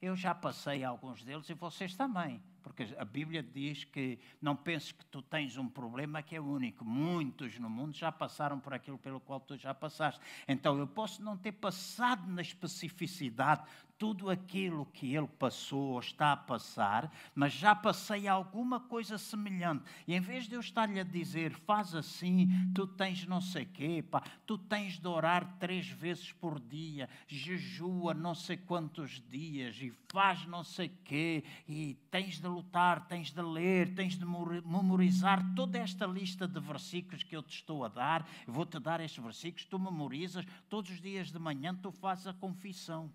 eu 0.00 0.16
já 0.16 0.34
passei 0.34 0.82
alguns 0.82 1.22
deles 1.22 1.50
e 1.50 1.52
vocês 1.52 1.94
também. 1.94 2.42
Porque 2.62 2.94
a 2.96 3.04
Bíblia 3.04 3.42
diz 3.42 3.84
que 3.84 4.18
não 4.40 4.56
penses 4.56 4.90
que 4.90 5.04
tu 5.04 5.20
tens 5.20 5.58
um 5.58 5.68
problema 5.68 6.22
que 6.22 6.34
é 6.34 6.40
único. 6.40 6.82
Muitos 6.82 7.58
no 7.58 7.68
mundo 7.68 7.94
já 7.94 8.10
passaram 8.10 8.58
por 8.58 8.72
aquilo 8.72 8.96
pelo 8.96 9.20
qual 9.20 9.38
tu 9.38 9.54
já 9.58 9.74
passaste. 9.74 10.18
Então 10.48 10.78
eu 10.78 10.86
posso 10.86 11.22
não 11.22 11.36
ter 11.36 11.52
passado 11.52 12.26
na 12.26 12.40
especificidade 12.40 13.64
tudo 14.00 14.30
aquilo 14.30 14.86
que 14.86 15.14
ele 15.14 15.28
passou 15.28 15.90
ou 15.90 16.00
está 16.00 16.32
a 16.32 16.36
passar, 16.36 17.12
mas 17.34 17.52
já 17.52 17.74
passei 17.74 18.26
alguma 18.26 18.80
coisa 18.80 19.18
semelhante. 19.18 19.84
E 20.08 20.14
em 20.14 20.20
vez 20.20 20.48
de 20.48 20.54
eu 20.54 20.60
estar-lhe 20.60 20.98
a 20.98 21.04
dizer, 21.04 21.52
faz 21.66 21.94
assim, 21.94 22.48
tu 22.74 22.86
tens 22.86 23.26
não 23.26 23.42
sei 23.42 23.66
quê, 23.66 24.02
pá, 24.02 24.22
tu 24.46 24.56
tens 24.56 24.98
de 24.98 25.06
orar 25.06 25.58
três 25.58 25.86
vezes 25.86 26.32
por 26.32 26.58
dia, 26.58 27.10
jejua 27.28 28.14
não 28.14 28.34
sei 28.34 28.56
quantos 28.56 29.22
dias 29.28 29.76
e 29.82 29.92
faz 30.08 30.46
não 30.46 30.64
sei 30.64 30.88
quê, 31.04 31.44
e 31.68 31.94
tens 32.10 32.40
de 32.40 32.48
lutar, 32.48 33.06
tens 33.06 33.30
de 33.30 33.42
ler, 33.42 33.94
tens 33.94 34.16
de 34.18 34.24
memorizar 34.24 35.54
toda 35.54 35.76
esta 35.76 36.06
lista 36.06 36.48
de 36.48 36.58
versículos 36.58 37.22
que 37.22 37.36
eu 37.36 37.42
te 37.42 37.56
estou 37.56 37.84
a 37.84 37.88
dar. 37.88 38.26
Vou-te 38.46 38.78
dar 38.78 38.98
estes 39.00 39.22
versículos, 39.22 39.66
tu 39.66 39.78
memorizas, 39.78 40.46
todos 40.70 40.90
os 40.90 41.02
dias 41.02 41.30
de 41.30 41.38
manhã 41.38 41.74
tu 41.74 41.92
fazes 41.92 42.26
a 42.26 42.32
confissão. 42.32 43.12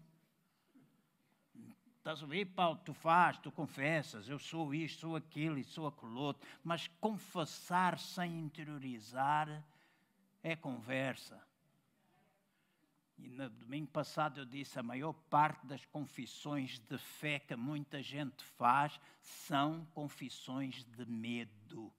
Estás 2.06 2.22
a 2.22 2.28
ver, 2.28 2.46
Paulo? 2.46 2.80
Tu 2.86 2.94
fazes, 2.94 3.42
tu 3.42 3.52
confessas, 3.52 4.30
eu 4.30 4.38
sou 4.38 4.76
isto, 4.76 5.00
sou 5.00 5.16
aquilo 5.16 5.58
e 5.58 5.64
sou 5.64 5.88
aquilo 5.88 6.20
outro, 6.20 6.48
mas 6.64 6.88
confessar 7.02 7.98
sem 7.98 8.42
interiorizar 8.42 9.66
é 10.44 10.56
conversa. 10.56 11.42
E 13.18 13.28
no 13.28 13.50
domingo 13.50 13.88
passado 13.88 14.40
eu 14.40 14.46
disse: 14.46 14.78
a 14.78 14.84
maior 14.84 15.14
parte 15.32 15.66
das 15.66 15.84
confissões 15.88 16.78
de 16.78 16.96
fé 16.96 17.40
que 17.40 17.56
muita 17.56 18.04
gente 18.04 18.44
faz 18.44 19.00
são 19.20 19.84
confissões 19.92 20.84
de 20.84 21.08
medo 21.08 21.92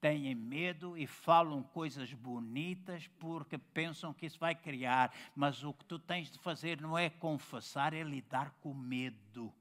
têm 0.00 0.34
medo 0.34 0.96
e 0.96 1.06
falam 1.06 1.62
coisas 1.62 2.12
bonitas 2.12 3.06
porque 3.18 3.58
pensam 3.58 4.12
que 4.12 4.26
isso 4.26 4.38
vai 4.38 4.54
criar, 4.54 5.12
mas 5.34 5.64
o 5.64 5.72
que 5.72 5.84
tu 5.84 5.98
tens 5.98 6.30
de 6.30 6.38
fazer 6.38 6.80
não 6.80 6.96
é 6.96 7.10
confessar, 7.10 7.92
é 7.92 8.02
lidar 8.02 8.50
com 8.60 8.72
medo. 8.74 9.52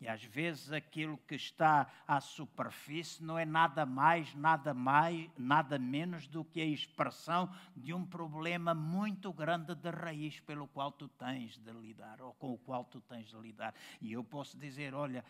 E 0.00 0.08
às 0.08 0.24
vezes 0.24 0.72
aquilo 0.72 1.18
que 1.28 1.34
está 1.34 1.86
à 2.08 2.22
superfície 2.22 3.22
não 3.22 3.38
é 3.38 3.44
nada 3.44 3.84
mais, 3.84 4.34
nada 4.34 4.72
mais, 4.72 5.28
nada 5.36 5.78
menos 5.78 6.26
do 6.26 6.42
que 6.42 6.58
a 6.62 6.64
expressão 6.64 7.54
de 7.76 7.92
um 7.92 8.06
problema 8.06 8.72
muito 8.72 9.30
grande 9.30 9.74
de 9.74 9.90
raiz 9.90 10.40
pelo 10.40 10.66
qual 10.66 10.90
tu 10.90 11.06
tens 11.06 11.58
de 11.58 11.70
lidar 11.72 12.22
ou 12.22 12.32
com 12.32 12.54
o 12.54 12.58
qual 12.58 12.82
tu 12.82 12.98
tens 13.02 13.28
de 13.28 13.36
lidar. 13.36 13.74
E 14.00 14.14
eu 14.14 14.24
posso 14.24 14.56
dizer, 14.56 14.94
olha, 14.94 15.22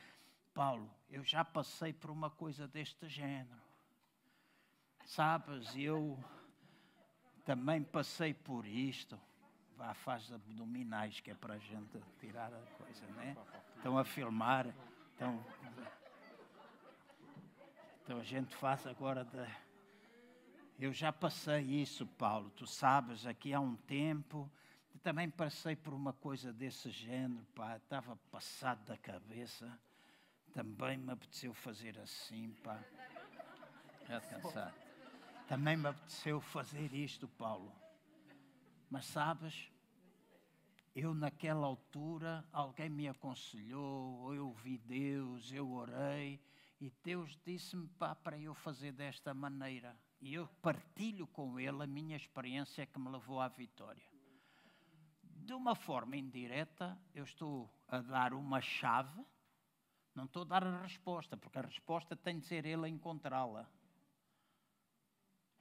Paulo, 0.54 0.88
eu 1.08 1.24
já 1.24 1.44
passei 1.44 1.92
por 1.92 2.10
uma 2.10 2.30
coisa 2.30 2.68
deste 2.68 3.08
género. 3.08 3.59
Sabes, 5.10 5.76
eu 5.76 6.16
também 7.44 7.82
passei 7.82 8.32
por 8.32 8.64
isto. 8.64 9.18
Vá, 9.76 9.92
faz 9.92 10.30
abdominais, 10.32 11.18
que 11.18 11.32
é 11.32 11.34
para 11.34 11.54
a 11.54 11.58
gente 11.58 12.00
tirar 12.20 12.54
a 12.54 12.60
coisa, 12.78 13.04
né? 13.16 13.36
Estão 13.76 13.98
a 13.98 14.04
filmar. 14.04 14.72
Então, 15.16 15.44
então 18.00 18.20
a 18.20 18.22
gente 18.22 18.54
faz 18.54 18.86
agora 18.86 19.24
de... 19.24 19.44
Eu 20.78 20.92
já 20.92 21.12
passei 21.12 21.60
isso, 21.60 22.06
Paulo, 22.06 22.48
tu 22.50 22.64
sabes, 22.64 23.26
aqui 23.26 23.52
há 23.52 23.58
um 23.58 23.74
tempo. 23.74 24.48
Também 25.02 25.28
passei 25.28 25.74
por 25.74 25.92
uma 25.92 26.12
coisa 26.12 26.52
desse 26.52 26.88
género, 26.88 27.44
pá. 27.52 27.78
Estava 27.78 28.14
passado 28.30 28.84
da 28.84 28.96
cabeça. 28.96 29.76
Também 30.54 30.96
me 30.96 31.10
apeteceu 31.10 31.52
fazer 31.52 31.98
assim, 31.98 32.52
pá. 32.62 32.78
Já 34.06 34.20
cansado. 34.20 34.89
Também 35.50 35.76
me 35.76 35.88
apeteceu 35.88 36.40
fazer 36.40 36.94
isto, 36.94 37.26
Paulo. 37.26 37.74
Mas 38.88 39.04
sabes, 39.06 39.68
eu 40.94 41.12
naquela 41.12 41.66
altura, 41.66 42.46
alguém 42.52 42.88
me 42.88 43.08
aconselhou, 43.08 44.32
eu 44.32 44.46
ouvi 44.46 44.78
Deus, 44.78 45.50
eu 45.50 45.68
orei, 45.68 46.40
e 46.80 46.88
Deus 47.02 47.36
disse-me 47.44 47.88
para 47.88 48.38
eu 48.38 48.54
fazer 48.54 48.92
desta 48.92 49.34
maneira. 49.34 49.98
E 50.20 50.34
eu 50.34 50.46
partilho 50.62 51.26
com 51.26 51.58
Ele 51.58 51.82
a 51.82 51.86
minha 51.88 52.16
experiência 52.16 52.86
que 52.86 53.00
me 53.00 53.10
levou 53.10 53.40
à 53.40 53.48
vitória. 53.48 54.06
De 55.24 55.52
uma 55.52 55.74
forma 55.74 56.16
indireta, 56.16 56.96
eu 57.12 57.24
estou 57.24 57.68
a 57.88 57.98
dar 58.00 58.34
uma 58.34 58.60
chave, 58.60 59.20
não 60.14 60.26
estou 60.26 60.42
a 60.42 60.44
dar 60.44 60.64
a 60.64 60.82
resposta, 60.82 61.36
porque 61.36 61.58
a 61.58 61.62
resposta 61.62 62.14
tem 62.14 62.38
de 62.38 62.46
ser 62.46 62.64
Ele 62.64 62.86
a 62.86 62.88
encontrá-la. 62.88 63.68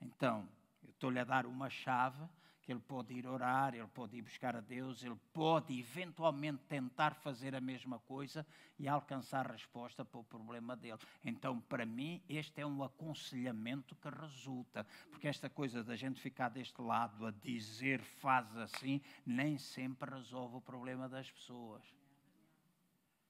Então, 0.02 0.48
eu 0.84 0.90
estou-lhe 0.90 1.20
a 1.20 1.24
dar 1.24 1.46
uma 1.46 1.70
chave 1.70 2.24
que 2.70 2.74
ele 2.74 2.82
pode 2.82 3.16
ir 3.16 3.26
orar, 3.26 3.74
ele 3.74 3.88
pode 3.88 4.16
ir 4.16 4.22
buscar 4.22 4.56
a 4.56 4.62
Deus, 4.62 5.02
ele 5.04 5.18
pode 5.34 5.80
eventualmente 5.80 6.62
tentar 6.68 7.16
fazer 7.16 7.56
a 7.56 7.60
mesma 7.60 7.98
coisa 7.98 8.46
e 8.78 8.88
alcançar 8.88 9.50
resposta 9.50 10.06
para 10.06 10.20
o 10.20 10.24
problema 10.24 10.76
dele. 10.76 11.00
Então, 11.26 11.60
para 11.62 11.84
mim, 11.84 12.22
este 12.30 12.62
é 12.62 12.66
um 12.68 12.84
aconselhamento 12.84 13.96
que 13.96 14.08
resulta, 14.08 14.86
porque 15.10 15.28
esta 15.28 15.50
coisa 15.50 15.84
da 15.84 15.96
gente 15.96 16.22
ficar 16.22 16.50
deste 16.50 16.80
lado 16.80 17.26
a 17.26 17.32
dizer 17.32 18.02
faz 18.04 18.56
assim, 18.56 19.02
nem 19.26 19.58
sempre 19.58 20.12
resolve 20.12 20.58
o 20.58 20.62
problema 20.62 21.10
das 21.10 21.32
pessoas. 21.32 21.84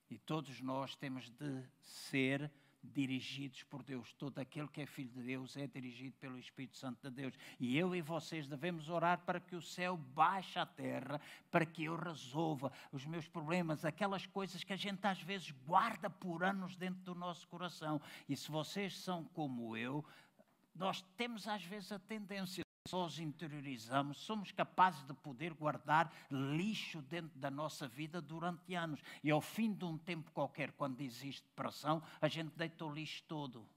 E 0.10 0.18
todos 0.18 0.60
nós 0.60 0.98
temos 0.98 1.30
de 1.30 1.64
ser 1.80 2.52
dirigidos 2.84 3.64
por 3.64 3.84
Deus. 3.84 4.14
Todo 4.14 4.40
aquele 4.40 4.68
que 4.68 4.82
é 4.82 4.86
filho 4.86 5.10
de 5.10 5.22
Deus 5.22 5.58
é 5.58 5.68
dirigido 5.68 6.16
pelo 6.18 6.38
Espírito 6.38 6.78
Santo 6.78 7.10
de 7.10 7.16
Deus. 7.16 7.34
E 7.60 7.78
eu 7.78 7.96
e 7.96 8.02
vocês 8.02 8.48
devemos 8.48 8.90
orar 8.90 9.20
para 9.26 9.40
que 9.40 9.56
o 9.56 9.62
céu 9.62 9.98
baixe 9.98 10.58
à 10.58 10.66
terra, 10.66 11.20
para 11.52 11.66
que 11.66 11.86
eu 11.86 11.96
resolva 11.96 12.72
os 12.92 13.06
meus 13.06 13.28
problemas, 13.28 13.86
aquelas 13.86 14.26
coisas 14.26 14.64
que 14.64 14.74
a 14.74 14.78
gente 14.78 15.06
às 15.06 15.22
vezes 15.22 15.52
guarda 15.52 16.10
por 16.10 16.44
anos 16.44 16.76
dentro 16.76 17.02
do 17.04 17.16
nosso 17.16 17.48
coração. 17.48 18.02
E 18.28 18.36
se 18.36 18.50
vocês 18.50 18.98
são 18.98 19.24
como 19.26 19.76
eu, 19.76 20.04
nós 20.74 21.02
temos 21.18 21.48
às 21.48 21.64
vezes 21.64 21.92
a 21.92 22.00
tendência 22.00 22.64
nós 22.92 23.20
interiorizamos, 23.20 24.18
somos 24.20 24.52
capazes 24.52 25.04
de 25.06 25.14
poder 25.14 25.54
guardar 25.54 26.14
lixo 26.30 27.02
dentro 27.02 27.38
da 27.38 27.50
nossa 27.50 27.88
vida 27.88 28.22
durante 28.22 28.76
anos. 28.76 29.02
E 29.24 29.32
ao 29.32 29.42
fim 29.42 29.74
de 29.74 29.86
um 29.86 29.98
tempo 29.98 30.32
qualquer, 30.32 30.72
quando 30.72 31.02
existe 31.02 31.48
pressão, 31.56 32.02
a 32.22 32.28
gente 32.28 32.56
deita 32.56 32.86
o 32.86 32.94
lixo 32.94 33.24
todo. 33.28 33.68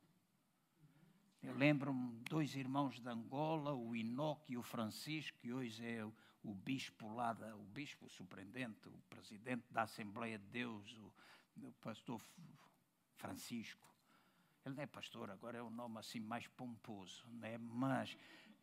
Eu 1.42 1.56
lembro-me 1.56 2.12
dois 2.30 2.54
irmãos 2.54 3.00
de 3.00 3.08
Angola, 3.08 3.74
o 3.74 3.96
Inoque 3.96 4.52
e 4.52 4.56
o 4.56 4.62
Francisco, 4.62 5.36
que 5.40 5.52
hoje 5.52 5.84
é 5.84 6.04
o, 6.04 6.14
o 6.44 6.54
bispo 6.54 7.12
lá, 7.12 7.32
da, 7.32 7.56
o 7.56 7.64
bispo 7.64 8.08
surpreendente, 8.08 8.88
o 8.88 9.02
presidente 9.10 9.64
da 9.70 9.82
Assembleia 9.82 10.38
de 10.38 10.46
Deus, 10.46 10.96
o, 10.98 11.66
o 11.66 11.72
pastor 11.80 12.22
Francisco. 13.16 13.92
Ele 14.64 14.76
não 14.76 14.82
é 14.84 14.86
pastor, 14.86 15.30
agora 15.30 15.58
é 15.58 15.62
um 15.62 15.70
nome 15.70 15.98
assim 15.98 16.20
mais 16.20 16.46
pomposo, 16.46 17.26
né? 17.32 17.58
mas 17.58 18.16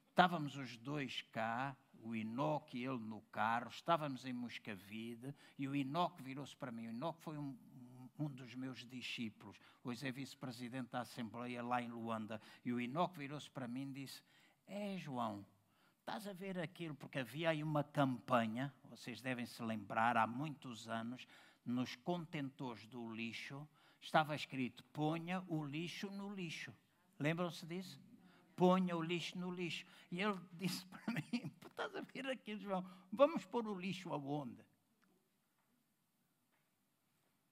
Estávamos 0.09 0.57
os 0.57 0.77
dois 0.77 1.21
cá, 1.31 1.75
o 2.01 2.15
Inoque 2.15 2.77
e 2.77 2.85
ele 2.85 2.99
no 2.99 3.21
carro, 3.31 3.69
estávamos 3.69 4.25
em 4.25 4.33
Moscavide 4.33 5.33
e 5.57 5.67
o 5.67 5.75
Inoque 5.75 6.21
virou-se 6.21 6.55
para 6.55 6.71
mim. 6.71 6.87
O 6.87 6.91
Inoque 6.91 7.21
foi 7.21 7.37
um, 7.37 7.57
um 8.17 8.29
dos 8.29 8.53
meus 8.55 8.85
discípulos, 8.85 9.57
hoje 9.83 10.07
é 10.07 10.11
vice-presidente 10.11 10.91
da 10.91 11.01
Assembleia 11.01 11.63
lá 11.63 11.81
em 11.81 11.89
Luanda. 11.89 12.41
E 12.65 12.73
o 12.73 12.81
Inoque 12.81 13.17
virou-se 13.17 13.49
para 13.49 13.67
mim 13.67 13.89
e 13.89 13.93
disse: 13.93 14.21
É, 14.67 14.97
João, 14.97 15.45
estás 15.99 16.27
a 16.27 16.33
ver 16.33 16.59
aquilo? 16.59 16.95
Porque 16.95 17.19
havia 17.19 17.51
aí 17.51 17.63
uma 17.63 17.83
campanha, 17.83 18.73
vocês 18.89 19.21
devem 19.21 19.45
se 19.45 19.61
lembrar, 19.63 20.17
há 20.17 20.27
muitos 20.27 20.89
anos, 20.89 21.25
nos 21.65 21.95
contentores 21.95 22.85
do 22.87 23.09
lixo, 23.13 23.67
estava 24.01 24.35
escrito: 24.35 24.83
ponha 24.85 25.43
o 25.47 25.63
lixo 25.63 26.09
no 26.11 26.33
lixo. 26.33 26.73
Lembram-se 27.17 27.65
disso? 27.65 28.08
Ponha 28.59 28.97
o 28.97 29.01
lixo 29.01 29.39
no 29.39 29.49
lixo. 29.49 29.85
E 30.11 30.21
ele 30.21 30.37
disse 30.53 30.85
para 30.85 31.13
mim: 31.13 31.51
estás 31.65 31.95
a 31.95 32.01
ver 32.01 32.27
aqui, 32.27 32.57
João? 32.57 32.85
Vamos 33.11 33.45
pôr 33.45 33.65
o 33.65 33.79
lixo 33.79 34.13
aonde? 34.13 34.63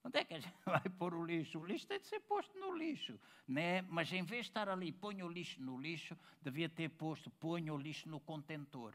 Onde 0.03 0.19
é 0.19 0.25
que 0.25 0.33
a 0.33 0.39
gente 0.39 0.53
vai 0.65 0.89
pôr 0.99 1.13
o 1.13 1.25
lixo? 1.25 1.59
O 1.59 1.65
lixo 1.65 1.87
tem 1.87 1.99
de 1.99 2.07
ser 2.07 2.19
posto 2.19 2.57
no 2.59 2.75
lixo, 2.75 3.17
né? 3.47 3.81
mas 3.83 4.11
em 4.11 4.23
vez 4.23 4.45
de 4.45 4.49
estar 4.51 4.67
ali, 4.67 4.91
ponha 4.91 5.25
o 5.25 5.29
lixo 5.29 5.61
no 5.61 5.79
lixo, 5.79 6.17
devia 6.41 6.67
ter 6.69 6.89
posto, 6.89 7.31
ponha 7.31 7.73
o 7.73 7.77
lixo 7.77 8.09
no 8.09 8.19
contentor. 8.19 8.93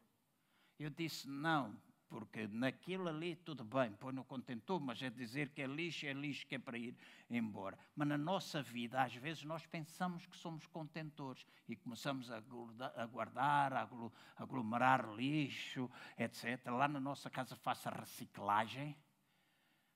Eu 0.79 0.91
disse, 0.91 1.29
não, 1.29 1.77
porque 2.13 2.47
naquilo 2.47 3.09
ali 3.09 3.35
tudo 3.37 3.65
bem, 3.65 3.91
põe 3.93 4.13
no 4.13 4.23
contentor, 4.23 4.79
mas 4.79 5.03
é 5.03 5.09
dizer 5.09 5.49
que 5.49 5.63
é 5.63 5.67
lixo, 5.67 6.05
é 6.05 6.13
lixo 6.13 6.47
que 6.47 6.57
é 6.57 6.59
para 6.59 6.77
ir 6.77 6.95
embora. 7.31 7.79
Mas 7.97 8.07
na 8.07 8.19
nossa 8.19 8.63
vida, 8.63 9.03
às 9.03 9.15
vezes, 9.15 9.45
nós 9.45 9.67
pensamos 9.67 10.27
que 10.27 10.37
somos 10.37 10.67
contentores 10.67 11.47
e 11.67 11.75
começamos 11.75 12.31
a 12.31 12.39
guardar, 13.07 13.73
a 13.73 13.89
aglomerar 14.37 15.11
lixo, 15.15 15.91
etc. 16.19 16.67
Lá 16.67 16.87
na 16.87 17.01
nossa 17.01 17.31
casa 17.31 17.57
faça 17.57 17.89
reciclagem 17.89 18.95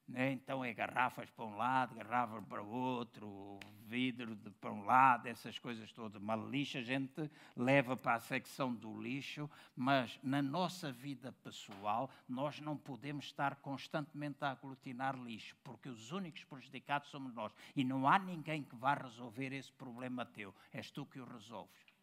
né? 0.09 0.32
Então 0.32 0.64
é 0.64 0.72
garrafas 0.72 1.28
para 1.30 1.44
um 1.44 1.57
lado, 1.57 1.94
garrafas 1.94 2.44
para 2.44 2.62
o 2.62 2.68
outro, 2.68 3.59
vidro 3.86 4.36
para 4.61 4.72
um 4.72 4.84
lado, 4.84 5.26
essas 5.26 5.59
coisas 5.59 5.90
todas. 5.92 6.20
Uma 6.20 6.36
lixo 6.36 6.78
a 6.78 6.82
gente 6.82 7.30
leva 7.57 7.96
para 7.96 8.14
a 8.14 8.20
secção 8.20 8.72
do 8.72 9.00
lixo, 9.00 9.50
mas 9.74 10.18
na 10.22 10.40
nossa 10.40 10.92
vida 10.92 11.32
pessoal 11.32 12.11
nós 12.28 12.61
não 12.61 12.76
podemos 12.76 13.26
estar 13.26 13.57
constantemente 13.57 14.44
a 14.44 14.50
aglutinar 14.50 15.16
lixo, 15.16 15.57
porque 15.64 15.88
os 15.88 16.12
únicos 16.12 16.44
prejudicados 16.44 17.09
somos 17.11 17.34
nós. 17.34 17.52
E 17.74 17.82
não 17.84 18.09
há 18.09 18.18
ninguém 18.18 18.62
que 18.62 18.76
vá 18.76 18.94
resolver 18.94 19.52
esse 19.52 19.72
problema 19.72 20.24
teu. 20.24 20.54
És 20.72 20.90
tu 20.90 21.04
que 21.07 21.20
o 21.20 21.24
resolves. 21.24 21.95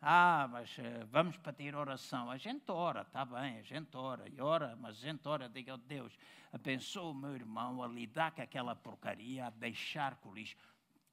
Ah, 0.00 0.48
mas 0.50 0.78
uh, 0.78 1.06
vamos 1.10 1.36
pedir 1.38 1.74
oração. 1.74 2.30
A 2.30 2.36
gente 2.36 2.70
ora, 2.70 3.02
está 3.02 3.24
bem, 3.24 3.58
a 3.58 3.62
gente 3.62 3.96
ora 3.96 4.28
e 4.28 4.40
ora, 4.40 4.76
mas 4.76 4.96
a 4.98 5.00
gente 5.00 5.26
ora, 5.26 5.48
diga, 5.48 5.74
oh, 5.74 5.76
Deus, 5.76 6.16
abençoa 6.52 7.10
o 7.10 7.14
meu 7.14 7.34
irmão 7.34 7.82
a 7.82 7.88
lidar 7.88 8.30
com 8.30 8.42
aquela 8.42 8.76
porcaria, 8.76 9.46
a 9.46 9.50
deixar 9.50 10.14
com 10.16 10.28
o 10.28 10.34
lixo, 10.34 10.56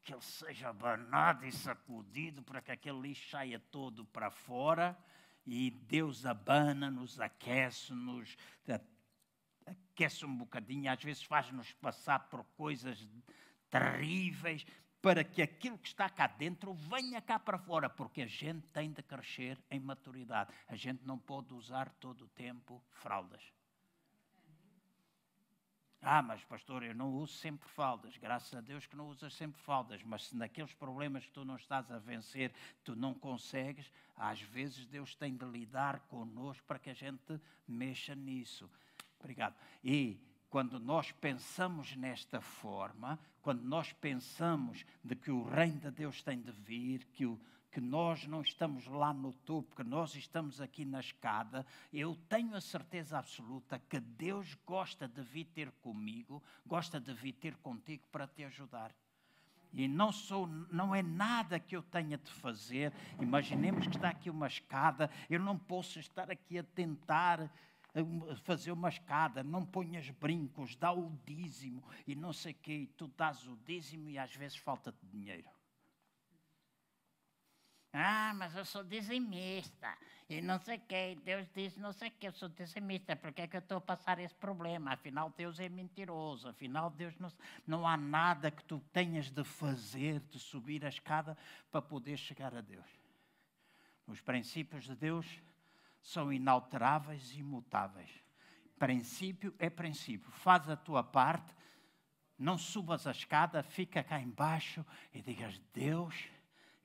que 0.03 0.13
ele 0.13 0.21
seja 0.21 0.71
banado 0.71 1.45
e 1.47 1.51
sacudido 1.51 2.43
para 2.43 2.61
que 2.61 2.71
aquele 2.71 2.99
lixo 3.01 3.31
saia 3.31 3.59
todo 3.71 4.05
para 4.05 4.29
fora 4.29 4.95
e 5.47 5.71
Deus 5.71 6.23
abana-nos, 6.23 7.19
aquece-nos, 7.19 8.38
aquece 9.65 10.25
um 10.25 10.38
bocadinho, 10.38 10.91
às 10.91 11.03
vezes 11.03 11.23
faz-nos 11.23 11.73
passar 11.73 12.19
por 12.29 12.43
coisas 12.55 13.07
terríveis, 13.69 14.63
para 15.06 15.24
que 15.24 15.39
aquilo 15.39 15.78
que 15.78 15.88
está 15.88 16.10
cá 16.10 16.26
dentro 16.26 16.74
venha 16.74 17.22
cá 17.22 17.38
para 17.38 17.60
fora, 17.60 17.88
porque 17.88 18.24
a 18.24 18.26
gente 18.26 18.66
tem 18.70 18.91
de 18.91 19.03
crescer 19.03 19.56
em 19.70 19.80
maturidade. 19.80 20.51
A 20.68 20.76
gente 20.76 21.06
não 21.06 21.16
pode 21.16 21.53
usar 21.53 21.91
todo 21.99 22.26
o 22.26 22.28
tempo 22.30 22.82
fraldas. 22.89 23.43
Ah, 26.01 26.24
mas 26.24 26.43
pastor, 26.45 26.82
eu 26.82 26.95
não 26.95 27.14
uso 27.14 27.34
sempre 27.34 27.70
fraldas. 27.70 28.18
Graças 28.18 28.51
a 28.56 28.62
Deus 28.62 28.88
que 28.88 28.95
não 28.95 29.08
usas 29.08 29.32
sempre 29.36 29.62
fraldas. 29.62 30.01
Mas 30.01 30.26
se 30.26 30.36
naqueles 30.36 30.74
problemas 30.74 31.24
que 31.24 31.32
tu 31.32 31.45
não 31.45 31.56
estás 31.56 31.91
a 31.91 31.99
vencer, 31.99 32.51
tu 32.84 32.95
não 32.95 33.14
consegues, 33.14 33.91
às 34.16 34.41
vezes 34.41 34.88
Deus 34.88 35.14
tem 35.14 35.38
de 35.38 35.45
lidar 35.45 35.99
connosco 36.08 36.66
para 36.66 36.80
que 36.80 36.89
a 36.89 36.95
gente 36.95 37.39
mexa 37.68 38.16
nisso. 38.16 38.68
Obrigado. 39.20 39.56
E 39.84 40.20
quando 40.56 40.80
nós 40.80 41.12
pensamos 41.12 41.97
nesta 41.97 42.39
forma, 42.39 43.20
quando 43.41 43.62
nós 43.64 43.91
pensamos 43.91 44.86
de 45.03 45.14
que 45.14 45.30
o 45.30 45.43
reino 45.43 45.82
de 45.82 45.91
Deus 45.91 46.24
tem 46.24 46.39
de 46.39 46.49
vir, 46.49 47.03
que, 47.12 47.26
o, 47.26 47.38
que 47.70 47.82
nós 47.82 48.26
não 48.26 48.41
estamos 48.41 48.88
lá 48.88 49.14
no 49.14 49.34
topo, 49.34 49.76
que 49.76 49.84
nós 49.84 50.16
estamos 50.16 50.62
aqui 50.62 50.86
na 50.86 51.01
escada, 51.01 51.66
eu 51.91 52.18
tenho 52.30 52.56
a 52.56 52.62
certeza 52.62 53.20
absoluta 53.20 53.82
que 53.89 53.99
Deus 53.99 54.58
gosta 54.66 55.10
de 55.10 55.22
vir 55.24 55.43
ter 55.47 55.70
comigo, 55.82 56.41
gosta 56.66 57.01
de 57.01 57.14
vir 57.14 57.34
ter 57.34 57.58
contigo 57.58 58.08
para 58.10 58.26
te 58.26 58.45
ajudar. 58.45 58.95
E 59.74 59.89
não, 59.89 60.10
sou, 60.10 60.47
não 60.47 60.95
é 60.95 61.03
nada 61.03 61.60
que 61.60 61.76
eu 61.76 61.84
tenha 61.84 62.18
de 62.18 62.32
fazer. 62.32 62.93
Imaginemos 63.20 63.88
que 63.88 63.97
está 63.97 64.08
aqui 64.08 64.30
uma 64.30 64.47
escada, 64.47 65.12
eu 65.30 65.41
não 65.41 65.60
posso 65.60 65.99
estar 65.99 66.32
aqui 66.32 66.58
a 66.58 66.64
tentar 66.64 67.51
fazer 68.43 68.72
uma 68.72 68.89
escada, 68.89 69.43
não 69.43 69.66
ponhas 69.66 70.10
brincos, 70.10 70.76
dá 70.76 70.91
o 70.91 71.10
dízimo 71.26 71.84
e 72.06 72.16
não 72.16 72.34
sei 72.34 72.52
o 72.52 72.56
quê, 72.56 72.74
e 72.74 72.88
tu 72.88 73.08
dás 73.08 73.48
o 73.48 73.56
dízimo 73.58 74.10
e 74.10 74.18
às 74.18 74.36
vezes 74.36 74.58
falta-te 74.58 75.06
dinheiro. 75.06 75.50
Ah, 77.98 78.34
mas 78.36 78.54
eu 78.54 78.66
sou 78.66 78.84
dizimista 78.84 79.98
e 80.30 80.41
não 80.41 80.60
sei 80.60 80.76
o 80.76 80.82
quê. 80.82 81.18
Deus 81.24 81.48
diz 81.56 81.78
não 81.78 81.93
sei 81.93 82.10
o 82.10 82.12
quê, 82.12 82.28
eu 82.28 82.34
sou 82.34 82.50
dizimista. 82.50 83.16
Por 83.16 83.32
que 83.32 83.43
é 83.43 83.48
que 83.48 83.56
eu 83.56 83.62
estou 83.62 83.78
a 83.78 83.82
passar 83.82 84.20
esse 84.20 84.36
problema? 84.36 84.91
Afinal, 84.91 85.34
Deus 85.38 85.62
é 85.62 85.70
mentiroso. 85.70 86.50
Afinal, 86.50 86.89
Deus 86.89 87.18
não, 87.18 87.32
não 87.66 87.88
há 87.88 87.96
nada 87.96 88.52
que 88.52 88.66
tu 88.66 88.82
tenhas 88.91 89.32
de 89.32 89.46
fazer, 89.46 90.20
de 90.20 90.38
subir 90.38 90.84
a 90.84 90.89
escada 90.89 91.38
para 91.72 91.82
poder 91.82 92.18
chegar 92.18 92.54
a 92.54 92.60
Deus. 92.60 92.86
Os 94.06 94.20
princípios 94.20 94.84
de 94.84 94.96
Deus 94.96 95.26
são 96.06 96.32
inalteráveis 96.32 97.32
e 97.32 97.39
imutáveis. 97.39 98.12
Princípio 98.78 99.56
é 99.58 99.72
princípio. 99.72 100.32
Faz 100.32 100.70
a 100.70 100.78
tua 100.78 101.03
parte, 101.03 101.51
não 102.38 102.60
subas 102.60 103.08
a 103.08 103.12
escada, 103.12 103.64
fica 103.64 104.03
cá 104.03 104.22
embaixo 104.22 104.86
e 105.12 105.20
digas: 105.20 105.60
Deus, 105.74 106.30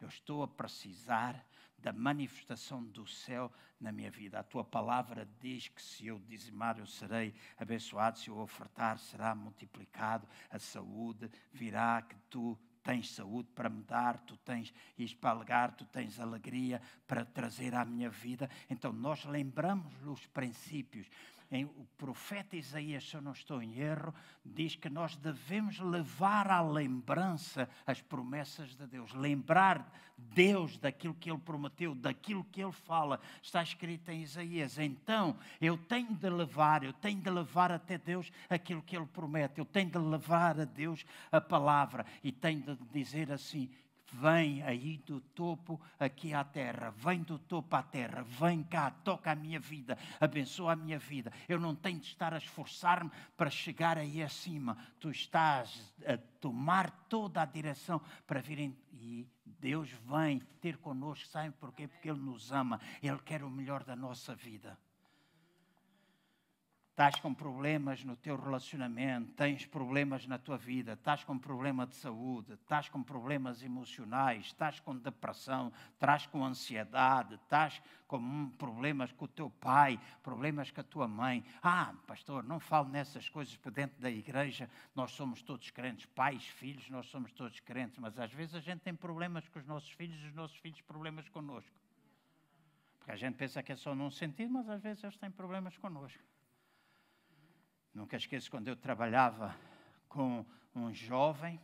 eu 0.00 0.08
estou 0.08 0.42
a 0.42 0.48
precisar 0.48 1.46
da 1.76 1.92
manifestação 1.92 2.82
do 2.82 3.06
céu 3.06 3.52
na 3.78 3.92
minha 3.92 4.10
vida. 4.10 4.38
A 4.38 4.42
tua 4.42 4.64
palavra 4.64 5.28
diz 5.38 5.68
que 5.68 5.82
se 5.82 6.06
eu 6.06 6.18
dizimar, 6.18 6.78
eu 6.78 6.86
serei 6.86 7.34
abençoado, 7.58 8.18
se 8.18 8.28
eu 8.28 8.38
ofertar, 8.38 8.98
será 8.98 9.34
multiplicado. 9.34 10.26
A 10.48 10.58
saúde 10.58 11.30
virá, 11.52 12.00
que 12.00 12.16
tu 12.30 12.58
tens 12.82 13.10
saúde 13.10 13.48
para 13.54 13.68
me 13.68 13.82
dar, 13.82 14.18
tu 14.20 14.36
tens 14.38 14.72
isto 14.98 15.18
para 15.18 15.30
alegar, 15.30 15.72
tu 15.72 15.84
tens 15.84 16.18
alegria 16.18 16.80
para 17.06 17.24
trazer 17.24 17.74
à 17.74 17.84
minha 17.84 18.10
vida. 18.10 18.48
Então 18.68 18.92
nós 18.92 19.24
lembramos 19.24 19.92
os 20.06 20.26
princípios. 20.26 21.06
Em, 21.52 21.64
o 21.64 21.86
profeta 21.98 22.56
Isaías, 22.56 23.08
se 23.08 23.16
eu 23.16 23.20
não 23.20 23.32
estou 23.32 23.60
em 23.60 23.78
erro, 23.78 24.14
diz 24.44 24.76
que 24.76 24.88
nós 24.88 25.16
devemos 25.16 25.80
levar 25.80 26.48
à 26.48 26.60
lembrança 26.62 27.68
as 27.84 28.00
promessas 28.00 28.76
de 28.76 28.86
Deus, 28.86 29.12
lembrar 29.12 29.92
Deus 30.16 30.78
daquilo 30.78 31.14
que 31.14 31.28
Ele 31.28 31.40
prometeu, 31.40 31.92
daquilo 31.92 32.44
que 32.44 32.62
Ele 32.62 32.70
fala. 32.70 33.20
Está 33.42 33.62
escrito 33.62 34.10
em 34.10 34.22
Isaías. 34.22 34.78
Então, 34.78 35.36
eu 35.60 35.76
tenho 35.76 36.14
de 36.14 36.30
levar, 36.30 36.84
eu 36.84 36.92
tenho 36.92 37.20
de 37.20 37.30
levar 37.30 37.72
até 37.72 37.98
Deus 37.98 38.30
aquilo 38.48 38.82
que 38.82 38.96
Ele 38.96 39.06
promete, 39.06 39.58
eu 39.58 39.64
tenho 39.64 39.90
de 39.90 39.98
levar 39.98 40.60
a 40.60 40.64
Deus 40.64 41.04
a 41.32 41.40
palavra 41.40 42.06
e 42.22 42.30
tenho 42.30 42.62
de 42.62 42.76
dizer 42.92 43.32
assim: 43.32 43.68
vem 44.12 44.62
aí 44.62 44.98
do 44.98 45.20
topo 45.20 45.80
aqui 45.98 46.34
à 46.34 46.44
terra, 46.44 46.90
vem 46.90 47.22
do 47.22 47.38
topo 47.38 47.74
à 47.76 47.82
terra, 47.82 48.22
vem 48.22 48.62
cá, 48.62 48.90
toca 48.90 49.30
a 49.30 49.34
minha 49.34 49.60
vida, 49.60 49.96
abençoa 50.20 50.72
a 50.72 50.76
minha 50.76 50.98
vida. 50.98 51.32
Eu 51.48 51.58
não 51.58 51.74
tenho 51.74 51.98
de 51.98 52.06
estar 52.06 52.34
a 52.34 52.38
esforçar-me 52.38 53.10
para 53.36 53.50
chegar 53.50 53.98
aí 53.98 54.22
acima. 54.22 54.76
Tu 54.98 55.10
estás 55.10 55.92
a 56.06 56.16
tomar 56.40 56.90
toda 57.08 57.42
a 57.42 57.46
direção 57.46 58.00
para 58.26 58.40
virem 58.40 58.76
e 58.92 59.26
Deus 59.44 59.90
vem 59.90 60.40
ter 60.60 60.76
connosco, 60.78 61.28
sabe 61.28 61.50
porquê? 61.58 61.86
Porque 61.86 62.08
Ele 62.08 62.20
nos 62.20 62.52
ama, 62.52 62.80
Ele 63.02 63.18
quer 63.18 63.42
o 63.42 63.50
melhor 63.50 63.84
da 63.84 63.96
nossa 63.96 64.34
vida 64.34 64.78
estás 67.00 67.18
com 67.18 67.32
problemas 67.32 68.04
no 68.04 68.14
teu 68.14 68.36
relacionamento, 68.36 69.32
tens 69.32 69.64
problemas 69.64 70.26
na 70.26 70.36
tua 70.36 70.58
vida, 70.58 70.92
estás 70.92 71.24
com 71.24 71.38
problema 71.38 71.86
de 71.86 71.94
saúde, 71.94 72.52
estás 72.52 72.90
com 72.90 73.02
problemas 73.02 73.62
emocionais, 73.62 74.44
estás 74.44 74.80
com 74.80 74.94
depressão, 74.94 75.72
estás 75.94 76.26
com 76.26 76.44
ansiedade, 76.44 77.36
estás 77.36 77.80
com 78.06 78.50
problemas 78.50 79.12
com 79.12 79.24
o 79.24 79.28
teu 79.28 79.48
pai, 79.48 79.98
problemas 80.22 80.70
com 80.70 80.82
a 80.82 80.84
tua 80.84 81.08
mãe. 81.08 81.42
Ah, 81.62 81.94
pastor, 82.06 82.44
não 82.44 82.60
falo 82.60 82.90
nessas 82.90 83.30
coisas 83.30 83.56
por 83.56 83.72
dentro 83.72 83.98
da 83.98 84.10
igreja, 84.10 84.68
nós 84.94 85.12
somos 85.12 85.40
todos 85.40 85.70
crentes, 85.70 86.04
pais, 86.04 86.44
filhos, 86.44 86.90
nós 86.90 87.06
somos 87.06 87.32
todos 87.32 87.60
crentes, 87.60 87.98
mas 87.98 88.18
às 88.18 88.30
vezes 88.30 88.54
a 88.54 88.60
gente 88.60 88.80
tem 88.80 88.94
problemas 88.94 89.48
com 89.48 89.58
os 89.58 89.64
nossos 89.64 89.90
filhos 89.92 90.22
e 90.22 90.26
os 90.26 90.34
nossos 90.34 90.58
filhos 90.58 90.82
problemas 90.82 91.26
connosco. 91.30 91.80
Porque 92.98 93.12
a 93.12 93.16
gente 93.16 93.36
pensa 93.36 93.62
que 93.62 93.72
é 93.72 93.76
só 93.76 93.94
num 93.94 94.10
sentido, 94.10 94.52
mas 94.52 94.68
às 94.68 94.82
vezes 94.82 95.02
eles 95.02 95.16
têm 95.16 95.30
problemas 95.30 95.78
connosco. 95.78 96.22
Nunca 97.92 98.16
esqueço 98.16 98.50
quando 98.50 98.68
eu 98.68 98.76
trabalhava 98.76 99.56
com 100.08 100.44
um 100.74 100.92
jovem, 100.92 101.60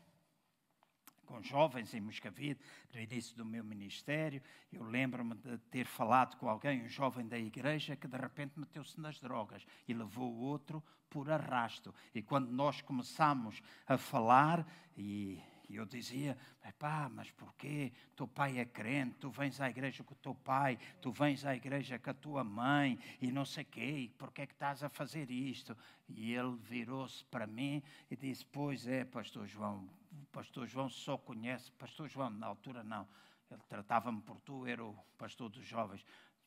com 1.25 1.43
jovens 1.43 1.93
em 1.95 2.01
Moscavide, 2.01 2.61
no 2.93 3.01
início 3.01 3.37
do 3.37 3.45
meu 3.45 3.65
ministério. 3.65 4.43
Eu 4.73 4.85
lembro-me 4.85 5.35
de 5.35 5.59
ter 5.71 5.85
falado 5.85 6.37
com 6.37 6.49
alguém, 6.49 6.85
um 6.85 6.89
jovem 6.89 7.27
da 7.27 7.39
igreja, 7.39 7.97
que 7.97 8.09
de 8.09 8.17
repente 8.17 8.59
meteu-se 8.59 9.01
nas 9.01 9.21
drogas 9.21 9.65
e 9.87 9.95
levou 9.95 10.33
o 10.33 10.39
outro 10.39 10.83
por 11.09 11.31
arrasto. 11.31 11.95
E 12.15 12.23
quando 12.23 12.51
nós 12.51 12.81
começamos 12.81 13.61
a 13.87 13.97
falar, 13.97 14.67
e 14.97 15.41
e 15.69 15.77
eu 15.77 15.85
dizia, 15.85 16.37
pá, 16.79 17.09
mas 17.09 17.31
porquê? 17.31 17.93
Teu 18.15 18.29
pai 18.29 18.59
é 18.59 18.65
crente, 18.65 19.17
tu 19.19 19.31
vens 19.31 19.61
à 19.61 19.69
igreja 19.69 20.05
com 20.05 20.15
o 20.15 20.17
teu 20.17 20.35
pai, 20.35 20.79
tu 21.01 21.11
vens 21.11 21.45
à 21.45 21.55
igreja 21.55 21.99
com 21.99 22.11
a 22.11 22.15
tua 22.15 22.45
mãe, 22.45 22.99
e 23.21 23.33
não 23.33 23.45
sei 23.45 23.65
quê, 23.65 24.11
porquê 24.17 24.43
é 24.43 24.47
que 24.47 24.53
estás 24.53 24.83
a 24.83 24.89
fazer 24.89 25.31
isto? 25.31 25.77
E 26.09 26.33
ele 26.33 26.57
virou-se 26.57 27.25
para 27.25 27.47
mim 27.47 27.83
e 28.11 28.17
disse, 28.17 28.45
pois 28.47 28.87
é, 28.87 29.05
pastor 29.05 29.47
João, 29.47 29.89
pastor 30.31 30.67
João 30.67 30.89
só 30.89 31.17
conhece, 31.17 31.73
pastor 31.73 32.09
João, 32.09 32.31
na 32.31 32.47
altura 32.47 32.85
não, 32.85 33.09
ele 33.51 33.63
tratava-me 33.69 34.21
por 34.23 34.41
tu, 34.41 34.67
era 34.67 34.85
o 34.85 34.95
pastor 35.19 35.49
dos 35.49 35.65
jovens. 35.65 36.05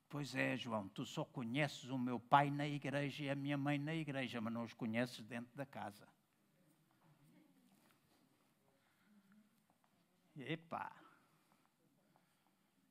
Pois 0.09 0.33
é, 0.33 0.57
João, 0.57 0.87
tu 0.89 1.05
só 1.05 1.23
conheces 1.23 1.85
o 1.85 1.97
meu 1.97 2.19
pai 2.19 2.49
na 2.49 2.67
igreja 2.67 3.25
e 3.25 3.29
a 3.29 3.35
minha 3.35 3.57
mãe 3.57 3.77
na 3.77 3.93
igreja, 3.93 4.41
mas 4.41 4.51
não 4.51 4.63
os 4.63 4.73
conheces 4.73 5.23
dentro 5.23 5.55
da 5.55 5.65
casa. 5.65 6.07
Epa! 10.43 10.91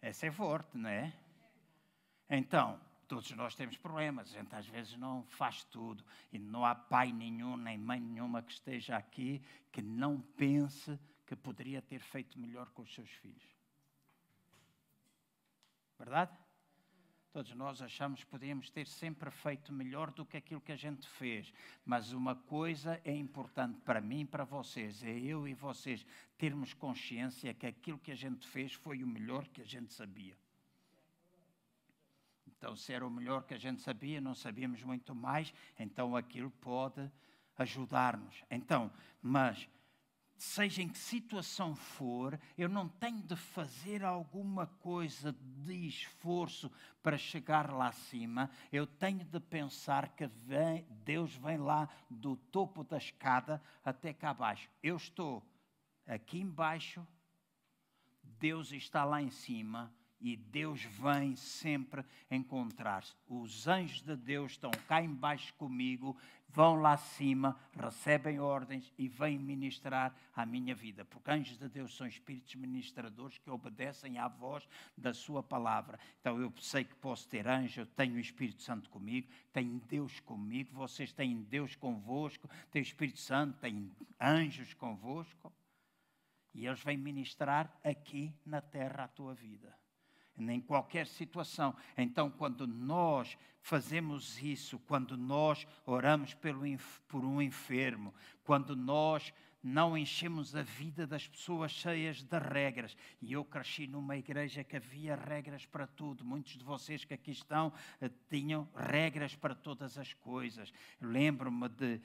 Essa 0.01 0.27
é 0.27 0.31
forte, 0.31 0.77
não 0.77 0.89
é? 0.89 1.13
Então, 2.31 2.81
todos 3.09 3.31
nós 3.33 3.55
temos 3.55 3.77
problemas, 3.77 4.29
a 4.29 4.39
gente 4.39 4.55
às 4.55 4.67
vezes 4.67 4.97
não 4.97 5.25
faz 5.25 5.65
tudo 5.65 6.05
e 6.33 6.39
não 6.39 6.65
há 6.65 6.75
pai 6.75 7.13
nenhum, 7.13 7.57
nem 7.57 7.79
mãe 7.79 7.99
nenhuma 7.99 8.43
que 8.43 8.53
esteja 8.53 8.97
aqui 8.97 9.43
que 9.73 9.83
não 9.83 10.21
pense 10.21 10.99
que 11.27 11.35
poderia 11.35 11.83
ter 11.83 12.01
feito 12.01 12.39
melhor 12.39 12.71
com 12.71 12.83
os 12.83 12.95
seus 12.95 13.11
filhos. 13.11 13.43
Verdade? 15.99 16.33
Todos 17.39 17.55
nós 17.55 17.81
achamos 17.81 18.25
que 18.25 18.31
podíamos 18.31 18.69
ter 18.69 18.85
sempre 18.85 19.31
feito 19.31 19.73
melhor 19.73 20.11
do 20.11 20.27
que 20.27 20.37
aquilo 20.37 20.61
que 20.61 20.73
a 20.73 20.77
gente 20.77 21.07
fez. 21.07 21.53
Mas 21.87 22.13
uma 22.13 22.35
coisa 22.35 23.01
é 23.05 23.15
importante 23.15 23.81
para 23.83 24.01
mim 24.01 24.23
e 24.23 24.25
para 24.25 24.43
vocês: 24.43 25.05
é 25.05 25.17
eu 25.17 25.47
e 25.47 25.55
vocês 25.55 26.05
termos 26.37 26.75
consciência 26.75 27.55
que 27.55 27.65
aquilo 27.65 27.97
que 27.97 28.11
a 28.11 28.17
gente 28.17 28.45
fez 28.49 28.73
foi 28.73 29.05
o 29.05 29.07
melhor 29.07 29.47
que 29.47 29.61
a 29.61 29.65
gente 29.65 29.93
sabia. 29.93 30.37
Então, 32.45 32.75
se 32.75 32.93
era 32.93 33.07
o 33.07 33.11
melhor 33.11 33.45
que 33.45 33.55
a 33.55 33.59
gente 33.59 33.83
sabia, 33.83 34.21
não 34.21 34.35
sabíamos 34.35 34.83
muito 34.83 35.15
mais, 35.15 35.55
então 35.79 36.17
aquilo 36.17 36.51
pode 36.51 37.09
ajudar-nos. 37.57 38.43
Então, 38.51 38.91
mas 39.23 39.69
seja 40.39 40.83
em 40.83 40.89
que 40.89 40.99
situação 40.99 41.75
for, 41.75 42.39
eu 42.57 42.69
não 42.69 42.89
tenho 42.89 43.23
de 43.23 43.35
fazer 43.35 44.05
alguma 44.05 44.67
coisa 44.67 45.33
de 45.33 45.87
esforço 45.87 46.71
para 47.03 47.19
chegar 47.19 47.73
lá 47.73 47.89
acima, 47.89 48.51
eu 48.73 48.87
tenho 48.87 49.25
de 49.25 49.41
pensar 49.41 50.09
que 50.11 50.27
vem, 50.27 50.87
Deus 51.05 51.35
vem 51.35 51.59
lá 51.59 51.89
do 52.09 52.37
topo 52.37 52.85
da 52.85 52.99
escada 52.99 53.63
até 53.85 54.13
cá 54.13 54.31
abaixo. 54.31 54.71
Eu 54.83 54.97
estou 54.97 55.43
aqui 56.07 56.41
embaixo, 56.41 57.07
Deus 58.23 58.71
está 58.73 59.05
lá 59.05 59.21
em 59.21 59.31
cima 59.31 59.93
E 60.21 60.37
Deus 60.37 60.83
vem 60.83 61.37
sempre 61.37 62.05
encontrar-se. 62.29 63.15
Os 63.29 63.69
anjos 63.69 64.03
de 64.03 64.17
Deus 64.17 64.53
estão 64.53 64.71
cá 64.89 65.01
embaixo 65.01 65.55
comigo, 65.55 66.17
vão 66.49 66.75
lá 66.75 66.95
acima, 66.95 67.57
recebem 67.73 68.41
ordens 68.41 68.93
e 68.99 69.07
vêm 69.07 69.39
ministrar 69.39 70.13
à 70.35 70.45
minha 70.45 70.75
vida. 70.75 71.05
Porque 71.05 71.31
anjos 71.31 71.57
de 71.57 71.69
Deus 71.69 71.97
são 71.97 72.07
espíritos 72.07 72.57
ministradores 72.57 73.39
que 73.39 73.49
obedecem 73.49 74.19
à 74.19 74.27
voz 74.27 74.69
da 74.97 75.15
sua 75.15 75.41
palavra. 75.41 76.01
Então 76.21 76.41
eu 76.41 76.53
sei 76.61 76.83
que 76.83 76.97
posso 76.97 77.29
ter 77.29 77.47
anjo, 77.47 77.83
eu 77.83 77.87
tenho 77.87 78.17
o 78.17 78.21
Espírito 78.21 78.63
Santo 78.63 78.91
comigo, 78.91 79.29
tenho 79.53 79.79
Deus 79.87 80.19
comigo, 80.19 80.75
vocês 80.75 81.13
têm 81.13 81.43
Deus 81.43 81.77
convosco, 81.77 82.51
têm 82.73 82.83
o 82.83 82.85
Espírito 82.85 83.21
Santo, 83.21 83.57
têm 83.59 83.93
anjos 84.21 84.75
convosco. 84.75 85.53
E 86.53 86.67
eles 86.67 86.83
vêm 86.83 86.97
ministrar 86.97 87.73
aqui 87.85 88.35
na 88.45 88.61
terra 88.61 89.05
a 89.05 89.09
tua 89.09 89.33
vida 89.33 89.79
em 90.39 90.61
qualquer 90.61 91.07
situação. 91.07 91.75
Então, 91.97 92.31
quando 92.31 92.67
nós 92.67 93.37
fazemos 93.61 94.43
isso, 94.43 94.79
quando 94.81 95.17
nós 95.17 95.67
oramos 95.85 96.35
pelo, 96.35 96.65
por 97.07 97.25
um 97.25 97.41
enfermo, 97.43 98.15
quando 98.45 98.75
nós 98.75 99.33
não 99.63 99.99
enchemos 99.99 100.55
a 100.55 100.63
vida 100.63 101.07
das 101.07 101.27
pessoas 101.27 101.73
cheias 101.73 102.23
de 102.23 102.39
regras. 102.39 102.97
E 103.21 103.33
eu 103.33 103.45
cresci 103.45 103.87
numa 103.87 104.17
igreja 104.17 104.63
que 104.63 104.77
havia 104.77 105.17
regras 105.17 105.67
para 105.67 105.87
tudo. 105.87 106.25
Muitos 106.25 106.57
de 106.57 106.65
vocês 106.65 107.05
que 107.05 107.15
aqui 107.15 107.33
estão 107.33 107.73
eh, 108.01 108.11
tinham 108.31 108.69
regras 108.75 109.35
para 109.35 109.55
todas 109.55 109.99
as 109.99 110.15
coisas. 110.15 110.73
Lembro-me 111.01 111.69
de 111.69 112.01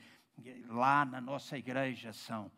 lá 0.68 1.04
na 1.04 1.20
nossa 1.20 1.56
igreja 1.56 2.12
são 2.12 2.50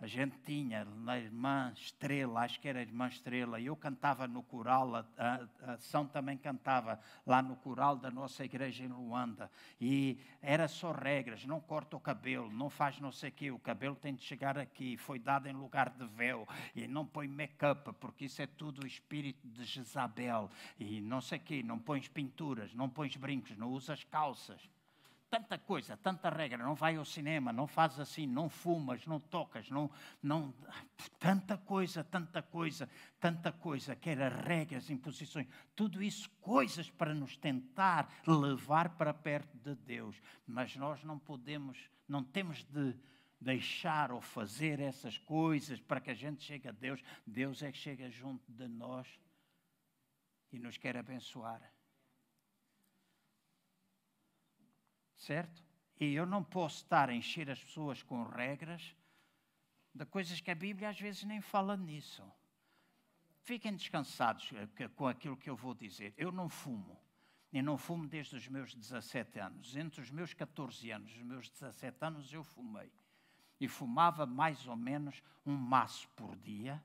a 0.00 0.06
gente 0.06 0.36
tinha 0.40 0.84
na 0.84 1.18
irmã 1.18 1.72
Estrela, 1.76 2.40
acho 2.40 2.60
que 2.60 2.68
era 2.68 2.80
a 2.80 2.82
irmã 2.82 3.06
Estrela, 3.06 3.60
eu 3.60 3.76
cantava 3.76 4.26
no 4.26 4.42
coral, 4.42 4.96
a, 4.96 5.06
a, 5.16 5.72
a 5.72 5.78
São 5.78 6.06
também 6.06 6.36
cantava 6.36 6.98
lá 7.24 7.40
no 7.40 7.56
coral 7.56 7.96
da 7.96 8.10
nossa 8.10 8.44
igreja 8.44 8.84
em 8.84 8.88
Luanda. 8.88 9.50
E 9.80 10.18
era 10.42 10.66
só 10.66 10.90
regras, 10.92 11.44
não 11.46 11.60
corta 11.60 11.96
o 11.96 12.00
cabelo, 12.00 12.50
não 12.50 12.68
faz 12.68 12.98
não 12.98 13.12
sei 13.12 13.30
o 13.30 13.32
quê, 13.32 13.50
o 13.50 13.58
cabelo 13.58 13.94
tem 13.94 14.14
de 14.14 14.22
chegar 14.22 14.58
aqui, 14.58 14.96
foi 14.96 15.18
dado 15.18 15.46
em 15.46 15.52
lugar 15.52 15.90
de 15.90 16.06
véu, 16.08 16.46
e 16.74 16.88
não 16.88 17.06
põe 17.06 17.28
make-up, 17.28 17.92
porque 18.00 18.24
isso 18.24 18.42
é 18.42 18.46
tudo 18.46 18.82
o 18.82 18.86
espírito 18.86 19.46
de 19.46 19.64
Jezabel, 19.64 20.50
e 20.78 21.00
não 21.00 21.20
sei 21.20 21.38
o 21.38 21.42
quê, 21.42 21.62
não 21.62 21.78
pões 21.78 22.08
pinturas, 22.08 22.74
não 22.74 22.88
pões 22.88 23.16
brincos, 23.16 23.56
não 23.56 23.70
usas 23.70 24.02
calças 24.04 24.60
tanta 25.34 25.58
coisa, 25.58 25.96
tanta 25.96 26.30
regra, 26.30 26.62
não 26.62 26.76
vai 26.76 26.94
ao 26.94 27.04
cinema, 27.04 27.52
não 27.52 27.66
faz 27.66 27.98
assim, 27.98 28.24
não 28.24 28.48
fumas, 28.48 29.04
não 29.04 29.18
tocas, 29.18 29.68
não, 29.68 29.90
não, 30.22 30.54
tanta 31.18 31.58
coisa, 31.58 32.04
tanta 32.04 32.40
coisa, 32.40 32.88
tanta 33.18 33.50
coisa, 33.50 33.96
que 33.96 34.10
era 34.10 34.28
regras, 34.28 34.90
imposições, 34.90 35.48
tudo 35.74 36.00
isso 36.00 36.30
coisas 36.40 36.88
para 36.88 37.12
nos 37.12 37.36
tentar 37.36 38.08
levar 38.24 38.90
para 38.90 39.12
perto 39.12 39.58
de 39.58 39.74
Deus, 39.74 40.22
mas 40.46 40.76
nós 40.76 41.02
não 41.02 41.18
podemos, 41.18 41.90
não 42.06 42.22
temos 42.22 42.62
de 42.62 42.94
deixar 43.40 44.12
ou 44.12 44.20
fazer 44.20 44.78
essas 44.78 45.18
coisas 45.18 45.80
para 45.80 46.00
que 46.00 46.12
a 46.12 46.14
gente 46.14 46.44
chegue 46.44 46.68
a 46.68 46.72
Deus, 46.72 47.02
Deus 47.26 47.60
é 47.60 47.72
que 47.72 47.78
chega 47.78 48.08
junto 48.08 48.52
de 48.52 48.68
nós 48.68 49.08
e 50.52 50.60
nos 50.60 50.76
quer 50.76 50.96
abençoar. 50.96 51.73
Certo? 55.24 55.64
E 55.98 56.14
eu 56.14 56.26
não 56.26 56.42
posso 56.42 56.82
estar 56.82 57.08
a 57.08 57.14
encher 57.14 57.50
as 57.50 57.62
pessoas 57.62 58.02
com 58.02 58.22
regras 58.24 58.94
de 59.94 60.04
coisas 60.04 60.40
que 60.40 60.50
a 60.50 60.54
Bíblia 60.54 60.88
às 60.88 61.00
vezes 61.00 61.24
nem 61.24 61.40
fala 61.40 61.76
nisso. 61.76 62.22
Fiquem 63.42 63.74
descansados 63.74 64.50
eh, 64.52 64.88
com 64.88 65.06
aquilo 65.06 65.36
que 65.36 65.48
eu 65.48 65.56
vou 65.56 65.74
dizer. 65.74 66.12
Eu 66.16 66.32
não 66.32 66.48
fumo. 66.48 66.98
E 67.52 67.62
não 67.62 67.78
fumo 67.78 68.08
desde 68.08 68.34
os 68.34 68.48
meus 68.48 68.74
17 68.74 69.38
anos. 69.38 69.76
Entre 69.76 70.00
os 70.00 70.10
meus 70.10 70.34
14 70.34 70.90
anos 70.90 71.12
e 71.12 71.18
os 71.18 71.22
meus 71.22 71.48
17 71.48 71.96
anos 72.04 72.32
eu 72.32 72.42
fumei. 72.42 72.90
E 73.60 73.68
fumava 73.68 74.26
mais 74.26 74.66
ou 74.66 74.74
menos 74.74 75.22
um 75.46 75.54
maço 75.54 76.08
por 76.16 76.34
dia. 76.36 76.82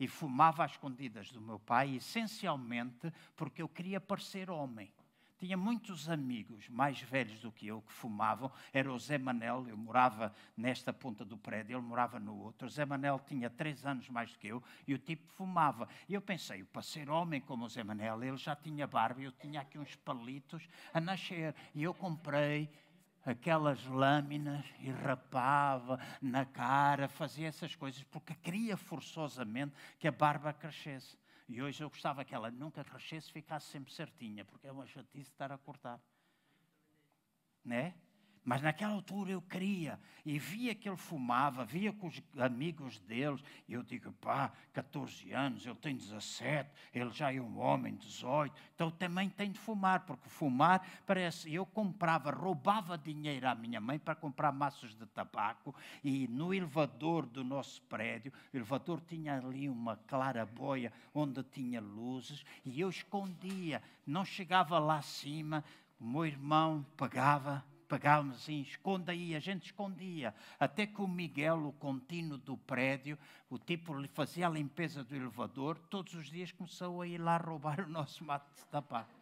E 0.00 0.08
fumava 0.08 0.64
às 0.64 0.72
escondidas 0.72 1.30
do 1.32 1.40
meu 1.40 1.58
pai, 1.58 1.96
essencialmente 1.96 3.12
porque 3.34 3.60
eu 3.60 3.68
queria 3.68 4.00
parecer 4.00 4.48
homem. 4.50 4.92
Tinha 5.38 5.56
muitos 5.56 6.08
amigos 6.08 6.68
mais 6.68 7.00
velhos 7.00 7.40
do 7.40 7.52
que 7.52 7.66
eu 7.66 7.82
que 7.82 7.92
fumavam. 7.92 8.50
Era 8.72 8.90
o 8.90 8.98
Zé 8.98 9.18
Manel, 9.18 9.66
eu 9.68 9.76
morava 9.76 10.34
nesta 10.56 10.92
ponta 10.92 11.24
do 11.24 11.36
prédio, 11.36 11.76
ele 11.76 11.86
morava 11.86 12.18
no 12.18 12.34
outro. 12.36 12.66
O 12.66 12.70
Zé 12.70 12.86
Manel 12.86 13.20
tinha 13.26 13.50
três 13.50 13.84
anos 13.84 14.08
mais 14.08 14.32
do 14.32 14.38
que 14.38 14.48
eu 14.48 14.62
e 14.86 14.94
o 14.94 14.98
tipo 14.98 15.26
fumava. 15.32 15.88
E 16.08 16.14
eu 16.14 16.22
pensei, 16.22 16.64
para 16.64 16.80
ser 16.80 17.10
homem 17.10 17.40
como 17.40 17.66
o 17.66 17.68
Zé 17.68 17.84
Manel, 17.84 18.22
ele 18.22 18.36
já 18.36 18.56
tinha 18.56 18.86
barba, 18.86 19.20
eu 19.20 19.32
tinha 19.32 19.60
aqui 19.60 19.78
uns 19.78 19.94
palitos 19.96 20.66
a 20.92 21.00
nascer. 21.00 21.54
E 21.74 21.82
eu 21.82 21.92
comprei 21.92 22.70
aquelas 23.26 23.84
lâminas 23.86 24.64
e 24.80 24.90
rapava 24.90 25.98
na 26.22 26.46
cara, 26.46 27.08
fazia 27.08 27.48
essas 27.48 27.74
coisas, 27.74 28.02
porque 28.04 28.34
queria 28.34 28.76
forçosamente 28.76 29.74
que 29.98 30.06
a 30.06 30.12
barba 30.12 30.52
crescesse. 30.52 31.18
E 31.48 31.62
hoje 31.62 31.82
eu 31.82 31.88
gostava 31.88 32.24
que 32.24 32.34
ela 32.34 32.50
nunca 32.50 32.84
crescesse, 32.84 33.30
ficasse 33.30 33.66
sempre 33.66 33.92
certinha, 33.92 34.44
porque 34.44 34.66
é 34.66 34.72
uma 34.72 34.86
chatice 34.86 35.30
estar 35.30 35.52
a 35.52 35.58
cortar. 35.58 36.00
Né? 37.64 37.94
Mas 38.46 38.62
naquela 38.62 38.92
altura 38.92 39.32
eu 39.32 39.42
queria, 39.42 39.98
e 40.24 40.38
via 40.38 40.72
que 40.72 40.88
ele 40.88 40.96
fumava, 40.96 41.64
via 41.64 41.92
com 41.92 42.06
os 42.06 42.22
amigos 42.38 42.96
deles, 43.00 43.42
e 43.66 43.72
eu 43.72 43.82
digo, 43.82 44.12
pá, 44.12 44.52
14 44.72 45.32
anos, 45.32 45.66
ele 45.66 45.74
tem 45.74 45.96
17, 45.96 46.70
ele 46.94 47.10
já 47.10 47.34
é 47.34 47.40
um 47.40 47.58
homem, 47.58 47.96
18, 47.96 48.54
então 48.72 48.88
também 48.88 49.28
tem 49.28 49.50
de 49.50 49.58
fumar, 49.58 50.06
porque 50.06 50.28
fumar 50.28 50.80
parece. 51.04 51.52
Eu 51.52 51.66
comprava, 51.66 52.30
roubava 52.30 52.96
dinheiro 52.96 53.48
à 53.48 53.54
minha 53.56 53.80
mãe 53.80 53.98
para 53.98 54.14
comprar 54.14 54.52
maços 54.52 54.94
de 54.94 55.06
tabaco, 55.06 55.74
e 56.04 56.28
no 56.28 56.54
elevador 56.54 57.26
do 57.26 57.42
nosso 57.42 57.82
prédio, 57.82 58.32
o 58.54 58.56
elevador 58.56 59.00
tinha 59.00 59.38
ali 59.38 59.68
uma 59.68 59.96
claraboia 59.96 60.92
onde 61.12 61.42
tinha 61.42 61.80
luzes, 61.80 62.44
e 62.64 62.80
eu 62.80 62.88
escondia, 62.88 63.82
não 64.06 64.24
chegava 64.24 64.78
lá 64.78 64.98
acima, 64.98 65.64
o 65.98 66.06
meu 66.06 66.26
irmão 66.26 66.86
pagava 66.96 67.64
pegávamos 67.86 68.36
assim, 68.36 68.60
esconda 68.60 69.12
aí, 69.12 69.34
a 69.34 69.40
gente 69.40 69.66
escondia. 69.66 70.34
Até 70.58 70.86
que 70.86 71.00
o 71.00 71.08
Miguel, 71.08 71.66
o 71.66 71.72
contínuo 71.72 72.38
do 72.38 72.56
prédio, 72.56 73.18
o 73.48 73.58
tipo 73.58 73.94
lhe 73.94 74.08
fazia 74.08 74.46
a 74.46 74.50
limpeza 74.50 75.02
do 75.02 75.14
elevador, 75.14 75.78
todos 75.90 76.14
os 76.14 76.28
dias 76.28 76.52
começou 76.52 77.02
a 77.02 77.06
ir 77.06 77.18
lá 77.18 77.36
roubar 77.36 77.80
o 77.86 77.88
nosso 77.88 78.24
mato 78.24 78.48
de 78.54 78.64
tabaco. 78.66 79.16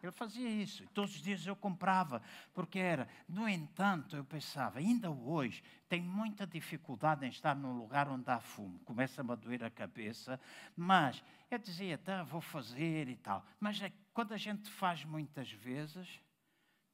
Ele 0.00 0.12
fazia 0.12 0.48
isso, 0.48 0.84
e 0.84 0.86
todos 0.88 1.16
os 1.16 1.20
dias 1.20 1.44
eu 1.44 1.56
comprava, 1.56 2.22
porque 2.54 2.78
era. 2.78 3.08
No 3.28 3.48
entanto, 3.48 4.14
eu 4.14 4.24
pensava, 4.24 4.78
ainda 4.78 5.10
hoje, 5.10 5.62
tenho 5.88 6.04
muita 6.04 6.46
dificuldade 6.46 7.26
em 7.26 7.28
estar 7.28 7.56
num 7.56 7.76
lugar 7.76 8.08
onde 8.08 8.30
há 8.30 8.38
fumo, 8.38 8.78
começa-me 8.84 9.32
a 9.32 9.34
doer 9.34 9.64
a 9.64 9.70
cabeça, 9.70 10.40
mas 10.76 11.22
eu 11.50 11.58
dizia, 11.58 11.98
tá, 11.98 12.22
vou 12.22 12.40
fazer 12.40 13.08
e 13.08 13.16
tal. 13.16 13.44
Mas 13.58 13.82
é, 13.82 13.92
quando 14.14 14.32
a 14.32 14.36
gente 14.36 14.70
faz 14.70 15.04
muitas 15.04 15.50
vezes, 15.50 16.20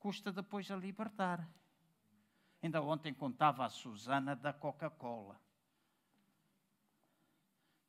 custa 0.05 0.31
depois 0.31 0.71
a 0.71 0.77
libertar. 0.77 1.49
Ainda 2.63 2.83
ontem 2.83 3.15
contava 3.15 3.65
a 3.65 3.71
Susana 3.71 4.37
da 4.37 4.53
Coca-Cola. 4.53 5.41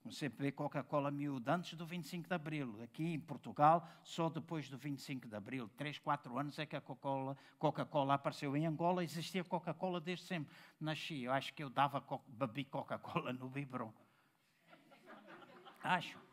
Comecei 0.01 0.29
a 0.29 0.31
beber 0.31 0.53
Coca-Cola 0.53 1.11
miúda 1.11 1.53
antes 1.53 1.73
do 1.73 1.85
25 1.85 2.29
de 2.29 2.33
Abril. 2.33 2.81
Aqui 2.81 3.03
em 3.03 3.19
Portugal, 3.19 3.85
só 4.01 4.29
depois 4.29 4.69
do 4.69 4.77
25 4.77 5.27
de 5.27 5.35
Abril. 5.35 5.69
Três, 5.75 5.99
quatro 5.99 6.39
anos 6.39 6.57
é 6.57 6.65
que 6.65 6.77
a 6.77 6.79
Coca-Cola 6.79 7.35
Coca 7.59 7.85
apareceu. 8.13 8.55
Em 8.55 8.65
Angola 8.65 9.03
existia 9.03 9.43
Coca-Cola 9.43 9.99
desde 9.99 10.23
sempre. 10.23 10.55
Nasci, 10.79 11.23
eu 11.23 11.33
acho 11.33 11.53
que 11.53 11.65
eu 11.65 11.69
dava, 11.69 12.01
bebi 12.29 12.63
Coca-Cola 12.63 13.33
no 13.33 13.49
biberon. 13.49 13.93
Acho. 15.83 16.24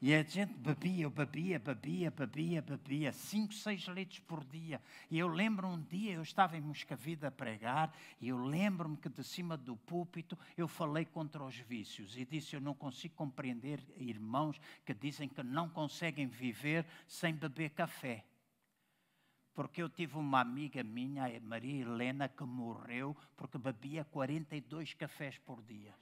E 0.00 0.14
a 0.14 0.22
gente 0.22 0.54
bebia, 0.54 1.10
bebia, 1.10 1.58
bebia, 1.58 2.10
bebia, 2.12 2.62
bebia, 2.62 3.12
cinco, 3.12 3.52
seis 3.52 3.82
litros 3.88 4.20
por 4.20 4.44
dia. 4.44 4.80
E 5.10 5.18
eu 5.18 5.26
lembro 5.26 5.66
um 5.66 5.82
dia, 5.82 6.12
eu 6.12 6.22
estava 6.22 6.56
em 6.56 6.60
Moscavide 6.60 7.26
a 7.26 7.32
pregar, 7.32 7.92
e 8.20 8.28
eu 8.28 8.38
lembro-me 8.38 8.96
que 8.96 9.08
de 9.08 9.24
cima 9.24 9.56
do 9.56 9.76
púlpito 9.76 10.38
eu 10.56 10.68
falei 10.68 11.04
contra 11.04 11.42
os 11.42 11.56
vícios 11.56 12.16
e 12.16 12.24
disse: 12.24 12.54
Eu 12.54 12.60
não 12.60 12.74
consigo 12.74 13.16
compreender 13.16 13.80
irmãos 13.96 14.60
que 14.86 14.94
dizem 14.94 15.28
que 15.28 15.42
não 15.42 15.68
conseguem 15.68 16.28
viver 16.28 16.86
sem 17.08 17.34
beber 17.34 17.70
café. 17.70 18.24
Porque 19.52 19.82
eu 19.82 19.88
tive 19.88 20.16
uma 20.16 20.40
amiga 20.40 20.84
minha, 20.84 21.24
a 21.24 21.40
Maria 21.40 21.82
Helena, 21.82 22.28
que 22.28 22.44
morreu 22.44 23.16
porque 23.36 23.58
bebia 23.58 24.04
42 24.04 24.94
cafés 24.94 25.38
por 25.38 25.60
dia. 25.60 25.92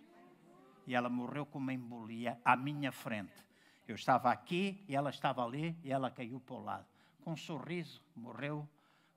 E 0.87 0.95
ela 0.95 1.09
morreu 1.09 1.47
com 1.47 1.59
uma 1.59 1.73
embolia 1.73 2.39
à 2.45 2.55
minha 2.55 2.93
frente. 2.93 3.46
Eu 3.87 3.95
estava 3.95 4.31
aqui 4.31 4.85
e 4.89 4.97
ela 4.97 5.11
estava 5.11 5.45
ali 5.45 5.79
e 5.83 5.93
ela 5.93 6.11
caiu 6.11 6.41
para 6.41 6.55
o 6.55 6.63
lado. 6.63 6.87
Com 7.21 7.33
um 7.33 7.37
sorriso, 7.37 8.03
morreu 8.15 8.69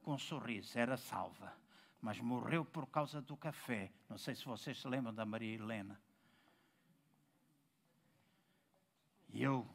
com 0.01 0.13
um 0.13 0.17
sorriso, 0.17 0.78
era 0.78 0.95
salva. 0.97 1.53
Mas 2.01 2.20
morreu 2.20 2.63
por 2.63 2.88
causa 2.88 3.22
do 3.22 3.36
café. 3.36 3.91
Não 4.07 4.17
sei 4.17 4.36
se 4.36 4.45
vocês 4.45 4.80
se 4.80 4.88
lembram 4.88 5.13
da 5.13 5.26
Maria 5.26 5.55
Helena. 5.55 5.99
E 9.32 9.43
eu, 9.43 9.67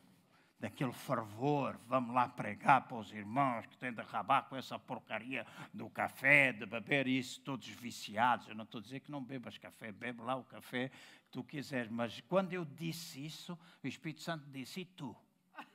daquele 0.64 0.94
fervor, 0.94 1.78
vamos 1.86 2.14
lá 2.14 2.26
pregar 2.26 2.88
para 2.88 2.96
os 2.96 3.12
irmãos 3.12 3.66
que 3.66 3.76
têm 3.76 3.92
de 3.92 4.00
acabar 4.00 4.48
com 4.48 4.56
essa 4.56 4.78
porcaria 4.78 5.46
do 5.74 5.90
café, 5.90 6.54
de 6.54 6.64
beber 6.64 7.06
isso, 7.06 7.38
todos 7.42 7.68
viciados. 7.68 8.48
Eu 8.48 8.54
não 8.54 8.64
estou 8.64 8.78
a 8.78 8.82
dizer 8.82 9.00
que 9.00 9.10
não 9.10 9.22
bebas 9.22 9.58
café, 9.58 9.92
bebe 9.92 10.22
lá 10.22 10.36
o 10.36 10.44
café 10.44 10.88
que 10.88 11.30
tu 11.30 11.44
quiseres. 11.44 11.90
Mas 11.90 12.18
quando 12.22 12.54
eu 12.54 12.64
disse 12.64 13.26
isso, 13.26 13.58
o 13.82 13.86
Espírito 13.86 14.22
Santo 14.22 14.48
disse: 14.48 14.80
E 14.80 14.84
tu? 14.86 15.14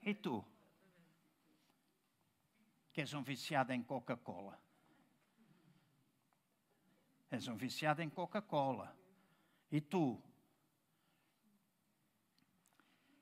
E 0.00 0.14
tu? 0.14 0.44
Que 2.92 3.00
és 3.00 3.12
um 3.14 3.22
viciado 3.22 3.72
em 3.72 3.82
Coca-Cola. 3.82 4.56
És 7.32 7.48
um 7.48 7.56
viciado 7.56 8.00
em 8.00 8.08
Coca-Cola. 8.08 8.96
E 9.72 9.80
tu? 9.80 10.22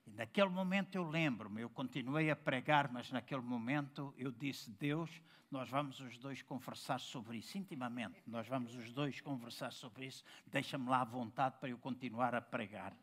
E 0.07 0.11
naquele 0.13 0.49
momento 0.49 0.95
eu 0.95 1.09
lembro-me, 1.09 1.63
eu 1.63 1.71
continuei 1.71 2.31
a 2.31 2.37
pregar, 2.37 2.91
mas 2.93 3.11
naquele 3.11 3.43
momento 3.43 4.15
eu 4.17 4.31
disse: 4.31 4.71
Deus, 4.71 5.11
nós 5.51 5.69
vamos 5.69 6.01
os 6.01 6.17
dois 6.19 6.43
conversar 6.43 7.01
sobre 7.01 7.39
isso, 7.39 7.59
intimamente. 7.59 8.23
Nós 8.27 8.47
vamos 8.47 8.75
os 8.75 8.93
dois 8.93 9.21
conversar 9.21 9.73
sobre 9.73 10.07
isso. 10.07 10.25
Deixa-me 10.47 10.89
lá 10.89 11.01
à 11.01 11.05
vontade 11.05 11.57
para 11.59 11.69
eu 11.69 11.79
continuar 11.79 12.35
a 12.35 12.41
pregar. 12.41 12.97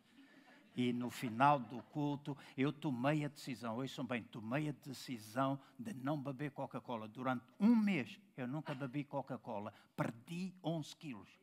E 0.76 0.92
no 0.92 1.10
final 1.10 1.60
do 1.60 1.84
culto, 1.84 2.36
eu 2.58 2.74
tomei 2.74 3.24
a 3.24 3.28
decisão, 3.28 3.76
ouçam 3.76 4.06
bem, 4.06 4.24
tomei 4.24 4.70
a 4.70 4.72
decisão 4.72 5.60
de 5.78 5.94
não 5.94 6.20
beber 6.20 6.52
Coca-Cola. 6.52 7.08
Durante 7.08 7.46
um 7.60 7.76
mês, 7.76 8.20
eu 8.36 8.48
nunca 8.48 8.74
bebi 8.74 9.04
Coca-Cola. 9.04 9.72
Perdi 9.96 10.52
11 10.64 10.96
quilos. 10.96 11.43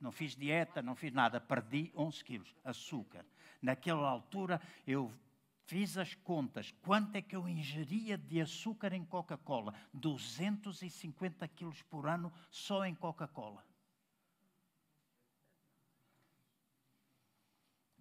Não 0.00 0.12
fiz 0.12 0.36
dieta, 0.36 0.80
não 0.80 0.94
fiz 0.94 1.12
nada. 1.12 1.40
Perdi 1.40 1.92
11 1.96 2.24
quilos. 2.24 2.54
Açúcar. 2.64 3.24
Naquela 3.60 4.08
altura, 4.08 4.60
eu 4.86 5.12
fiz 5.64 5.98
as 5.98 6.14
contas. 6.14 6.72
Quanto 6.82 7.16
é 7.16 7.22
que 7.22 7.34
eu 7.34 7.48
ingeria 7.48 8.16
de 8.16 8.40
açúcar 8.40 8.92
em 8.92 9.04
Coca-Cola? 9.04 9.74
250 9.92 11.48
quilos 11.48 11.82
por 11.82 12.06
ano 12.06 12.32
só 12.50 12.84
em 12.84 12.94
Coca-Cola. 12.94 13.65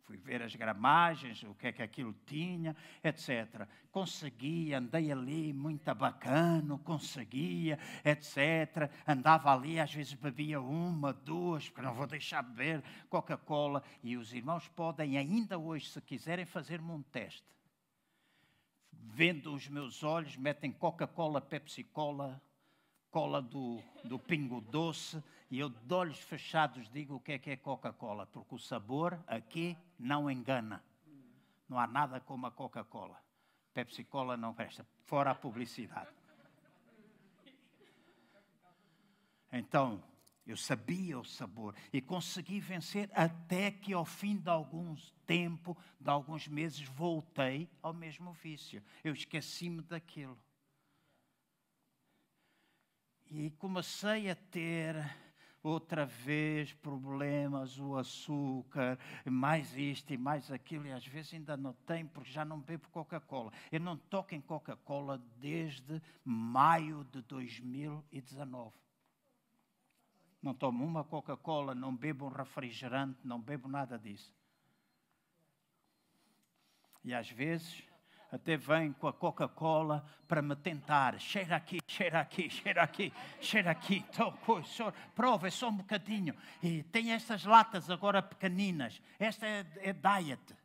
Fui 0.06 0.18
ver 0.18 0.42
as 0.44 0.56
gramagens, 0.56 1.42
o 1.44 1.56
que 1.56 1.68
é 1.68 1.72
que 1.72 1.82
aquilo 1.82 2.16
tinha, 2.26 2.76
etc. 3.04 3.68
Conseguia, 3.92 4.78
andei 4.78 5.12
ali 5.12 5.52
muito 5.52 5.94
bacana, 5.96 6.78
conseguia, 6.80 7.80
etc. 8.04 8.90
Andava 9.08 9.52
ali, 9.52 9.80
às 9.80 9.94
vezes 9.94 10.14
bebia 10.14 10.62
uma, 10.62 11.12
duas, 11.12 11.68
porque 11.68 11.82
não 11.82 11.94
vou 11.94 12.06
deixar 12.06 12.44
beber 12.44 12.84
Coca-Cola. 13.10 13.84
E 14.04 14.16
os 14.16 14.32
irmãos 14.32 14.68
podem, 14.68 15.18
ainda 15.18 15.58
hoje, 15.58 15.90
se 15.90 16.00
quiserem, 16.02 16.46
fazer-me 16.46 16.92
um 16.92 17.02
teste. 17.02 17.44
Vendo 18.92 19.54
os 19.54 19.68
meus 19.68 20.04
olhos, 20.04 20.38
metem 20.38 20.72
Coca-Cola, 20.72 21.42
Pepsi-Cola, 21.42 22.42
cola 23.10 23.42
do, 23.42 23.82
do 24.04 24.20
Pingo 24.20 24.62
Doce, 24.62 25.24
e 25.50 25.60
eu 25.60 25.70
de 25.70 25.94
olhos 25.94 26.20
fechados 26.20 26.90
digo 26.90 27.16
o 27.16 27.20
que 27.20 27.34
é 27.34 27.40
que 27.40 27.52
é 27.52 27.58
Coca-Cola, 27.58 28.26
porque 28.28 28.56
o 28.56 28.60
sabor 28.60 29.20
aqui 29.28 29.78
não 29.98 30.30
engana. 30.30 30.84
Não 31.68 31.80
há 31.80 31.88
nada 31.88 32.20
como 32.20 32.46
a 32.46 32.52
Coca-Cola. 32.52 33.20
Pepsi-Cola 33.74 34.38
não 34.38 34.54
presta, 34.54 34.88
fora 35.04 35.32
a 35.32 35.36
publicidade. 35.36 36.10
Então, 39.52 40.04
eu 40.46 40.56
sabia 40.56 41.20
o 41.20 41.26
sabor 41.26 41.76
e 41.92 42.02
consegui 42.02 42.60
vencer 42.60 43.10
até 43.14 43.72
que 43.72 43.94
ao 43.94 44.06
fim 44.06 44.38
de 44.38 44.50
alguns 44.50 45.14
tempo, 45.26 45.78
de 46.00 46.10
alguns 46.10 46.48
meses, 46.48 46.82
voltei 46.82 47.70
ao 47.82 47.94
mesmo 47.94 48.32
vício. 48.32 48.84
Eu 49.04 49.14
esqueci-me 49.14 49.82
daquilo. 49.82 50.38
E 53.30 53.50
comecei 53.52 54.30
a 54.30 54.36
ter 54.36 54.96
outra 55.68 56.06
vez 56.06 56.74
problemas, 56.74 57.80
o 57.80 57.96
açúcar, 57.98 59.00
mais 59.26 59.76
isto 59.76 60.14
e 60.14 60.18
mais 60.18 60.52
aquilo, 60.52 60.86
e 60.86 60.92
às 60.92 61.06
vezes 61.06 61.34
ainda 61.34 61.58
não 61.58 61.74
tem, 61.74 62.06
porque 62.06 62.32
já 62.32 62.46
não 62.46 62.60
bebo 62.60 62.88
Coca-Cola. 62.90 63.52
Eu 63.72 63.80
não 63.80 63.98
toco 63.98 64.36
em 64.36 64.42
Coca-Cola 64.42 65.22
desde 65.38 66.02
maio 66.24 67.04
de 67.06 67.22
2019. 67.24 68.74
Não 70.42 70.54
tomo 70.54 70.86
uma 70.86 71.04
Coca-Cola, 71.04 71.74
não 71.74 71.96
bebo 71.96 72.26
um 72.26 72.30
refrigerante, 72.30 73.20
não 73.24 73.42
bebo 73.42 73.68
nada 73.68 73.98
disso. 73.98 74.34
E 77.04 77.14
às 77.14 77.30
vezes 77.30 77.84
até 78.32 78.58
vem 78.58 78.92
com 78.94 79.08
a 79.08 79.14
Coca-Cola 79.14 80.06
para 80.28 80.42
me 80.42 80.56
tentar. 80.56 81.20
Cheira 81.20 81.56
aqui, 81.56 81.80
cheira 81.88 82.20
aqui, 82.20 82.50
cheira 82.50 82.84
aqui, 82.84 83.14
cheira 83.40 83.72
aqui. 83.72 84.06
Então, 84.10 84.34
prova, 85.16 85.48
é 85.48 85.52
só 85.52 85.70
um 85.70 85.78
bocadinho. 85.78 86.36
E 86.62 86.84
tem 86.84 87.12
estas 87.12 87.46
latas 87.46 87.90
agora 87.90 88.22
pequeninas. 88.22 89.02
Esta 89.20 89.46
é, 89.46 89.66
é 89.78 89.94
diet. 89.94 90.56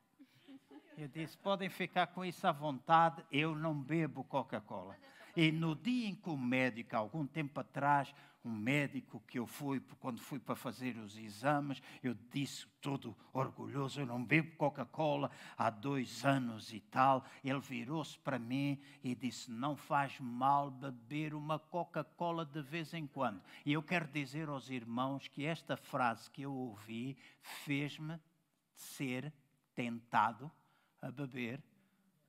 Eu 0.97 1.09
disse: 1.09 1.37
podem 1.39 1.69
ficar 1.69 2.09
com 2.09 2.25
isso 2.25 2.47
à 2.47 2.53
vontade, 2.53 3.25
eu 3.33 3.55
não 3.55 3.75
bebo 3.75 4.25
Coca-Cola. 4.25 4.97
E 5.37 5.53
no 5.53 5.75
dia 5.75 6.09
em 6.09 6.15
que 6.15 6.29
o 6.29 6.37
médico, 6.37 6.97
algum 6.97 7.27
tempo 7.27 7.61
atrás, 7.61 8.13
um 8.45 8.51
médico 8.51 9.23
que 9.27 9.39
eu 9.39 9.47
fui, 9.47 9.81
quando 9.99 10.21
fui 10.21 10.39
para 10.39 10.57
fazer 10.57 10.97
os 10.97 11.17
exames, 11.19 11.83
eu 12.03 12.15
disse 12.33 12.67
todo 12.81 13.17
orgulhoso, 13.33 14.01
eu 14.01 14.07
não 14.07 14.25
bebo 14.25 14.57
Coca-Cola 14.57 15.31
há 15.57 15.69
dois 15.69 16.25
anos 16.25 16.73
e 16.73 16.81
tal. 16.81 17.25
Ele 17.45 17.61
virou-se 17.61 18.19
para 18.19 18.39
mim 18.39 18.81
e 19.05 19.15
disse, 19.15 19.51
não 19.51 19.77
faz 19.77 20.19
mal 20.21 20.71
beber 20.71 21.35
uma 21.35 21.59
Coca-Cola 21.59 22.47
de 22.47 22.63
vez 22.63 22.95
em 22.95 23.07
quando. 23.07 23.43
E 23.65 23.73
eu 23.73 23.83
quero 23.83 24.09
dizer 24.09 24.49
aos 24.49 24.71
irmãos 24.71 25.29
que 25.29 25.45
esta 25.45 25.77
frase 25.77 26.31
que 26.31 26.43
eu 26.43 26.53
ouvi 26.53 27.17
fez-me 27.41 28.19
ser 28.75 29.33
tentado 29.75 30.51
a 31.03 31.11
beber 31.11 31.63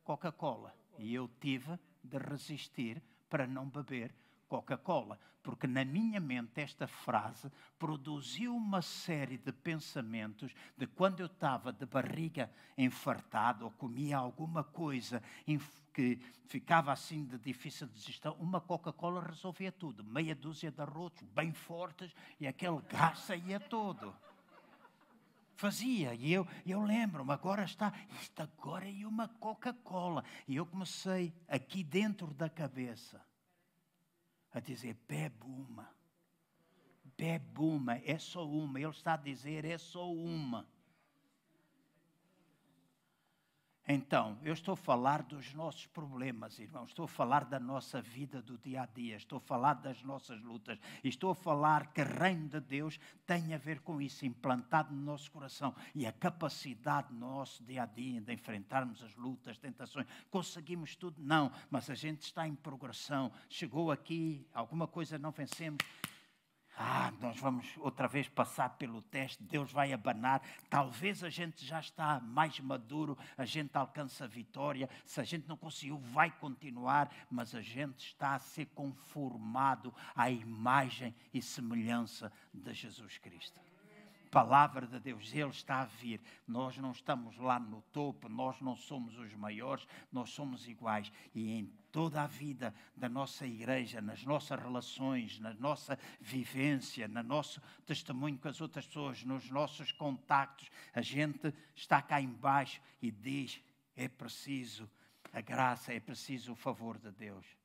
Coca-Cola. 0.04 0.76
E 1.00 1.14
eu 1.14 1.30
tive 1.40 1.80
de 2.04 2.18
resistir 2.18 3.02
para 3.30 3.48
não 3.48 3.70
beber 3.70 4.14
Coca-Cola, 4.52 5.18
porque 5.42 5.66
na 5.66 5.86
minha 5.86 6.20
mente 6.20 6.60
esta 6.60 6.86
frase 6.86 7.50
produziu 7.80 8.54
uma 8.54 8.82
série 8.82 9.38
de 9.38 9.54
pensamentos 9.54 10.54
de 10.78 10.86
quando 10.86 11.22
eu 11.22 11.28
estava 11.28 11.72
de 11.72 11.86
barriga 11.86 12.52
enfartado 12.78 13.64
ou 13.64 13.72
comia 13.72 14.18
alguma 14.18 14.62
coisa 14.62 15.24
que 15.94 16.20
ficava 16.48 16.92
assim 16.92 17.24
de 17.24 17.38
difícil 17.38 17.88
digestão, 17.88 18.36
uma 18.42 18.60
Coca-Cola 18.60 19.24
resolvia 19.24 19.72
tudo. 19.72 20.04
Meia 20.04 20.36
dúzia 20.36 20.70
de 20.70 20.82
arrotos 20.82 21.26
bem 21.30 21.54
fortes 21.54 22.14
e 22.38 22.46
aquele 22.46 22.82
gás 22.90 23.20
saía 23.20 23.58
todo. 23.58 24.14
Fazia, 25.56 26.14
e 26.14 26.34
eu, 26.34 26.46
eu 26.66 26.82
lembro-me, 26.82 27.32
agora 27.32 27.64
está, 27.64 27.94
isto 28.22 28.42
agora 28.42 28.86
é 28.86 29.08
uma 29.08 29.30
Coca-Cola. 29.30 30.26
E 30.46 30.58
eu 30.58 30.66
comecei 30.66 31.34
aqui 31.48 31.86
dentro 31.86 32.34
da 32.34 32.50
cabeça 32.50 33.31
a 34.52 34.60
dizer: 34.60 34.96
bebe 35.08 35.46
uma. 35.46 35.90
Bebe 37.18 37.60
uma, 37.60 37.98
é 37.98 38.18
só 38.18 38.48
uma. 38.48 38.80
Ele 38.80 38.90
está 38.90 39.14
a 39.14 39.18
dizer: 39.18 39.66
é 39.66 39.78
só 39.78 40.12
uma. 40.12 40.68
Então, 43.94 44.38
eu 44.42 44.54
estou 44.54 44.72
a 44.74 44.78
falar 44.78 45.22
dos 45.22 45.54
nossos 45.54 45.86
problemas, 45.86 46.58
irmãos. 46.60 46.92
Estou 46.92 47.04
a 47.04 47.10
falar 47.10 47.44
da 47.44 47.60
nossa 47.60 48.02
vida 48.02 48.42
do 48.42 48.58
dia 48.58 48.84
a 48.84 48.86
dia. 48.86 49.18
Estou 49.18 49.36
a 49.36 49.42
falar 49.42 49.74
das 49.74 50.02
nossas 50.02 50.42
lutas. 50.42 50.80
Estou 51.04 51.32
a 51.32 51.36
falar 51.36 51.88
que 51.88 52.02
o 52.02 52.06
reino 52.06 52.48
de 52.48 52.62
Deus 52.62 52.98
tem 53.28 53.54
a 53.54 53.58
ver 53.58 53.82
com 53.82 54.02
isso, 54.02 54.26
implantado 54.26 54.96
no 54.96 55.02
nosso 55.02 55.30
coração. 55.30 55.76
E 55.94 56.08
a 56.08 56.12
capacidade 56.14 57.14
no 57.14 57.20
nosso 57.20 57.66
dia 57.66 57.84
a 57.84 57.86
dia 57.86 58.22
de 58.22 58.32
enfrentarmos 58.32 59.04
as 59.04 59.14
lutas, 59.18 59.58
tentações. 59.58 60.08
Conseguimos 60.30 60.96
tudo? 60.96 61.22
Não, 61.22 61.52
mas 61.70 61.90
a 61.90 61.94
gente 61.94 62.22
está 62.22 62.48
em 62.48 62.56
progressão. 62.56 63.30
Chegou 63.50 63.92
aqui, 63.92 64.48
alguma 64.54 64.88
coisa 64.88 65.20
não 65.20 65.32
vencemos 65.32 65.80
ah, 66.84 67.14
nós 67.20 67.40
vamos 67.40 67.78
outra 67.78 68.08
vez 68.08 68.28
passar 68.28 68.72
pelo 68.72 69.04
teste, 69.04 69.44
Deus 69.44 69.72
vai 69.72 69.94
abanar. 69.94 70.42
Talvez 70.68 71.24
a 71.24 71.30
gente 71.30 71.64
já 71.64 71.80
está 71.80 72.20
mais 72.20 72.60
maduro, 72.60 73.16
a 73.38 73.46
gente 73.46 73.78
alcança 73.78 74.24
a 74.24 74.28
vitória. 74.28 74.90
Se 75.06 75.22
a 75.22 75.24
gente 75.24 75.48
não 75.48 75.56
conseguiu, 75.56 76.00
vai 76.00 76.32
continuar, 76.32 77.14
mas 77.30 77.54
a 77.54 77.62
gente 77.62 78.08
está 78.08 78.34
a 78.34 78.40
ser 78.40 78.66
conformado 78.74 79.94
à 80.16 80.32
imagem 80.32 81.14
e 81.32 81.40
semelhança 81.40 82.32
de 82.52 82.74
Jesus 82.74 83.18
Cristo. 83.20 83.62
palavra 84.32 84.88
de 84.88 85.00
Deus, 85.00 85.32
Ele 85.34 85.50
está 85.50 85.82
a 85.82 85.86
vir. 85.86 86.20
Nós 86.48 86.78
não 86.78 86.92
estamos 86.92 87.38
lá 87.38 87.60
no 87.60 87.82
topo, 87.94 88.28
nós 88.28 88.60
não 88.60 88.76
somos 88.76 89.18
os 89.20 89.34
maiores, 89.36 89.86
nós 90.12 90.32
somos 90.32 90.68
iguais. 90.68 91.12
E 91.36 91.70
toda 91.92 92.22
a 92.22 92.28
vida 92.28 92.74
da 92.96 93.10
nossa 93.10 93.46
igreja, 93.46 94.02
nas 94.02 94.24
nossas 94.24 94.60
relações, 94.60 95.40
na 95.40 95.54
nossa 95.54 95.98
vivência, 96.20 97.08
no 97.08 97.22
nosso 97.22 97.62
testemunho 97.86 98.38
com 98.38 98.48
as 98.48 98.62
outras 98.62 98.86
pessoas, 98.86 99.24
nos 99.24 99.50
nossos 99.50 99.92
contactos, 99.92 100.70
a 100.94 101.02
gente 101.02 101.54
está 101.76 102.02
cá 102.02 102.22
embaixo 102.22 102.82
e 103.02 103.12
diz: 103.12 103.62
é 103.96 104.08
preciso 104.08 104.90
a 105.34 105.42
graça, 105.42 105.94
é 105.94 106.00
preciso 106.00 106.54
o 106.54 106.56
favor 106.56 106.98
de 106.98 107.12
Deus. 107.12 107.61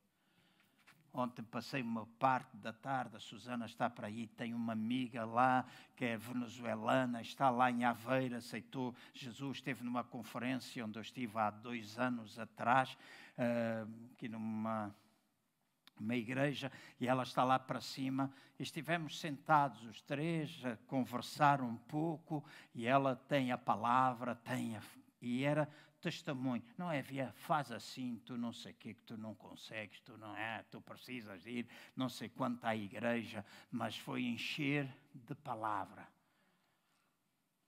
Ontem 1.13 1.41
passei 1.41 1.81
uma 1.81 2.05
parte 2.19 2.55
da 2.57 2.71
tarde, 2.71 3.15
a 3.15 3.19
Susana 3.19 3.65
está 3.65 3.89
para 3.89 4.07
aí, 4.07 4.27
tem 4.27 4.53
uma 4.53 4.73
amiga 4.73 5.25
lá 5.25 5.65
que 5.95 6.05
é 6.05 6.17
venezuelana, 6.17 7.21
está 7.21 7.49
lá 7.49 7.71
em 7.71 7.83
Aveira, 7.83 8.37
aceitou 8.37 8.93
Jesus, 9.13 9.57
esteve 9.57 9.83
numa 9.83 10.03
conferência 10.03 10.85
onde 10.85 10.99
eu 10.99 11.01
estive 11.01 11.37
há 11.39 11.49
dois 11.49 11.97
anos 11.97 12.37
atrás, 12.37 12.95
uh, 13.37 14.11
aqui 14.13 14.29
numa 14.29 14.93
uma 15.99 16.15
igreja, 16.15 16.71
e 16.99 17.07
ela 17.07 17.23
está 17.23 17.43
lá 17.43 17.57
para 17.57 17.81
cima. 17.81 18.31
Estivemos 18.59 19.19
sentados 19.19 19.83
os 19.83 20.01
três 20.01 20.63
a 20.63 20.77
conversar 20.87 21.61
um 21.61 21.75
pouco, 21.75 22.43
e 22.73 22.85
ela 22.85 23.15
tem 23.15 23.51
a 23.51 23.57
palavra, 23.57 24.35
tem 24.35 24.77
a, 24.77 24.81
e 25.21 25.43
era 25.43 25.67
testemunho. 26.01 26.63
Não 26.77 26.91
é 26.91 27.01
via, 27.01 27.31
faz 27.33 27.71
assim, 27.71 28.21
tu 28.25 28.37
não 28.37 28.53
sei 28.53 28.71
o 28.71 28.75
que, 28.75 28.93
que 28.93 29.03
tu 29.03 29.17
não 29.17 29.35
consegues, 29.35 29.99
tu 30.01 30.17
não 30.17 30.35
é, 30.35 30.63
tu 30.71 30.81
precisas 30.81 31.45
ir, 31.45 31.67
não 31.95 32.09
sei 32.09 32.29
quanto 32.29 32.65
à 32.65 32.75
igreja, 32.75 33.45
mas 33.71 33.97
foi 33.97 34.23
encher 34.23 34.87
de 35.13 35.35
palavra. 35.35 36.07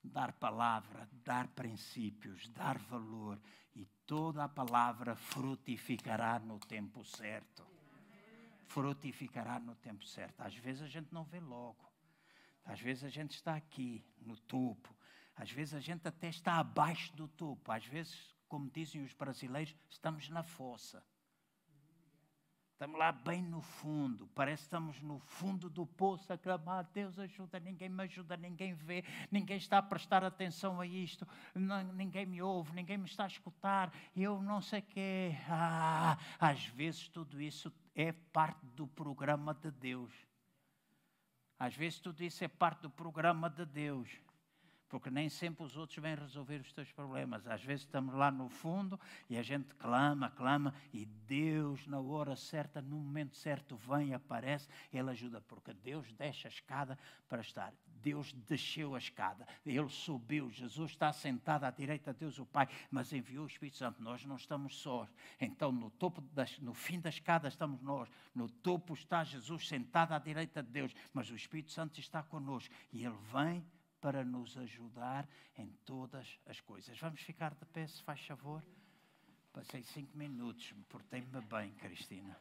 Dar 0.03 0.31
palavra, 0.33 1.09
dar 1.23 1.47
princípios, 1.49 2.47
dar 2.49 2.77
valor, 2.77 3.39
e 3.75 3.85
toda 4.05 4.43
a 4.43 4.49
palavra 4.49 5.15
frutificará 5.15 6.39
no 6.39 6.59
tempo 6.59 7.03
certo. 7.03 7.65
Frutificará 8.67 9.59
no 9.59 9.75
tempo 9.75 10.05
certo. 10.05 10.41
Às 10.41 10.55
vezes 10.55 10.81
a 10.81 10.87
gente 10.87 11.13
não 11.13 11.23
vê 11.23 11.39
logo. 11.39 11.89
Às 12.65 12.79
vezes 12.79 13.03
a 13.03 13.09
gente 13.09 13.31
está 13.31 13.55
aqui 13.55 14.03
no 14.21 14.37
topo, 14.37 14.93
às 15.39 15.49
vezes 15.49 15.73
a 15.73 15.79
gente 15.79 16.05
até 16.05 16.27
está 16.27 16.55
abaixo 16.55 17.15
do 17.15 17.25
topo. 17.25 17.71
Às 17.71 17.85
vezes, 17.85 18.35
como 18.49 18.69
dizem 18.69 19.01
os 19.01 19.13
brasileiros, 19.13 19.73
estamos 19.89 20.27
na 20.27 20.43
fossa. 20.43 21.01
Estamos 22.73 22.99
lá 22.99 23.13
bem 23.13 23.41
no 23.41 23.61
fundo, 23.61 24.27
parece 24.35 24.63
que 24.63 24.67
estamos 24.67 25.01
no 25.01 25.19
fundo 25.19 25.69
do 25.69 25.85
poço 25.85 26.31
a 26.31 26.37
clamar: 26.37 26.89
Deus 26.93 27.17
ajuda, 27.17 27.57
ninguém 27.59 27.87
me 27.87 28.03
ajuda, 28.03 28.35
ninguém 28.35 28.73
vê, 28.73 29.03
ninguém 29.31 29.57
está 29.57 29.77
a 29.77 29.81
prestar 29.81 30.23
atenção 30.23 30.79
a 30.79 30.85
isto, 30.85 31.27
não, 31.53 31.83
ninguém 31.83 32.25
me 32.25 32.41
ouve, 32.41 32.73
ninguém 32.73 32.97
me 32.97 33.05
está 33.05 33.25
a 33.25 33.27
escutar, 33.27 33.93
eu 34.15 34.41
não 34.41 34.61
sei 34.61 34.79
o 34.79 34.83
quê. 34.83 35.35
Ah, 35.49 36.17
às 36.37 36.65
vezes 36.67 37.07
tudo 37.09 37.41
isso 37.41 37.71
é 37.95 38.11
parte 38.11 38.65
do 38.65 38.87
programa 38.87 39.53
de 39.53 39.71
Deus. 39.71 40.13
Às 41.57 41.75
vezes 41.75 41.99
tudo 41.99 42.23
isso 42.23 42.43
é 42.43 42.47
parte 42.47 42.81
do 42.81 42.89
programa 42.89 43.49
de 43.49 43.65
Deus 43.65 44.09
porque 44.89 45.11
nem 45.11 45.29
sempre 45.29 45.63
os 45.63 45.77
outros 45.77 45.97
vêm 45.99 46.15
resolver 46.15 46.59
os 46.59 46.73
teus 46.73 46.91
problemas. 46.91 47.45
Às 47.47 47.63
vezes 47.63 47.85
estamos 47.85 48.13
lá 48.15 48.31
no 48.31 48.49
fundo 48.49 48.99
e 49.29 49.37
a 49.37 49.43
gente 49.43 49.73
clama, 49.75 50.31
clama, 50.31 50.73
e 50.91 51.05
Deus, 51.05 51.85
na 51.85 51.99
hora 51.99 52.35
certa, 52.35 52.81
no 52.81 52.97
momento 52.97 53.37
certo, 53.37 53.75
vem, 53.75 54.13
aparece, 54.13 54.67
Ele 54.91 55.11
ajuda, 55.11 55.41
porque 55.41 55.73
Deus 55.73 56.11
deixa 56.13 56.47
a 56.47 56.51
escada 56.51 56.97
para 57.27 57.41
estar. 57.41 57.71
Deus 58.01 58.33
desceu 58.47 58.95
a 58.95 58.97
escada, 58.97 59.45
Ele 59.65 59.89
subiu, 59.89 60.49
Jesus 60.49 60.91
está 60.91 61.11
sentado 61.11 61.65
à 61.65 61.71
direita 61.71 62.13
de 62.13 62.19
Deus 62.19 62.39
o 62.39 62.45
Pai, 62.45 62.67
mas 62.89 63.13
enviou 63.13 63.43
o 63.43 63.47
Espírito 63.47 63.77
Santo. 63.77 64.01
Nós 64.01 64.25
não 64.25 64.37
estamos 64.37 64.77
sós. 64.77 65.09
Então, 65.39 65.71
no 65.71 65.91
topo, 65.91 66.21
das, 66.33 66.57
no 66.59 66.73
fim 66.73 66.99
da 66.99 67.09
escada 67.09 67.47
estamos 67.47 67.81
nós, 67.81 68.09
no 68.33 68.49
topo 68.49 68.93
está 68.93 69.23
Jesus 69.23 69.67
sentado 69.67 70.13
à 70.13 70.19
direita 70.19 70.63
de 70.63 70.69
Deus, 70.69 70.93
mas 71.13 71.29
o 71.29 71.35
Espírito 71.35 71.71
Santo 71.71 71.99
está 71.99 72.23
conosco 72.23 72.73
e 72.91 73.05
Ele 73.05 73.17
vem 73.31 73.63
para 73.99 74.23
nos 74.23 74.57
ajudar 74.57 75.27
em 75.57 75.69
todas 75.85 76.39
as 76.45 76.59
coisas. 76.61 76.97
Vamos 76.99 77.21
ficar 77.21 77.53
de 77.53 77.65
pé, 77.65 77.87
se 77.87 78.01
faz 78.03 78.21
favor. 78.21 78.63
Passei 79.51 79.83
cinco 79.83 80.17
minutos, 80.17 80.73
portei-me 80.87 81.41
bem, 81.41 81.73
Cristina. 81.73 82.37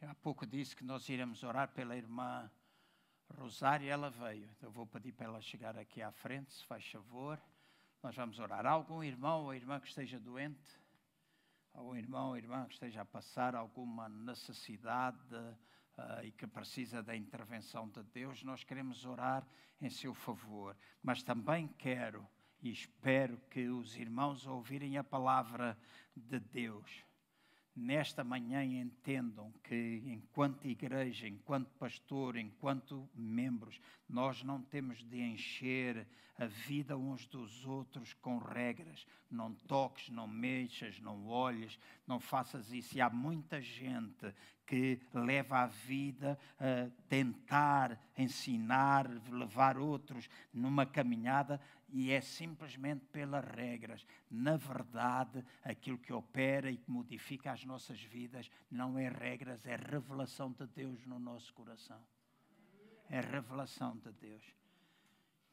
Eu 0.00 0.08
há 0.08 0.14
pouco 0.14 0.46
disse 0.46 0.74
que 0.74 0.82
nós 0.82 1.06
iremos 1.10 1.42
orar 1.42 1.68
pela 1.68 1.94
irmã 1.94 2.50
Rosário, 3.38 3.88
ela 3.88 4.10
veio. 4.10 4.48
Eu 4.60 4.70
vou 4.70 4.86
pedir 4.86 5.12
para 5.12 5.26
ela 5.26 5.40
chegar 5.40 5.76
aqui 5.76 6.02
à 6.02 6.10
frente, 6.10 6.52
se 6.52 6.64
faz 6.66 6.84
favor. 6.90 7.40
Nós 8.02 8.14
vamos 8.14 8.38
orar. 8.38 8.66
Algum 8.66 9.02
irmão 9.02 9.44
ou 9.44 9.54
irmã 9.54 9.78
que 9.80 9.88
esteja 9.88 10.18
doente? 10.18 10.78
Algum 11.72 11.96
irmão 11.96 12.30
ou 12.30 12.36
irmã 12.36 12.66
que 12.66 12.74
esteja 12.74 13.02
a 13.02 13.04
passar 13.04 13.54
alguma 13.54 14.08
necessidade 14.08 15.34
uh, 15.34 16.24
e 16.24 16.32
que 16.32 16.46
precisa 16.46 17.02
da 17.02 17.14
intervenção 17.14 17.88
de 17.88 18.02
Deus? 18.04 18.42
Nós 18.42 18.64
queremos 18.64 19.04
orar 19.04 19.46
em 19.80 19.90
seu 19.90 20.12
favor. 20.14 20.76
Mas 21.02 21.22
também 21.22 21.68
quero 21.68 22.26
e 22.60 22.70
espero 22.70 23.38
que 23.50 23.68
os 23.68 23.96
irmãos 23.96 24.46
ouvirem 24.46 24.98
a 24.98 25.04
palavra 25.04 25.78
de 26.16 26.40
Deus 26.40 27.09
nesta 27.80 28.22
manhã 28.22 28.62
entendam 28.62 29.52
que, 29.64 30.02
enquanto 30.06 30.66
igreja, 30.66 31.26
enquanto 31.26 31.72
pastor, 31.78 32.36
enquanto 32.36 33.08
membros, 33.14 33.80
nós 34.08 34.42
não 34.42 34.60
temos 34.60 35.02
de 35.02 35.20
encher 35.20 36.06
a 36.38 36.46
vida 36.46 36.96
uns 36.96 37.26
dos 37.26 37.66
outros 37.66 38.14
com 38.14 38.38
regras. 38.38 39.06
Não 39.30 39.52
toques, 39.52 40.08
não 40.10 40.26
mexas, 40.26 41.00
não 41.00 41.26
olhes, 41.26 41.78
não 42.06 42.18
faças 42.18 42.72
isso. 42.72 42.96
E 42.96 43.00
há 43.00 43.10
muita 43.10 43.60
gente 43.60 44.34
que 44.66 45.00
leva 45.12 45.58
a 45.58 45.66
vida 45.66 46.38
a 46.58 46.88
tentar 47.08 47.98
ensinar, 48.16 49.08
levar 49.30 49.76
outros 49.76 50.28
numa 50.52 50.86
caminhada 50.86 51.60
e 51.92 52.10
é 52.10 52.20
simplesmente 52.20 53.04
pelas 53.06 53.44
regras. 53.44 54.06
Na 54.30 54.56
verdade, 54.56 55.44
aquilo 55.64 55.98
que 55.98 56.12
opera 56.12 56.70
e 56.70 56.76
que 56.76 56.90
modifica 56.90 57.52
as 57.52 57.64
nossas 57.64 58.00
vidas 58.02 58.50
não 58.70 58.98
é 58.98 59.08
regras, 59.08 59.66
é 59.66 59.76
revelação 59.76 60.52
de 60.52 60.66
Deus 60.66 61.04
no 61.06 61.18
nosso 61.18 61.52
coração. 61.54 62.00
É 63.08 63.20
revelação 63.20 63.96
de 63.96 64.12
Deus. 64.12 64.42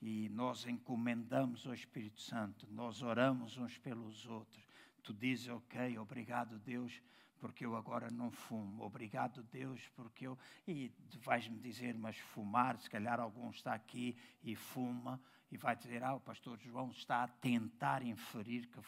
E 0.02 0.30
nós 0.30 0.66
encomendamos 0.68 1.66
ao 1.66 1.74
Espírito 1.74 2.22
Santo, 2.22 2.68
nós 2.72 3.02
oramos 3.02 3.58
uns 3.58 3.78
pelos 3.80 4.28
outros. 4.28 4.64
Tu 5.02 5.14
dizes, 5.14 5.48
ok, 5.48 5.98
obrigado 5.98 6.60
Deus, 6.60 7.02
porque 7.40 7.66
eu 7.66 7.76
agora 7.76 8.12
não 8.12 8.30
fumo. 8.30 8.84
Obrigado, 8.84 9.44
Deus, 9.44 9.88
porque 9.96 10.28
eu. 10.28 10.38
E 10.68 10.92
vais-me 11.22 11.58
dizer, 11.60 11.98
mas 11.98 12.18
fumar, 12.18 12.78
se 12.78 12.90
calhar 12.90 13.20
algum 13.20 13.50
está 13.50 13.74
aqui 13.74 14.16
e 14.44 14.56
fuma 14.56 15.20
e 15.52 15.58
vai 15.58 15.76
dizer: 15.76 16.04
Ah, 16.04 16.16
o 16.16 16.20
pastor 16.20 16.60
João 16.60 16.92
está 16.92 17.24
a 17.24 17.28
tentar 17.28 18.04
inferir 18.04 18.68
que, 18.68 18.82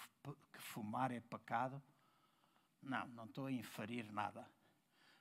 que 0.54 0.62
fumar 0.62 1.12
é 1.12 1.20
pecado. 1.20 1.82
Não, 2.82 3.08
não 3.10 3.26
estou 3.26 3.46
a 3.48 3.52
inferir 3.52 4.12
nada. 4.12 4.46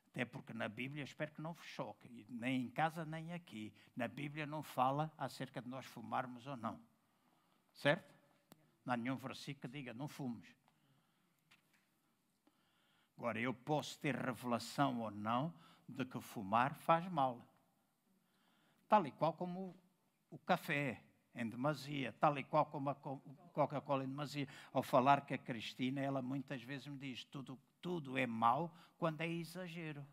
Até 0.09 0.25
porque 0.25 0.53
na 0.53 0.69
Bíblia, 0.69 1.05
espero 1.05 1.33
que 1.33 1.41
não 1.41 1.53
vos 1.53 1.67
choque, 1.67 2.27
nem 2.29 2.63
em 2.63 2.71
casa 2.71 3.05
nem 3.05 3.33
aqui. 3.33 3.73
Na 3.95 4.09
Bíblia 4.09 4.47
não 4.47 4.63
fala 4.63 5.13
acerca 5.17 5.61
de 5.61 5.69
nós 5.69 5.85
fumarmos 5.87 6.47
ou 6.47 6.57
não. 6.57 6.81
Certo? 7.75 8.15
Não 8.85 8.95
há 8.95 8.97
nenhum 8.97 9.17
versículo 9.17 9.61
que 9.61 9.69
diga 9.69 9.93
não 9.93 10.09
fumes. 10.09 10.57
Agora, 13.17 13.41
eu 13.41 13.53
posso 13.53 13.99
ter 13.99 14.15
revelação 14.15 15.01
ou 15.01 15.11
não 15.11 15.53
de 15.89 16.05
que 16.05 16.21
fumar 16.21 16.75
faz 16.75 17.07
mal. 17.11 17.45
Tal 18.89 19.07
e 19.07 19.13
qual 19.13 19.33
como 19.33 19.77
o, 20.31 20.39
café 20.39 21.03
em 21.39 21.49
demasia, 21.49 22.13
tal 22.21 22.37
e 22.39 22.43
qual 22.43 22.67
como 22.67 22.91
a 22.91 22.95
Coca-Cola 22.95 24.05
em 24.05 24.09
demasia. 24.09 24.49
Ao 24.73 24.83
falar 24.83 25.25
que 25.25 25.35
a 25.35 25.39
Cristina, 25.39 26.01
ela 26.01 26.21
muitas 26.21 26.63
vezes 26.63 26.87
me 26.89 26.99
diz: 26.99 27.25
tudo, 27.25 27.59
tudo 27.81 28.19
é 28.19 28.27
mau 28.27 28.75
quando 28.99 29.21
é 29.21 29.29
exagero. 29.29 30.05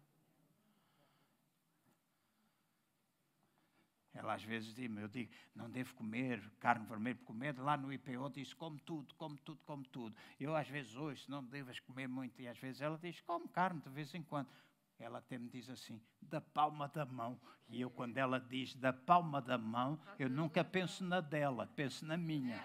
Ela 4.13 4.35
às 4.35 4.43
vezes 4.43 4.73
diz-me, 4.73 5.01
eu 5.01 5.09
digo, 5.09 5.29
não 5.53 5.69
devo 5.69 5.93
comer 5.95 6.41
carne 6.61 6.85
vermelha, 6.85 7.15
porque 7.15 7.27
comer 7.27 7.59
lá 7.59 7.75
no 7.75 7.91
IPO 7.91 8.29
diz, 8.29 8.53
come 8.53 8.79
tudo, 8.79 9.13
come 9.15 9.37
tudo, 9.39 9.59
come 9.65 9.83
tudo. 9.89 10.15
Eu 10.39 10.55
às 10.55 10.69
vezes 10.69 10.95
ouço, 10.95 11.29
não 11.29 11.43
devas 11.43 11.81
comer 11.81 12.07
muito, 12.07 12.41
e 12.41 12.47
às 12.47 12.57
vezes 12.57 12.81
ela 12.81 12.97
diz, 12.97 13.19
come 13.21 13.45
carne 13.49 13.81
de 13.81 13.89
vez 13.89 14.15
em 14.15 14.23
quando. 14.23 14.47
Ela 14.99 15.19
até 15.19 15.37
me 15.37 15.49
diz 15.49 15.69
assim, 15.69 16.01
da 16.21 16.39
palma 16.39 16.87
da 16.87 17.05
mão. 17.05 17.39
E 17.67 17.81
eu, 17.81 17.89
quando 17.89 18.17
ela 18.17 18.39
diz 18.39 18.75
da 18.75 18.93
palma 18.93 19.41
da 19.41 19.57
mão, 19.57 19.99
eu 20.17 20.29
nunca 20.29 20.63
penso 20.63 21.03
na 21.03 21.19
dela, 21.19 21.69
penso 21.75 22.05
na 22.05 22.15
minha. 22.15 22.63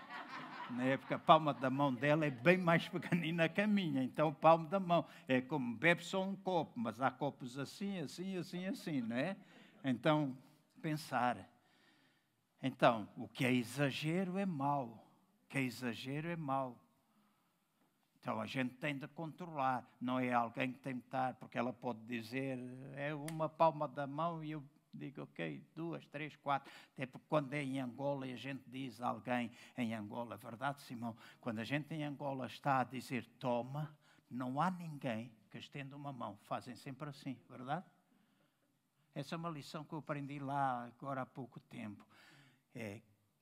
Na 0.70 0.84
época, 0.84 1.16
a 1.16 1.18
palma 1.18 1.52
da 1.52 1.68
mão 1.68 1.92
dela 1.92 2.24
é 2.24 2.30
bem 2.30 2.56
mais 2.56 2.88
pequenina 2.88 3.48
que 3.48 3.60
a 3.60 3.66
minha. 3.66 4.02
Então, 4.02 4.32
palma 4.32 4.68
da 4.68 4.78
mão 4.78 5.04
é 5.26 5.40
como 5.40 5.76
bebe 5.76 6.04
só 6.04 6.22
um 6.22 6.36
copo, 6.36 6.78
mas 6.78 7.00
há 7.00 7.10
copos 7.10 7.58
assim, 7.58 7.98
assim, 7.98 8.36
assim, 8.36 8.66
assim, 8.66 9.00
não 9.00 9.16
é? 9.16 9.36
Então, 9.82 10.36
pensar. 10.80 11.36
Então, 12.62 13.08
o 13.16 13.26
que 13.26 13.44
é 13.44 13.52
exagero 13.52 14.38
é 14.38 14.46
mau. 14.46 15.04
O 15.44 15.48
que 15.48 15.58
é 15.58 15.62
exagero 15.62 16.28
é 16.28 16.36
mau. 16.36 16.78
Então 18.20 18.40
a 18.40 18.46
gente 18.46 18.74
tem 18.74 18.98
de 18.98 19.08
controlar, 19.08 19.88
não 20.00 20.18
é 20.20 20.32
alguém 20.32 20.72
que 20.72 20.78
tem 20.78 20.94
de 20.94 21.00
estar, 21.00 21.34
porque 21.34 21.56
ela 21.56 21.72
pode 21.72 22.00
dizer 22.00 22.58
é 22.94 23.14
uma 23.14 23.48
palma 23.48 23.88
da 23.88 24.06
mão 24.06 24.44
e 24.44 24.50
eu 24.50 24.62
digo, 24.92 25.22
ok, 25.22 25.64
duas, 25.74 26.04
três, 26.06 26.36
quatro. 26.36 26.70
Até 26.92 27.06
porque 27.06 27.26
quando 27.28 27.54
é 27.54 27.62
em 27.62 27.80
Angola 27.80 28.26
e 28.26 28.32
a 28.32 28.36
gente 28.36 28.62
diz 28.66 29.00
a 29.00 29.08
alguém 29.08 29.50
em 29.76 29.94
Angola, 29.94 30.36
verdade, 30.36 30.82
Simão? 30.82 31.16
Quando 31.40 31.60
a 31.60 31.64
gente 31.64 31.94
em 31.94 32.04
Angola 32.04 32.46
está 32.46 32.80
a 32.80 32.84
dizer 32.84 33.24
toma, 33.38 33.96
não 34.30 34.60
há 34.60 34.70
ninguém 34.70 35.32
que 35.50 35.58
estenda 35.58 35.96
uma 35.96 36.12
mão. 36.12 36.38
Fazem 36.44 36.76
sempre 36.76 37.08
assim, 37.08 37.38
verdade? 37.48 37.84
Essa 39.14 39.34
é 39.34 39.38
uma 39.38 39.50
lição 39.50 39.84
que 39.84 39.92
eu 39.92 39.98
aprendi 39.98 40.38
lá 40.38 40.84
agora 40.84 41.22
há 41.22 41.26
pouco 41.26 41.58
tempo. 41.58 42.06
É, 42.74 43.00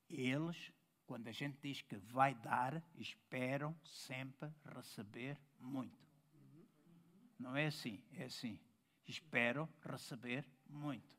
eles 0.09 0.73
quando 1.09 1.27
a 1.27 1.33
gente 1.33 1.59
diz 1.63 1.81
que 1.81 1.97
vai 1.97 2.35
dar, 2.35 2.85
esperam 2.95 3.75
sempre 3.83 4.53
receber 4.77 5.41
muito. 5.59 6.07
Não 7.39 7.57
é 7.57 7.67
assim, 7.67 8.05
é 8.13 8.25
assim. 8.25 8.61
Espero 9.07 9.67
receber 9.83 10.47
muito. 10.69 11.17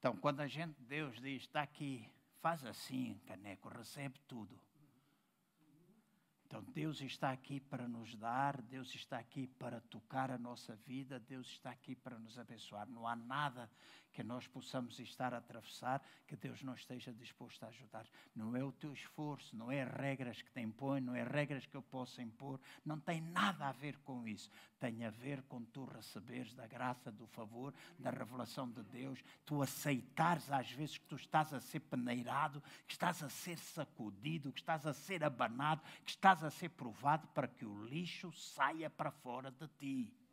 Então, 0.00 0.16
quando 0.16 0.40
a 0.40 0.48
gente, 0.48 0.82
Deus 0.82 1.20
diz, 1.20 1.42
está 1.42 1.62
aqui, 1.62 2.10
faz 2.40 2.64
assim, 2.64 3.20
caneco, 3.24 3.68
recebe 3.68 4.18
tudo. 4.26 4.60
Então, 6.44 6.60
Deus 6.64 7.00
está 7.00 7.30
aqui 7.30 7.60
para 7.60 7.86
nos 7.86 8.16
dar, 8.16 8.60
Deus 8.62 8.92
está 8.96 9.16
aqui 9.18 9.46
para 9.46 9.80
tocar 9.82 10.28
a 10.32 10.38
nossa 10.38 10.74
vida, 10.74 11.20
Deus 11.20 11.46
está 11.46 11.70
aqui 11.70 11.94
para 11.94 12.18
nos 12.18 12.36
abençoar. 12.36 12.88
Não 12.88 13.06
há 13.06 13.14
nada 13.14 13.70
que 14.16 14.24
nós 14.24 14.46
possamos 14.46 14.98
estar 14.98 15.34
a 15.34 15.36
atravessar, 15.36 16.02
que 16.26 16.34
Deus 16.34 16.62
não 16.62 16.72
esteja 16.72 17.12
disposto 17.12 17.62
a 17.62 17.68
ajudar. 17.68 18.06
Não 18.34 18.56
é 18.56 18.64
o 18.64 18.72
teu 18.72 18.90
esforço, 18.90 19.54
não 19.54 19.70
é 19.70 19.84
regras 19.84 20.40
que 20.40 20.50
te 20.50 20.58
impõe, 20.62 21.02
não 21.02 21.14
é 21.14 21.22
regras 21.22 21.66
que 21.66 21.76
eu 21.76 21.82
possa 21.82 22.22
impor, 22.22 22.58
não 22.82 22.98
tem 22.98 23.20
nada 23.20 23.66
a 23.66 23.72
ver 23.72 23.98
com 23.98 24.26
isso. 24.26 24.50
Tem 24.80 25.04
a 25.04 25.10
ver 25.10 25.42
com 25.42 25.62
tu 25.62 25.84
receberes 25.84 26.54
da 26.54 26.66
graça, 26.66 27.12
do 27.12 27.26
favor, 27.26 27.74
da 27.98 28.08
revelação 28.08 28.70
de 28.70 28.82
Deus, 28.84 29.22
tu 29.44 29.60
aceitares 29.60 30.50
às 30.50 30.70
vezes 30.70 30.96
que 30.96 31.06
tu 31.06 31.16
estás 31.16 31.52
a 31.52 31.60
ser 31.60 31.80
peneirado, 31.80 32.62
que 32.86 32.94
estás 32.94 33.22
a 33.22 33.28
ser 33.28 33.58
sacudido, 33.58 34.50
que 34.50 34.60
estás 34.60 34.86
a 34.86 34.94
ser 34.94 35.22
abanado, 35.24 35.82
que 36.06 36.12
estás 36.12 36.42
a 36.42 36.50
ser 36.50 36.70
provado 36.70 37.28
para 37.28 37.48
que 37.48 37.66
o 37.66 37.84
lixo 37.84 38.32
saia 38.32 38.88
para 38.88 39.10
fora 39.10 39.50
de 39.50 39.68
ti 39.68 40.25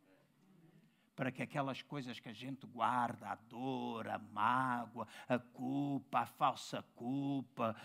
para 1.14 1.30
que 1.30 1.42
aquelas 1.42 1.82
coisas 1.82 2.18
que 2.18 2.28
a 2.28 2.32
gente 2.32 2.66
guarda, 2.66 3.28
a 3.28 3.34
dor, 3.34 4.08
a 4.08 4.18
mágoa, 4.18 5.06
a 5.28 5.38
culpa, 5.38 6.20
a 6.20 6.26
falsa 6.26 6.82
culpa, 6.94 7.76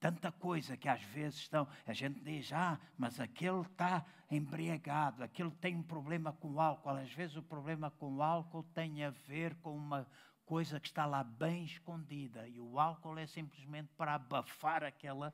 tanta 0.00 0.32
coisa 0.32 0.76
que 0.76 0.88
às 0.88 1.02
vezes 1.02 1.40
estão, 1.40 1.68
a 1.86 1.92
gente 1.92 2.20
diz, 2.20 2.52
ah, 2.52 2.80
mas 2.96 3.20
aquele 3.20 3.60
está 3.60 4.04
embriagado, 4.30 5.22
aquele 5.22 5.50
tem 5.50 5.76
um 5.76 5.82
problema 5.82 6.32
com 6.32 6.54
o 6.54 6.60
álcool. 6.60 6.90
Às 6.90 7.12
vezes 7.12 7.36
o 7.36 7.42
problema 7.42 7.90
com 7.90 8.16
o 8.16 8.22
álcool 8.22 8.62
tem 8.74 9.04
a 9.04 9.10
ver 9.10 9.54
com 9.56 9.76
uma 9.76 10.06
coisa 10.46 10.80
que 10.80 10.88
está 10.88 11.04
lá 11.04 11.22
bem 11.22 11.64
escondida 11.64 12.48
e 12.48 12.58
o 12.58 12.80
álcool 12.80 13.18
é 13.18 13.26
simplesmente 13.26 13.88
para 13.96 14.14
abafar 14.14 14.82
aquela 14.82 15.32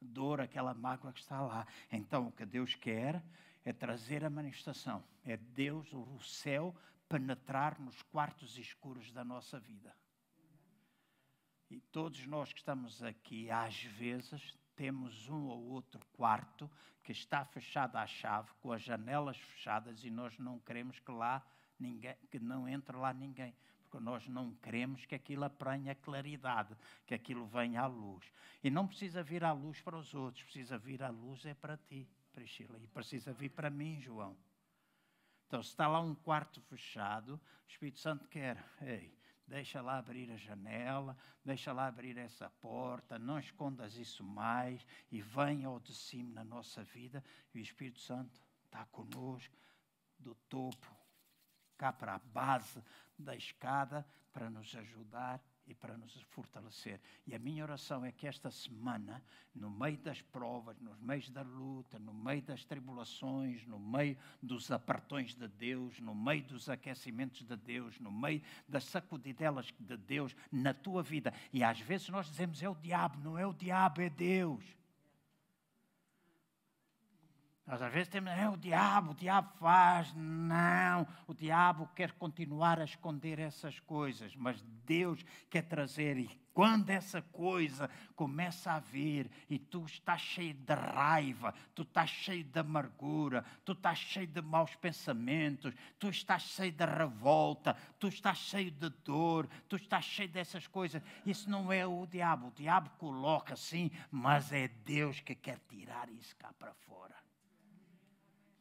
dor, 0.00 0.40
aquela 0.40 0.74
mágoa 0.74 1.12
que 1.12 1.20
está 1.20 1.40
lá. 1.40 1.66
Então 1.92 2.28
o 2.28 2.32
que 2.32 2.46
Deus 2.46 2.74
quer 2.74 3.22
é 3.66 3.72
trazer 3.72 4.24
a 4.24 4.30
manifestação, 4.30 5.02
é 5.24 5.36
Deus, 5.36 5.92
o 5.92 6.20
céu, 6.20 6.72
penetrar 7.08 7.80
nos 7.80 8.00
quartos 8.00 8.56
escuros 8.56 9.10
da 9.10 9.24
nossa 9.24 9.58
vida. 9.58 9.92
E 11.68 11.80
todos 11.80 12.24
nós 12.28 12.52
que 12.52 12.60
estamos 12.60 13.02
aqui, 13.02 13.50
às 13.50 13.82
vezes, 13.82 14.56
temos 14.76 15.28
um 15.28 15.46
ou 15.48 15.64
outro 15.70 16.00
quarto 16.12 16.70
que 17.02 17.10
está 17.10 17.44
fechado 17.44 17.96
à 17.96 18.06
chave, 18.06 18.48
com 18.60 18.70
as 18.70 18.82
janelas 18.82 19.36
fechadas, 19.36 20.04
e 20.04 20.10
nós 20.10 20.38
não 20.38 20.60
queremos 20.60 21.00
que 21.00 21.10
lá 21.10 21.44
ninguém, 21.76 22.14
que 22.30 22.38
não 22.38 22.68
entre 22.68 22.96
lá 22.96 23.12
ninguém, 23.12 23.52
porque 23.82 23.98
nós 23.98 24.28
não 24.28 24.54
queremos 24.54 25.04
que 25.06 25.16
aquilo 25.16 25.42
aprenha 25.42 25.92
claridade, 25.96 26.76
que 27.04 27.14
aquilo 27.14 27.44
venha 27.46 27.80
à 27.80 27.86
luz. 27.86 28.24
E 28.62 28.70
não 28.70 28.86
precisa 28.86 29.24
vir 29.24 29.42
à 29.42 29.50
luz 29.50 29.80
para 29.80 29.98
os 29.98 30.14
outros, 30.14 30.44
precisa 30.44 30.78
vir 30.78 31.02
à 31.02 31.08
luz 31.08 31.44
é 31.44 31.52
para 31.52 31.76
ti. 31.76 32.08
Priscila, 32.36 32.78
e 32.78 32.86
precisa 32.86 33.32
vir 33.32 33.48
para 33.48 33.70
mim, 33.70 33.98
João. 33.98 34.36
Então, 35.46 35.62
se 35.62 35.70
está 35.70 35.88
lá 35.88 36.00
um 36.02 36.14
quarto 36.14 36.60
fechado, 36.60 37.40
o 37.66 37.66
Espírito 37.66 37.98
Santo 37.98 38.28
quer, 38.28 38.62
ei, 38.82 39.18
deixa 39.46 39.80
lá 39.80 39.96
abrir 39.96 40.30
a 40.30 40.36
janela, 40.36 41.16
deixa 41.42 41.72
lá 41.72 41.86
abrir 41.86 42.18
essa 42.18 42.50
porta, 42.50 43.18
não 43.18 43.38
escondas 43.38 43.96
isso 43.96 44.22
mais 44.22 44.86
e 45.10 45.22
venha 45.22 45.68
ao 45.68 45.80
de 45.80 45.94
cima 45.94 46.34
na 46.34 46.44
nossa 46.44 46.84
vida. 46.84 47.24
E 47.54 47.58
o 47.58 47.62
Espírito 47.62 48.00
Santo 48.00 48.38
está 48.66 48.84
conosco, 48.86 49.56
do 50.18 50.34
topo, 50.34 50.94
cá 51.78 51.90
para 51.90 52.16
a 52.16 52.18
base 52.18 52.84
da 53.18 53.34
escada, 53.34 54.06
para 54.30 54.50
nos 54.50 54.76
ajudar 54.76 55.42
e 55.66 55.74
para 55.74 55.96
nos 55.96 56.12
fortalecer. 56.30 57.00
E 57.26 57.34
a 57.34 57.38
minha 57.38 57.64
oração 57.64 58.04
é 58.04 58.12
que 58.12 58.26
esta 58.26 58.50
semana, 58.50 59.22
no 59.54 59.70
meio 59.70 59.98
das 59.98 60.22
provas, 60.22 60.78
no 60.80 60.94
meio 60.96 61.30
da 61.30 61.42
luta, 61.42 61.98
no 61.98 62.14
meio 62.14 62.42
das 62.42 62.64
tribulações, 62.64 63.66
no 63.66 63.78
meio 63.78 64.16
dos 64.42 64.70
apertões 64.70 65.34
de 65.34 65.48
Deus, 65.48 65.98
no 66.00 66.14
meio 66.14 66.44
dos 66.44 66.68
aquecimentos 66.68 67.42
de 67.42 67.56
Deus, 67.56 67.98
no 67.98 68.12
meio 68.12 68.42
das 68.68 68.84
sacudidelas 68.84 69.72
de 69.78 69.96
Deus 69.96 70.36
na 70.52 70.72
tua 70.72 71.02
vida. 71.02 71.32
E 71.52 71.64
às 71.64 71.80
vezes 71.80 72.08
nós 72.08 72.26
dizemos 72.26 72.62
é 72.62 72.68
o 72.68 72.74
diabo, 72.74 73.18
não 73.18 73.38
é 73.38 73.46
o 73.46 73.52
diabo, 73.52 74.00
é 74.00 74.10
Deus. 74.10 74.75
Nós 77.66 77.82
às 77.82 77.92
vezes 77.92 78.08
temos, 78.08 78.30
é 78.30 78.48
o 78.48 78.56
diabo, 78.56 79.10
o 79.10 79.14
diabo 79.14 79.50
faz. 79.58 80.14
Não, 80.14 81.04
o 81.26 81.34
diabo 81.34 81.90
quer 81.96 82.12
continuar 82.12 82.78
a 82.78 82.84
esconder 82.84 83.40
essas 83.40 83.80
coisas, 83.80 84.36
mas 84.36 84.62
Deus 84.84 85.24
quer 85.50 85.62
trazer. 85.62 86.16
E 86.16 86.30
quando 86.54 86.90
essa 86.90 87.20
coisa 87.20 87.90
começa 88.14 88.70
a 88.70 88.78
vir 88.78 89.28
e 89.50 89.58
tu 89.58 89.84
estás 89.84 90.20
cheio 90.20 90.54
de 90.54 90.74
raiva, 90.74 91.52
tu 91.74 91.82
estás 91.82 92.08
cheio 92.08 92.44
de 92.44 92.56
amargura, 92.60 93.44
tu 93.64 93.72
estás 93.72 93.98
cheio 93.98 94.28
de 94.28 94.40
maus 94.40 94.76
pensamentos, 94.76 95.74
tu 95.98 96.08
estás 96.08 96.42
cheio 96.42 96.70
de 96.70 96.86
revolta, 96.86 97.76
tu 97.98 98.06
estás 98.06 98.38
cheio 98.38 98.70
de 98.70 98.90
dor, 99.04 99.48
tu 99.68 99.74
estás 99.74 100.04
cheio 100.04 100.28
dessas 100.28 100.68
coisas, 100.68 101.02
isso 101.26 101.50
não 101.50 101.72
é 101.72 101.84
o 101.84 102.06
diabo. 102.06 102.46
O 102.46 102.52
diabo 102.52 102.90
coloca 102.90 103.54
assim, 103.54 103.90
mas 104.08 104.52
é 104.52 104.68
Deus 104.68 105.18
que 105.18 105.34
quer 105.34 105.58
tirar 105.68 106.08
isso 106.08 106.36
cá 106.36 106.52
para 106.56 106.72
fora. 106.72 107.25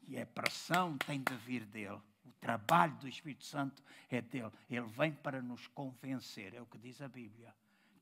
E 0.08 0.20
a 0.20 0.26
pressão 0.26 0.98
tem 0.98 1.22
de 1.22 1.36
vir 1.38 1.66
dele. 1.66 2.00
O 2.26 2.32
trabalho 2.40 2.96
do 2.96 3.08
Espírito 3.08 3.44
Santo 3.44 3.84
é 4.10 4.22
dele. 4.22 4.52
Ele 4.70 4.88
vem 4.88 5.12
para 5.12 5.42
nos 5.42 5.68
convencer, 5.68 6.54
é 6.54 6.62
o 6.62 6.66
que 6.66 6.78
diz 6.78 7.02
a 7.02 7.08
Bíblia. 7.08 7.54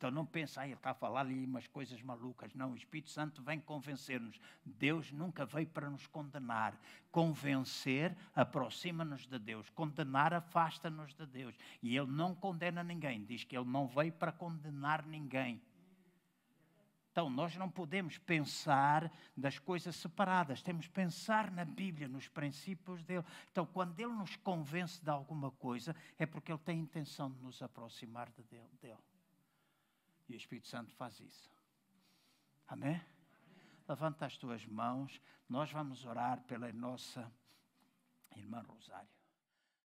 Então 0.04 0.12
não 0.12 0.26
pensa, 0.26 0.60
ah, 0.60 0.66
ele 0.66 0.74
está 0.74 0.90
a 0.90 0.94
falar 0.94 1.22
ali 1.22 1.46
umas 1.46 1.66
coisas 1.66 2.02
malucas. 2.02 2.54
Não, 2.54 2.74
o 2.74 2.76
Espírito 2.76 3.10
Santo 3.10 3.42
vem 3.42 3.58
convencer-nos. 3.58 4.38
Deus 4.66 5.14
nunca 5.14 5.46
veio 5.46 5.68
para 5.68 5.90
nos 5.90 6.06
condenar. 6.08 6.78
Convencer 7.10 8.14
aproxima-nos 8.36 9.26
de 9.26 9.40
Deus. 9.40 9.70
Condenar 9.70 10.34
afasta-nos 10.34 11.14
de 11.14 11.26
Deus. 11.26 11.56
E 11.82 11.96
ele 11.96 12.12
não 12.12 12.36
condena 12.36 12.84
ninguém. 12.84 13.24
Diz 13.24 13.46
que 13.46 13.56
ele 13.56 13.70
não 13.70 13.88
veio 13.88 14.12
para 14.12 14.34
condenar 14.34 15.06
ninguém. 15.06 15.62
Então, 17.14 17.30
nós 17.30 17.56
não 17.56 17.70
podemos 17.70 18.18
pensar 18.18 19.12
das 19.38 19.60
coisas 19.60 19.96
separadas, 19.96 20.64
temos 20.64 20.88
que 20.88 20.94
pensar 20.94 21.52
na 21.52 21.64
Bíblia, 21.64 22.08
nos 22.08 22.28
princípios 22.28 23.04
dele. 23.04 23.24
Então, 23.52 23.68
quando 23.68 24.00
ele 24.00 24.12
nos 24.14 24.36
convence 24.38 25.00
de 25.00 25.12
alguma 25.12 25.52
coisa, 25.52 25.96
é 26.18 26.26
porque 26.26 26.52
ele 26.52 26.58
tem 26.58 26.80
a 26.80 26.82
intenção 26.82 27.30
de 27.30 27.40
nos 27.40 27.62
aproximar 27.62 28.32
de 28.32 28.42
dele. 28.42 28.98
E 30.28 30.34
o 30.34 30.36
Espírito 30.36 30.68
Santo 30.68 30.92
faz 30.96 31.20
isso. 31.20 31.52
Amém? 32.68 33.00
Levanta 33.88 34.26
as 34.26 34.36
tuas 34.36 34.66
mãos, 34.66 35.22
nós 35.48 35.72
vamos 35.72 36.06
orar 36.06 36.42
pela 36.42 36.74
nossa 36.74 37.32
irmã 38.36 38.64
Rosário. 38.68 39.23